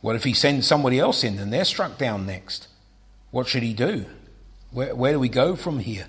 What 0.00 0.16
if 0.16 0.24
he 0.24 0.32
sends 0.32 0.66
somebody 0.66 0.98
else 0.98 1.24
in 1.24 1.38
and 1.38 1.52
they're 1.52 1.64
struck 1.64 1.98
down 1.98 2.26
next? 2.26 2.68
What 3.30 3.46
should 3.46 3.62
he 3.62 3.74
do? 3.74 4.06
Where, 4.70 4.94
where 4.94 5.12
do 5.12 5.20
we 5.20 5.28
go 5.28 5.56
from 5.56 5.80
here? 5.80 6.06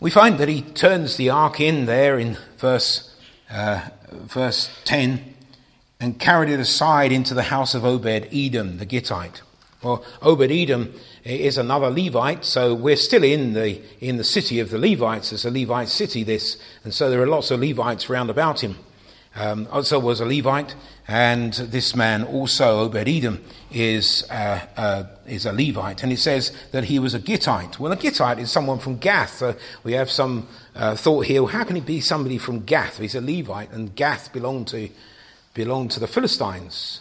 We 0.00 0.10
find 0.10 0.38
that 0.38 0.48
he 0.48 0.62
turns 0.62 1.16
the 1.16 1.30
ark 1.30 1.60
in 1.60 1.86
there 1.86 2.18
in 2.18 2.36
verse, 2.58 3.14
uh, 3.50 3.88
verse 4.10 4.68
10 4.84 5.32
and 6.00 6.18
carried 6.18 6.50
it 6.50 6.58
aside 6.58 7.12
into 7.12 7.32
the 7.32 7.44
house 7.44 7.74
of 7.74 7.84
Obed 7.84 8.28
Edom 8.32 8.78
the 8.78 8.84
Gittite. 8.84 9.42
Well, 9.84 10.04
Obed 10.20 10.50
Edom 10.50 10.92
is 11.22 11.56
another 11.58 11.90
Levite, 11.90 12.44
so 12.44 12.74
we're 12.74 12.96
still 12.96 13.22
in 13.22 13.52
the, 13.52 13.80
in 14.00 14.16
the 14.16 14.24
city 14.24 14.58
of 14.58 14.70
the 14.70 14.78
Levites. 14.78 15.32
It's 15.32 15.44
a 15.44 15.50
Levite 15.50 15.88
city, 15.88 16.24
this, 16.24 16.56
and 16.82 16.92
so 16.92 17.08
there 17.08 17.22
are 17.22 17.26
lots 17.28 17.52
of 17.52 17.60
Levites 17.60 18.08
round 18.08 18.30
about 18.30 18.64
him. 18.64 18.76
Um, 19.36 19.68
also 19.70 20.00
was 20.00 20.20
a 20.20 20.24
Levite, 20.24 20.74
and 21.12 21.52
this 21.52 21.94
man 21.94 22.24
also, 22.24 22.80
Obed 22.80 23.06
Edom, 23.06 23.44
is, 23.70 24.26
uh, 24.30 24.64
uh, 24.78 25.04
is 25.26 25.44
a 25.44 25.52
Levite. 25.52 26.02
And 26.02 26.10
it 26.10 26.18
says 26.18 26.52
that 26.70 26.84
he 26.84 26.98
was 26.98 27.12
a 27.12 27.18
Gittite. 27.18 27.78
Well, 27.78 27.92
a 27.92 27.96
Gittite 27.96 28.38
is 28.38 28.50
someone 28.50 28.78
from 28.78 28.96
Gath. 28.96 29.42
Uh, 29.42 29.52
we 29.84 29.92
have 29.92 30.10
some 30.10 30.48
uh, 30.74 30.96
thought 30.96 31.26
here, 31.26 31.42
well, 31.42 31.52
how 31.52 31.64
can 31.64 31.76
he 31.76 31.82
be 31.82 32.00
somebody 32.00 32.38
from 32.38 32.60
Gath? 32.60 32.96
He's 32.96 33.14
a 33.14 33.20
Levite, 33.20 33.70
and 33.72 33.94
Gath 33.94 34.32
belonged 34.32 34.68
to 34.68 34.88
belonged 35.52 35.90
to 35.90 36.00
the 36.00 36.06
Philistines. 36.06 37.00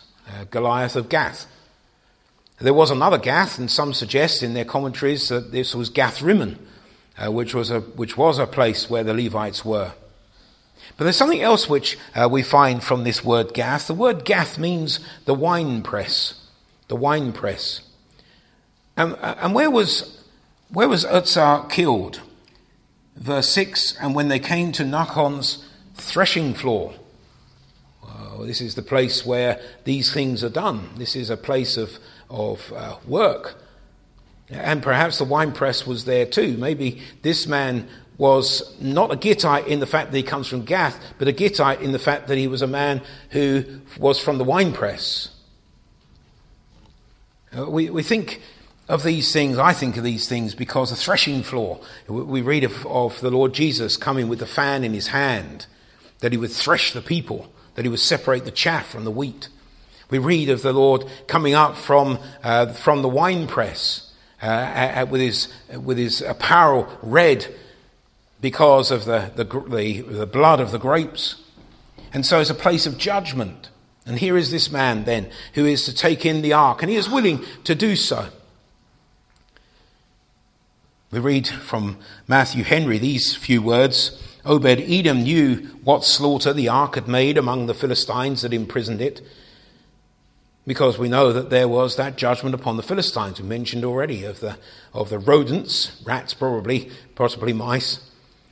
Goliath 0.49 0.97
of 0.97 1.07
Gath. 1.07 1.47
There 2.59 2.73
was 2.73 2.91
another 2.91 3.17
Gath, 3.17 3.59
and 3.59 3.71
some 3.71 3.93
suggest 3.93 4.43
in 4.43 4.53
their 4.53 4.65
commentaries 4.65 5.29
that 5.29 5.53
this 5.53 5.73
was 5.73 5.89
Gath 5.89 6.21
Rimmon, 6.21 6.59
which, 7.27 7.55
was 7.55 7.71
a, 7.71 7.79
which 7.79 8.17
was 8.17 8.39
a 8.39 8.45
place 8.45 8.89
where 8.89 9.05
the 9.05 9.13
Levites 9.13 9.63
were. 9.63 9.93
But 11.01 11.05
there's 11.05 11.17
something 11.17 11.41
else 11.41 11.67
which 11.67 11.97
uh, 12.13 12.29
we 12.29 12.43
find 12.43 12.83
from 12.83 13.03
this 13.03 13.25
word 13.25 13.55
Gath. 13.55 13.87
The 13.87 13.95
word 13.95 14.23
Gath 14.23 14.59
means 14.59 14.99
the 15.25 15.33
wine 15.33 15.81
press. 15.81 16.47
The 16.89 16.95
wine 16.95 17.33
press. 17.33 17.81
And, 18.95 19.13
uh, 19.13 19.33
and 19.39 19.55
where 19.55 19.71
was, 19.71 20.23
where 20.69 20.87
was 20.87 21.03
Uzzah 21.03 21.65
killed? 21.71 22.21
Verse 23.15 23.49
6 23.49 23.97
And 23.99 24.13
when 24.13 24.27
they 24.27 24.37
came 24.37 24.71
to 24.73 24.83
Nachon's 24.83 25.67
threshing 25.95 26.53
floor, 26.53 26.93
this 28.43 28.61
is 28.61 28.75
the 28.75 28.83
place 28.83 29.25
where 29.25 29.59
these 29.85 30.13
things 30.13 30.43
are 30.43 30.49
done. 30.49 30.89
This 30.97 31.15
is 31.15 31.31
a 31.31 31.37
place 31.37 31.77
of, 31.77 31.97
of 32.29 32.71
uh, 32.73 32.97
work. 33.07 33.59
And 34.51 34.83
perhaps 34.83 35.17
the 35.17 35.23
wine 35.23 35.53
press 35.53 35.87
was 35.87 36.05
there 36.05 36.27
too. 36.27 36.57
Maybe 36.57 37.01
this 37.23 37.47
man 37.47 37.89
was 38.21 38.79
not 38.79 39.11
a 39.11 39.15
Gittite 39.15 39.65
in 39.65 39.79
the 39.79 39.87
fact 39.87 40.11
that 40.11 40.17
he 40.17 40.21
comes 40.21 40.47
from 40.47 40.63
Gath, 40.63 41.03
but 41.17 41.27
a 41.27 41.31
Gittite 41.31 41.81
in 41.81 41.91
the 41.91 41.97
fact 41.97 42.27
that 42.27 42.37
he 42.37 42.47
was 42.47 42.61
a 42.61 42.67
man 42.67 43.01
who 43.31 43.81
was 43.97 44.19
from 44.19 44.37
the 44.37 44.43
wine 44.43 44.73
press. 44.73 45.29
Uh, 47.57 47.67
we, 47.67 47.89
we 47.89 48.03
think 48.03 48.39
of 48.87 49.01
these 49.01 49.33
things, 49.33 49.57
I 49.57 49.73
think 49.73 49.97
of 49.97 50.03
these 50.03 50.29
things 50.29 50.53
because 50.53 50.91
the 50.91 50.95
threshing 50.95 51.41
floor, 51.41 51.79
we 52.07 52.43
read 52.43 52.63
of, 52.63 52.85
of 52.85 53.19
the 53.21 53.31
Lord 53.31 53.53
Jesus 53.53 53.97
coming 53.97 54.27
with 54.27 54.37
the 54.37 54.45
fan 54.45 54.83
in 54.83 54.93
his 54.93 55.07
hand, 55.07 55.65
that 56.19 56.31
he 56.31 56.37
would 56.37 56.51
thresh 56.51 56.93
the 56.93 57.01
people, 57.01 57.51
that 57.73 57.85
he 57.85 57.89
would 57.89 57.99
separate 57.99 58.45
the 58.45 58.51
chaff 58.51 58.87
from 58.89 59.03
the 59.03 59.09
wheat. 59.09 59.49
We 60.11 60.19
read 60.19 60.47
of 60.51 60.61
the 60.61 60.73
Lord 60.73 61.05
coming 61.25 61.55
up 61.55 61.75
from, 61.75 62.19
uh, 62.43 62.67
from 62.73 63.01
the 63.01 63.09
wine 63.09 63.47
press 63.47 64.13
uh, 64.43 65.07
with, 65.09 65.21
his, 65.21 65.47
with 65.75 65.97
his 65.97 66.21
apparel 66.21 66.87
red 67.01 67.51
because 68.41 68.91
of 68.91 69.05
the, 69.05 69.31
the, 69.35 69.43
the, 69.43 70.01
the 70.01 70.25
blood 70.25 70.59
of 70.59 70.71
the 70.71 70.79
grapes. 70.79 71.41
And 72.11 72.25
so 72.25 72.41
it's 72.41 72.49
a 72.49 72.55
place 72.55 72.85
of 72.85 72.97
judgment. 72.97 73.69
And 74.05 74.17
here 74.17 74.35
is 74.35 74.51
this 74.51 74.71
man 74.71 75.03
then 75.05 75.29
who 75.53 75.65
is 75.65 75.85
to 75.85 75.93
take 75.93 76.25
in 76.25 76.41
the 76.41 76.53
ark, 76.53 76.81
and 76.81 76.89
he 76.89 76.97
is 76.97 77.09
willing 77.09 77.45
to 77.63 77.75
do 77.75 77.95
so. 77.95 78.29
We 81.11 81.19
read 81.19 81.47
from 81.47 81.97
Matthew 82.27 82.63
Henry 82.63 82.97
these 82.97 83.35
few 83.35 83.61
words 83.61 84.17
Obed 84.43 84.81
Edom 84.81 85.23
knew 85.23 85.57
what 85.83 86.03
slaughter 86.03 86.51
the 86.51 86.69
ark 86.69 86.95
had 86.95 87.07
made 87.07 87.37
among 87.37 87.67
the 87.67 87.75
Philistines 87.75 88.41
that 88.41 88.53
imprisoned 88.53 89.01
it, 89.01 89.21
because 90.65 90.97
we 90.97 91.09
know 91.09 91.31
that 91.31 91.49
there 91.49 91.67
was 91.67 91.95
that 91.95 92.17
judgment 92.17 92.55
upon 92.55 92.77
the 92.77 92.83
Philistines 92.83 93.39
we 93.39 93.47
mentioned 93.47 93.85
already 93.85 94.23
of 94.23 94.39
the, 94.39 94.57
of 94.93 95.09
the 95.09 95.19
rodents, 95.19 96.01
rats 96.05 96.33
probably, 96.33 96.89
possibly 97.13 97.53
mice, 97.53 97.99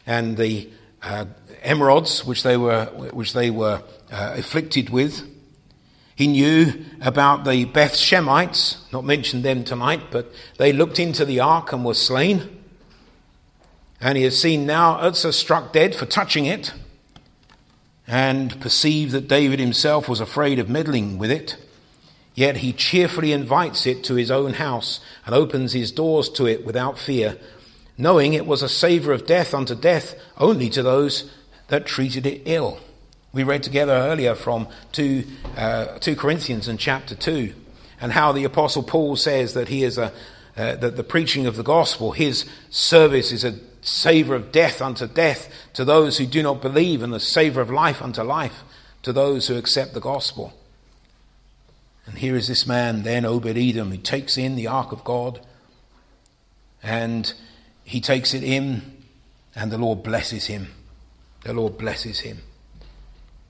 and 0.09 0.37
the 0.37 0.67
uh, 1.03 1.25
emerods 1.63 2.25
which 2.25 2.41
they 2.41 2.57
were, 2.57 2.85
which 3.13 3.33
they 3.33 3.51
were 3.51 3.83
uh, 4.11 4.33
afflicted 4.37 4.89
with. 4.89 5.21
He 6.15 6.25
knew 6.25 6.83
about 6.99 7.45
the 7.45 7.65
Beth 7.65 7.93
Shemites, 7.93 8.91
not 8.91 9.05
mentioned 9.05 9.45
them 9.45 9.63
tonight, 9.63 10.01
but 10.09 10.33
they 10.57 10.73
looked 10.73 10.97
into 10.97 11.25
the 11.25 11.41
ark 11.41 11.71
and 11.71 11.85
were 11.85 11.93
slain. 11.93 12.57
And 14.01 14.17
he 14.17 14.23
has 14.23 14.41
seen 14.41 14.65
now 14.65 14.95
Uzzah 14.95 15.31
struck 15.31 15.73
dead 15.73 15.93
for 15.93 16.07
touching 16.07 16.47
it, 16.47 16.73
and 18.07 18.59
perceived 18.59 19.11
that 19.11 19.27
David 19.27 19.59
himself 19.59 20.09
was 20.09 20.19
afraid 20.19 20.57
of 20.57 20.67
meddling 20.69 21.19
with 21.19 21.29
it. 21.29 21.55
Yet 22.33 22.57
he 22.57 22.73
cheerfully 22.73 23.31
invites 23.31 23.85
it 23.85 24.03
to 24.05 24.15
his 24.15 24.31
own 24.31 24.53
house 24.53 25.01
and 25.27 25.35
opens 25.35 25.73
his 25.73 25.91
doors 25.91 26.29
to 26.29 26.47
it 26.47 26.65
without 26.65 26.97
fear, 26.97 27.37
knowing 27.99 28.33
it 28.33 28.47
was 28.47 28.63
a 28.63 28.69
savour 28.69 29.11
of 29.11 29.27
death 29.27 29.53
unto 29.53 29.75
death 29.75 30.15
only 30.37 30.69
to 30.69 30.81
those 30.81 31.29
that 31.67 31.85
treated 31.85 32.25
it 32.25 32.41
ill. 32.45 32.79
We 33.33 33.43
read 33.43 33.61
together 33.61 33.91
earlier 33.91 34.33
from 34.33 34.69
2, 34.93 35.23
uh, 35.57 35.85
2 35.99 36.15
Corinthians 36.15 36.67
in 36.67 36.77
chapter 36.77 37.13
2, 37.13 37.53
and 38.01 38.13
how 38.13 38.31
the 38.31 38.45
Apostle 38.45 38.83
Paul 38.83 39.17
says 39.17 39.53
that 39.53 39.67
he 39.67 39.83
is 39.83 39.97
a, 39.97 40.13
uh, 40.55 40.75
that 40.77 40.95
the 40.95 41.03
preaching 41.03 41.45
of 41.45 41.57
the 41.57 41.63
gospel, 41.63 42.13
his 42.13 42.45
service 42.69 43.33
is 43.33 43.43
a 43.43 43.59
savour 43.81 44.33
of 44.33 44.51
death 44.51 44.81
unto 44.81 45.05
death 45.05 45.49
to 45.73 45.83
those 45.83 46.17
who 46.17 46.25
do 46.25 46.41
not 46.41 46.61
believe, 46.61 47.03
and 47.03 47.13
the 47.13 47.19
savour 47.19 47.61
of 47.61 47.69
life 47.69 48.01
unto 48.01 48.23
life 48.23 48.63
to 49.03 49.11
those 49.11 49.47
who 49.47 49.57
accept 49.57 49.93
the 49.93 49.99
gospel. 49.99 50.53
And 52.05 52.17
here 52.17 52.35
is 52.35 52.47
this 52.47 52.65
man, 52.65 53.03
then 53.03 53.25
Obed 53.25 53.57
Edom, 53.57 53.91
who 53.91 53.97
takes 53.97 54.37
in 54.37 54.55
the 54.55 54.67
ark 54.67 54.93
of 54.93 55.03
God, 55.03 55.41
and 56.81 57.33
he 57.89 57.99
takes 57.99 58.35
it 58.35 58.43
in, 58.43 58.83
and 59.55 59.71
the 59.71 59.77
Lord 59.79 60.03
blesses 60.03 60.45
him. 60.45 60.67
The 61.43 61.53
Lord 61.53 61.79
blesses 61.79 62.19
him. 62.19 62.43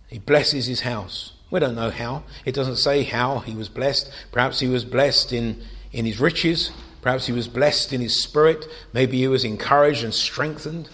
He 0.08 0.18
blesses 0.18 0.66
his 0.66 0.80
house. 0.82 1.34
We 1.52 1.60
don't 1.60 1.76
know 1.76 1.90
how. 1.90 2.24
It 2.46 2.56
doesn't 2.56 2.78
say 2.78 3.04
how 3.04 3.40
he 3.40 3.54
was 3.54 3.68
blessed. 3.68 4.10
Perhaps 4.32 4.62
he 4.62 4.70
was 4.70 4.86
blessed 4.86 5.34
in, 5.34 5.62
in 5.92 6.06
his 6.06 6.22
riches. 6.22 6.72
Perhaps 7.02 7.26
he 7.26 7.34
was 7.34 7.50
blessed 7.50 7.92
in 7.92 8.00
his 8.00 8.24
spirit. 8.24 8.66
Maybe 8.94 9.18
he 9.18 9.28
was 9.28 9.44
encouraged 9.44 10.06
and 10.06 10.14
strengthened 10.14 10.90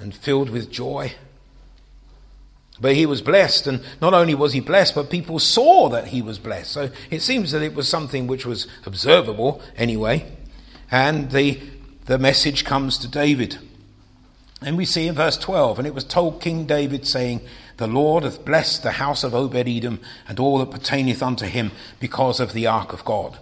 and 0.00 0.12
filled 0.12 0.50
with 0.50 0.72
joy. 0.72 1.12
But 2.80 2.96
he 2.96 3.06
was 3.06 3.22
blessed, 3.22 3.68
and 3.68 3.80
not 4.00 4.12
only 4.12 4.34
was 4.34 4.54
he 4.54 4.60
blessed, 4.60 4.96
but 4.96 5.08
people 5.08 5.38
saw 5.38 5.88
that 5.90 6.08
he 6.08 6.20
was 6.20 6.40
blessed. 6.40 6.72
So 6.72 6.90
it 7.10 7.22
seems 7.22 7.52
that 7.52 7.62
it 7.62 7.76
was 7.76 7.88
something 7.88 8.26
which 8.26 8.44
was 8.44 8.66
observable 8.84 9.62
anyway. 9.76 10.32
And 10.90 11.30
the, 11.30 11.60
the 12.06 12.18
message 12.18 12.64
comes 12.64 12.98
to 12.98 13.08
David. 13.08 13.58
And 14.62 14.76
we 14.76 14.84
see 14.84 15.06
in 15.08 15.14
verse 15.14 15.38
12, 15.38 15.78
and 15.78 15.86
it 15.86 15.94
was 15.94 16.04
told 16.04 16.40
King 16.40 16.66
David, 16.66 17.06
saying, 17.06 17.40
The 17.78 17.86
Lord 17.86 18.24
hath 18.24 18.44
blessed 18.44 18.82
the 18.82 18.92
house 18.92 19.24
of 19.24 19.34
Obed 19.34 19.68
Edom 19.68 20.00
and 20.28 20.38
all 20.38 20.58
that 20.58 20.70
pertaineth 20.70 21.22
unto 21.22 21.46
him 21.46 21.72
because 21.98 22.40
of 22.40 22.52
the 22.52 22.66
ark 22.66 22.92
of 22.92 23.04
God. 23.04 23.38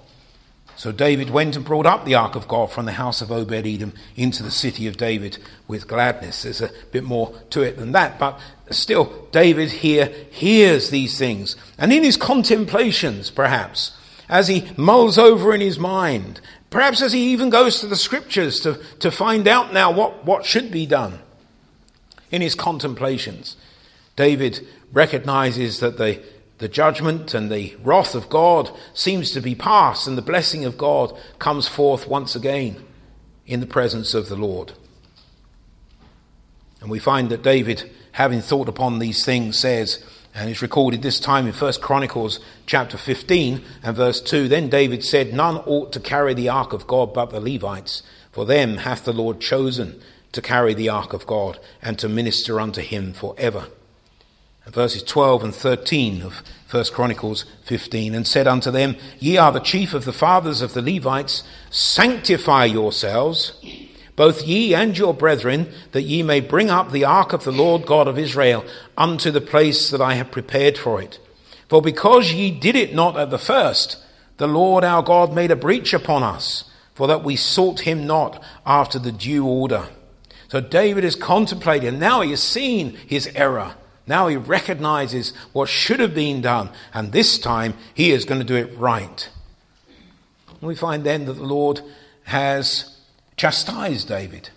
So 0.79 0.93
David 0.93 1.31
went 1.31 1.57
and 1.57 1.65
brought 1.65 1.87
up 1.87 2.05
the 2.05 2.15
ark 2.15 2.37
of 2.37 2.47
God 2.47 2.71
from 2.71 2.87
the 2.87 2.93
house 2.93 3.21
of 3.21 3.33
Obed 3.33 3.67
Edom 3.67 3.95
into 4.15 4.45
the 4.45 4.51
city 4.53 4.87
of 4.87 4.97
David 4.97 5.39
with 5.67 5.89
gladness. 5.89 6.45
There's 6.45 6.61
a 6.61 6.71
bit 6.93 7.03
more 7.03 7.35
to 7.51 7.63
it 7.63 7.79
than 7.79 7.91
that, 7.93 8.21
but 8.21 8.39
still, 8.71 9.27
David 9.33 9.73
here 9.73 10.07
hears 10.31 10.91
these 10.91 11.19
things. 11.19 11.57
And 11.79 11.93
in 11.93 12.05
his 12.05 12.17
contemplations, 12.17 13.29
perhaps, 13.29 13.91
as 14.29 14.47
he 14.47 14.71
mulls 14.77 15.19
over 15.19 15.53
in 15.53 15.61
his 15.61 15.81
mind, 15.81 16.41
perhaps 16.71 17.03
as 17.03 17.13
he 17.13 17.33
even 17.33 17.51
goes 17.51 17.81
to 17.81 17.87
the 17.87 17.97
scriptures 17.97 18.61
to, 18.61 18.75
to 19.01 19.11
find 19.11 19.47
out 19.49 19.73
now 19.73 19.91
what, 19.91 20.25
what 20.25 20.45
should 20.45 20.71
be 20.71 20.87
done, 20.87 21.21
in 22.31 22.43
his 22.43 22.55
contemplations, 22.55 23.57
David 24.17 24.67
recognizes 24.93 25.81
that 25.81 25.97
the 25.97 26.23
the 26.59 26.69
judgment 26.69 27.35
and 27.35 27.51
the 27.51 27.77
wrath 27.83 28.15
of 28.15 28.29
God 28.29 28.71
seems 28.93 29.31
to 29.31 29.41
be 29.41 29.55
past, 29.55 30.07
and 30.07 30.19
the 30.19 30.23
blessing 30.23 30.65
of 30.65 30.77
God 30.77 31.17
comes 31.39 31.69
forth 31.69 32.09
once 32.09 32.35
again 32.35 32.85
in 33.47 33.61
the 33.61 33.67
presence 33.67 34.13
of 34.13 34.29
the 34.29 34.37
Lord. 34.37 34.73
And 36.81 36.91
we 36.91 36.99
find 36.99 37.31
that 37.31 37.43
David, 37.43 37.91
having 38.13 38.41
thought 38.41 38.69
upon 38.69 38.99
these 38.99 39.25
things, 39.25 39.59
says, 39.59 40.05
and 40.39 40.49
it's 40.49 40.63
recorded 40.63 41.03
this 41.03 41.21
time 41.21 41.47
in 41.47 41.53
1 41.53 41.73
Chronicles 41.81 42.41
chapter 42.67 42.97
15 42.97 43.63
and 43.83 43.97
verse 43.97 44.21
2 44.21 44.49
Then 44.49 44.69
David 44.69 45.05
said, 45.05 45.35
None 45.35 45.57
ought 45.59 45.93
to 45.93 46.01
carry 46.01 46.33
the 46.33 46.49
ark 46.49 46.73
of 46.73 46.87
God 46.87 47.13
but 47.13 47.31
the 47.31 47.41
Levites, 47.41 48.03
for 48.31 48.47
them 48.47 48.79
hath 48.79 49.05
the 49.05 49.13
Lord 49.13 49.41
chosen 49.41 50.01
to 50.33 50.41
carry 50.41 50.75
the 50.75 50.89
ark 50.89 51.13
of 51.13 51.27
God 51.27 51.59
and 51.83 51.99
to 51.99 52.09
minister 52.09 52.61
unto 52.61 52.81
him 52.81 53.13
for 53.13 53.35
ever 53.37 53.67
verses 54.71 55.03
12 55.03 55.45
and 55.45 55.55
13 55.55 56.23
of 56.23 56.43
1 56.71 56.85
Chronicles 56.93 57.47
15, 57.65 58.15
and 58.15 58.27
said 58.27 58.47
unto 58.47 58.71
them, 58.71 58.97
Ye 59.19 59.37
are 59.37 59.53
the 59.53 59.61
chief 59.61 59.95
of 59.95 60.05
the 60.05 60.13
fathers 60.13 60.61
of 60.61 60.75
the 60.75 60.83
Levites, 60.83 61.43
sanctify 61.71 62.67
yourselves, 62.67 63.53
both 64.19 64.43
ye 64.49 64.75
and 64.75 64.99
your 64.99 65.15
brethren, 65.15 65.73
that 65.93 66.03
ye 66.03 66.25
may 66.25 66.41
bring 66.41 66.71
up 66.71 66.91
the 66.91 67.05
ark 67.05 67.33
of 67.33 67.45
the 67.45 67.53
Lord 67.53 67.87
God 67.87 68.09
of 68.09 68.19
Israel 68.19 68.65
unto 68.97 69.31
the 69.31 69.41
place 69.41 69.91
that 69.91 70.01
I 70.01 70.15
have 70.15 70.33
prepared 70.33 70.77
for 70.77 71.01
it. 71.01 71.21
For 71.69 71.81
because 71.81 72.33
ye 72.33 72.51
did 72.51 72.75
it 72.75 72.93
not 72.93 73.17
at 73.17 73.31
the 73.31 73.39
first, 73.39 73.97
the 74.39 74.49
Lord 74.49 74.83
our 74.83 75.05
God 75.05 75.33
made 75.33 75.53
a 75.53 75.57
breach 75.57 75.95
upon 75.95 76.25
us, 76.25 76.65
for 76.95 77.07
that 77.07 77.23
we 77.23 77.37
sought 77.37 77.79
him 77.79 78.09
not 78.09 78.43
after 78.67 78.99
the 78.99 79.13
due 79.13 79.47
order. 79.47 79.87
So 80.49 80.61
David 80.61 81.05
is 81.05 81.15
contemplating, 81.15 82.01
now 82.01 82.21
he 82.21 82.31
has 82.31 82.43
seen 82.43 82.97
his 83.07 83.29
error. 83.37 83.77
Now 84.09 84.27
he 84.27 84.37
recognizes 84.37 85.33
what 85.53 85.69
should 85.69 86.01
have 86.01 86.17
been 86.17 86.41
done, 86.41 86.71
and 86.93 87.13
this 87.13 87.39
time 87.39 87.75
he 87.95 88.11
is 88.11 88.25
going 88.25 88.41
to 88.41 88.45
do 88.45 88.57
it 88.57 88.77
right. 88.77 89.29
We 90.61 90.75
find 90.75 91.05
then 91.05 91.27
that 91.27 91.35
the 91.35 91.45
Lord 91.45 91.83
has 92.25 92.98
chastised 93.39 94.09
David. 94.09 94.51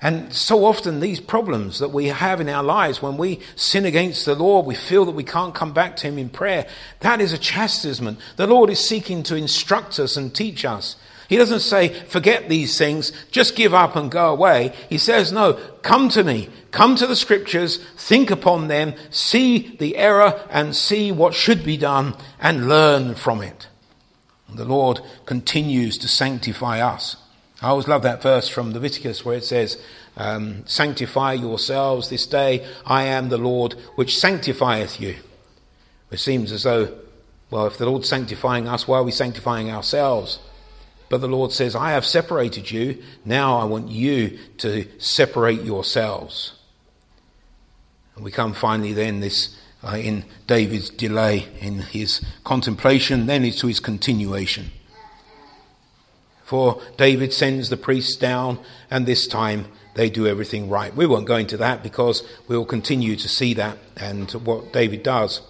And 0.00 0.32
so 0.32 0.66
often, 0.66 1.00
these 1.00 1.20
problems 1.20 1.78
that 1.78 1.88
we 1.88 2.08
have 2.08 2.40
in 2.40 2.50
our 2.50 2.62
lives, 2.62 3.00
when 3.00 3.16
we 3.16 3.40
sin 3.56 3.86
against 3.86 4.26
the 4.26 4.34
Lord, 4.34 4.66
we 4.66 4.74
feel 4.74 5.06
that 5.06 5.12
we 5.12 5.24
can't 5.24 5.54
come 5.54 5.72
back 5.72 5.96
to 5.96 6.06
Him 6.06 6.18
in 6.18 6.28
prayer. 6.28 6.68
That 7.00 7.20
is 7.20 7.32
a 7.32 7.38
chastisement. 7.38 8.18
The 8.36 8.46
Lord 8.46 8.68
is 8.68 8.78
seeking 8.78 9.22
to 9.24 9.36
instruct 9.36 9.98
us 9.98 10.18
and 10.18 10.34
teach 10.34 10.66
us. 10.66 10.96
He 11.28 11.36
doesn't 11.36 11.60
say, 11.60 11.88
forget 11.88 12.48
these 12.48 12.78
things, 12.78 13.10
just 13.32 13.56
give 13.56 13.74
up 13.74 13.96
and 13.96 14.10
go 14.10 14.30
away. 14.30 14.74
He 14.88 14.98
says, 14.98 15.32
no, 15.32 15.54
come 15.82 16.08
to 16.10 16.22
me, 16.22 16.50
come 16.70 16.94
to 16.96 17.06
the 17.06 17.16
scriptures, 17.16 17.78
think 17.96 18.30
upon 18.30 18.68
them, 18.68 18.94
see 19.10 19.76
the 19.78 19.96
error 19.96 20.46
and 20.50 20.76
see 20.76 21.10
what 21.10 21.34
should 21.34 21.64
be 21.64 21.76
done 21.76 22.14
and 22.38 22.68
learn 22.68 23.16
from 23.16 23.40
it. 23.40 23.66
And 24.46 24.58
the 24.58 24.64
Lord 24.64 25.00
continues 25.24 25.98
to 25.98 26.06
sanctify 26.06 26.80
us. 26.80 27.16
I 27.62 27.68
always 27.68 27.88
love 27.88 28.02
that 28.02 28.22
verse 28.22 28.48
from 28.48 28.72
Leviticus 28.72 29.24
where 29.24 29.38
it 29.38 29.44
says, 29.44 29.80
um, 30.16 30.66
Sanctify 30.66 31.34
yourselves 31.34 32.10
this 32.10 32.26
day, 32.26 32.66
I 32.84 33.04
am 33.04 33.28
the 33.28 33.38
Lord 33.38 33.74
which 33.94 34.18
sanctifieth 34.18 35.00
you. 35.00 35.16
It 36.10 36.18
seems 36.18 36.52
as 36.52 36.64
though, 36.64 36.96
well, 37.50 37.66
if 37.66 37.78
the 37.78 37.86
Lord's 37.86 38.08
sanctifying 38.08 38.68
us, 38.68 38.86
why 38.86 38.98
are 38.98 39.04
we 39.04 39.12
sanctifying 39.12 39.70
ourselves? 39.70 40.38
But 41.08 41.20
the 41.20 41.28
Lord 41.28 41.52
says, 41.52 41.74
I 41.74 41.92
have 41.92 42.04
separated 42.04 42.70
you, 42.70 43.02
now 43.24 43.58
I 43.58 43.64
want 43.64 43.88
you 43.88 44.38
to 44.58 44.86
separate 44.98 45.62
yourselves. 45.62 46.52
And 48.16 48.24
we 48.24 48.30
come 48.30 48.54
finally 48.54 48.92
then 48.92 49.20
this 49.20 49.56
uh, 49.82 49.96
in 49.96 50.24
David's 50.46 50.90
delay 50.90 51.48
in 51.60 51.80
his 51.80 52.24
contemplation, 52.44 53.26
then 53.26 53.48
to 53.50 53.66
his 53.66 53.78
continuation. 53.78 54.72
For 56.46 56.80
David 56.96 57.32
sends 57.32 57.68
the 57.68 57.76
priests 57.76 58.14
down, 58.16 58.60
and 58.88 59.04
this 59.04 59.26
time 59.26 59.66
they 59.94 60.08
do 60.08 60.28
everything 60.28 60.68
right. 60.68 60.94
We 60.94 61.06
won't 61.06 61.26
go 61.26 61.36
into 61.36 61.56
that 61.56 61.82
because 61.82 62.22
we'll 62.46 62.64
continue 62.64 63.16
to 63.16 63.28
see 63.28 63.52
that 63.54 63.78
and 63.96 64.30
what 64.30 64.72
David 64.72 65.02
does 65.02 65.40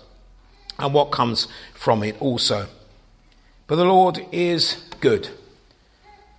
and 0.78 0.94
what 0.94 1.12
comes 1.12 1.48
from 1.74 2.02
it 2.02 2.20
also. 2.20 2.66
But 3.66 3.76
the 3.76 3.84
Lord 3.84 4.24
is 4.32 4.82
good. 5.00 5.28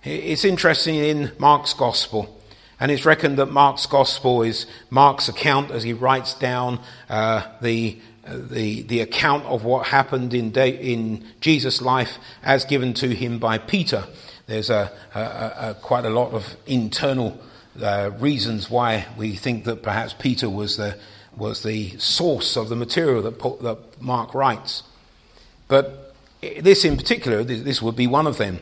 It's 0.02 0.44
interesting 0.44 0.96
in 0.96 1.32
Mark's 1.38 1.74
Gospel. 1.74 2.34
And 2.80 2.90
it's 2.90 3.04
reckoned 3.04 3.38
that 3.38 3.46
Mark's 3.46 3.86
gospel 3.86 4.42
is 4.42 4.66
Mark's 4.88 5.28
account 5.28 5.70
as 5.70 5.82
he 5.82 5.92
writes 5.92 6.34
down 6.34 6.80
uh, 7.08 7.44
the, 7.60 7.98
the, 8.26 8.82
the 8.82 9.00
account 9.00 9.44
of 9.46 9.64
what 9.64 9.88
happened 9.88 10.32
in, 10.32 10.52
in 10.52 11.26
Jesus' 11.40 11.82
life 11.82 12.18
as 12.42 12.64
given 12.64 12.94
to 12.94 13.14
him 13.14 13.38
by 13.38 13.58
Peter. 13.58 14.04
There's 14.48 14.70
a, 14.70 14.90
a, 15.14 15.20
a 15.20 15.76
quite 15.80 16.06
a 16.06 16.10
lot 16.10 16.32
of 16.32 16.56
internal 16.66 17.38
uh, 17.80 18.10
reasons 18.18 18.70
why 18.70 19.06
we 19.16 19.36
think 19.36 19.64
that 19.64 19.82
perhaps 19.82 20.14
Peter 20.18 20.48
was 20.48 20.78
the, 20.78 20.98
was 21.36 21.62
the 21.62 21.96
source 21.98 22.56
of 22.56 22.70
the 22.70 22.74
material 22.74 23.22
that, 23.22 23.38
that 23.62 23.78
Mark 24.02 24.34
writes. 24.34 24.82
But 25.68 26.14
this 26.40 26.84
in 26.84 26.96
particular, 26.96 27.44
this 27.44 27.82
would 27.82 27.94
be 27.94 28.06
one 28.06 28.26
of 28.26 28.38
them. 28.38 28.60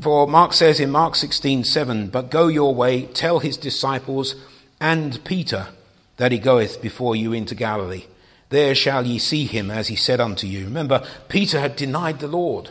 For 0.00 0.28
Mark 0.28 0.52
says 0.52 0.78
in 0.78 0.90
Mark 0.90 1.14
16:7, 1.14 2.10
"But 2.10 2.30
go 2.30 2.46
your 2.46 2.74
way, 2.74 3.02
tell 3.06 3.40
his 3.40 3.56
disciples 3.56 4.36
and 4.80 5.22
Peter 5.24 5.68
that 6.16 6.32
he 6.32 6.38
goeth 6.38 6.80
before 6.80 7.16
you 7.16 7.32
into 7.32 7.54
Galilee. 7.54 8.04
There 8.50 8.74
shall 8.74 9.04
ye 9.04 9.18
see 9.18 9.46
him 9.46 9.70
as 9.70 9.88
he 9.88 9.96
said 9.96 10.20
unto 10.20 10.46
you." 10.46 10.64
Remember, 10.64 11.02
Peter 11.28 11.60
had 11.60 11.74
denied 11.74 12.20
the 12.20 12.28
Lord. 12.28 12.70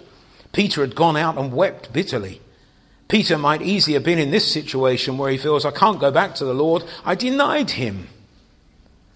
Peter 0.55 0.79
had 0.79 0.95
gone 0.95 1.17
out 1.17 1.37
and 1.37 1.51
wept 1.51 1.91
bitterly. 1.91 2.41
Peter 3.09 3.37
might 3.37 3.61
easily 3.61 3.93
have 3.93 4.05
been 4.05 4.17
in 4.17 4.31
this 4.31 4.49
situation 4.49 5.17
where 5.17 5.29
he 5.29 5.37
feels, 5.37 5.65
I 5.65 5.71
can't 5.71 5.99
go 5.99 6.11
back 6.11 6.33
to 6.35 6.45
the 6.45 6.53
Lord. 6.53 6.85
I 7.03 7.13
denied 7.13 7.71
him. 7.71 8.07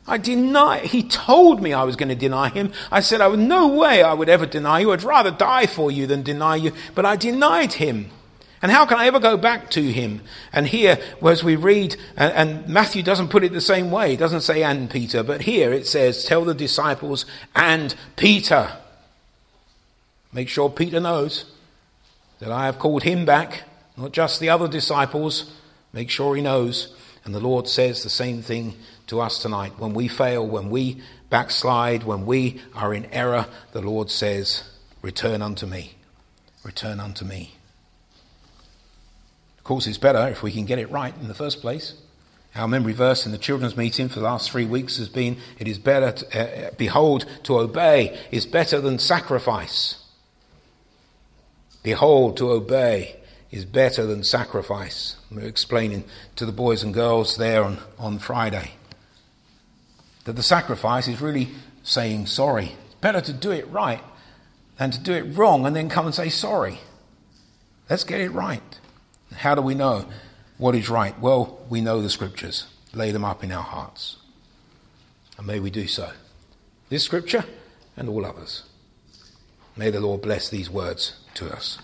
I 0.05 0.17
denied, 0.17 0.87
he 0.87 1.01
told 1.01 1.61
me 1.61 1.71
I 1.71 1.85
was 1.85 1.95
going 1.95 2.09
to 2.09 2.15
deny 2.15 2.49
him. 2.49 2.73
I 2.91 2.99
said, 2.99 3.21
I 3.21 3.29
would 3.29 3.39
no 3.39 3.69
way 3.69 4.03
I 4.03 4.13
would 4.13 4.27
ever 4.27 4.45
deny 4.45 4.81
you. 4.81 4.91
I'd 4.91 5.03
rather 5.03 5.31
die 5.31 5.65
for 5.65 5.89
you 5.89 6.07
than 6.07 6.23
deny 6.23 6.57
you. 6.57 6.73
But 6.93 7.05
I 7.05 7.15
denied 7.15 7.71
him. 7.71 8.11
And 8.61 8.69
how 8.69 8.85
can 8.85 8.97
I 8.97 9.07
ever 9.07 9.21
go 9.21 9.37
back 9.37 9.69
to 9.71 9.81
him? 9.81 10.19
And 10.51 10.67
here, 10.67 10.99
as 11.25 11.41
we 11.41 11.55
read, 11.55 11.95
and, 12.17 12.67
Matthew 12.67 13.01
doesn't 13.01 13.29
put 13.29 13.45
it 13.45 13.53
the 13.53 13.61
same 13.61 13.91
way. 13.91 14.11
He 14.11 14.17
doesn't 14.17 14.41
say 14.41 14.61
and 14.61 14.89
Peter, 14.89 15.23
but 15.23 15.43
here 15.43 15.71
it 15.71 15.87
says, 15.87 16.25
tell 16.25 16.43
the 16.43 16.53
disciples 16.53 17.25
and 17.55 17.95
Peter. 18.17 18.73
Make 20.31 20.49
sure 20.49 20.69
Peter 20.69 20.99
knows 20.99 21.45
that 22.39 22.51
I 22.51 22.65
have 22.65 22.79
called 22.79 23.03
him 23.03 23.25
back, 23.25 23.63
not 23.97 24.11
just 24.11 24.39
the 24.39 24.49
other 24.49 24.67
disciples. 24.67 25.53
Make 25.91 26.09
sure 26.09 26.35
he 26.35 26.41
knows. 26.41 26.95
And 27.25 27.33
the 27.33 27.39
Lord 27.39 27.67
says 27.67 28.03
the 28.03 28.09
same 28.09 28.41
thing 28.41 28.75
to 29.07 29.19
us 29.19 29.39
tonight. 29.39 29.73
When 29.77 29.93
we 29.93 30.07
fail, 30.07 30.45
when 30.45 30.69
we 30.69 31.01
backslide, 31.29 32.03
when 32.03 32.25
we 32.25 32.61
are 32.73 32.93
in 32.93 33.05
error, 33.07 33.47
the 33.71 33.81
Lord 33.81 34.09
says, 34.09 34.63
Return 35.01 35.41
unto 35.41 35.65
me. 35.65 35.95
Return 36.63 36.99
unto 36.99 37.25
me. 37.25 37.55
Of 39.57 39.63
course, 39.63 39.87
it's 39.87 39.97
better 39.97 40.27
if 40.27 40.43
we 40.43 40.51
can 40.51 40.65
get 40.65 40.79
it 40.79 40.91
right 40.91 41.13
in 41.21 41.27
the 41.27 41.33
first 41.33 41.61
place. 41.61 41.93
Our 42.55 42.67
memory 42.67 42.93
verse 42.93 43.25
in 43.25 43.31
the 43.31 43.37
children's 43.37 43.77
meeting 43.77 44.09
for 44.09 44.19
the 44.19 44.25
last 44.25 44.51
three 44.51 44.65
weeks 44.65 44.97
has 44.97 45.09
been, 45.09 45.37
It 45.59 45.67
is 45.67 45.77
better, 45.77 46.11
to, 46.11 46.67
uh, 46.67 46.71
behold, 46.77 47.25
to 47.43 47.59
obey 47.59 48.17
is 48.31 48.45
better 48.45 48.81
than 48.81 48.97
sacrifice. 48.99 50.03
Behold, 51.83 52.37
to 52.37 52.51
obey 52.51 53.15
is 53.51 53.65
better 53.65 54.05
than 54.05 54.23
sacrifice. 54.23 55.15
We 55.31 55.43
are 55.43 55.47
explaining 55.47 56.03
to 56.35 56.45
the 56.45 56.51
boys 56.51 56.83
and 56.83 56.93
girls 56.93 57.37
there 57.37 57.63
on, 57.63 57.79
on 57.97 58.19
Friday 58.19 58.71
that 60.25 60.35
the 60.35 60.43
sacrifice 60.43 61.07
is 61.07 61.21
really 61.21 61.49
saying 61.83 62.27
sorry. 62.27 62.75
It's 62.85 62.95
better 62.95 63.21
to 63.21 63.33
do 63.33 63.51
it 63.51 63.67
right 63.69 64.01
than 64.77 64.91
to 64.91 64.99
do 64.99 65.13
it 65.13 65.35
wrong 65.35 65.65
and 65.65 65.75
then 65.75 65.89
come 65.89 66.05
and 66.05 66.13
say 66.13 66.29
sorry. 66.29 66.79
Let's 67.89 68.03
get 68.03 68.21
it 68.21 68.29
right. 68.29 68.79
How 69.33 69.55
do 69.55 69.61
we 69.61 69.73
know 69.73 70.05
what 70.57 70.75
is 70.75 70.89
right? 70.89 71.19
Well, 71.19 71.65
we 71.69 71.81
know 71.81 72.01
the 72.01 72.09
scriptures, 72.09 72.67
lay 72.93 73.11
them 73.11 73.25
up 73.25 73.43
in 73.43 73.51
our 73.51 73.63
hearts. 73.63 74.17
And 75.37 75.47
may 75.47 75.59
we 75.59 75.71
do 75.71 75.87
so. 75.87 76.11
This 76.89 77.03
scripture 77.03 77.45
and 77.97 78.09
all 78.09 78.25
others. 78.25 78.63
May 79.75 79.89
the 79.89 80.01
Lord 80.01 80.21
bless 80.21 80.49
these 80.49 80.69
words 80.69 81.15
to 81.39 81.55
us. 81.55 81.77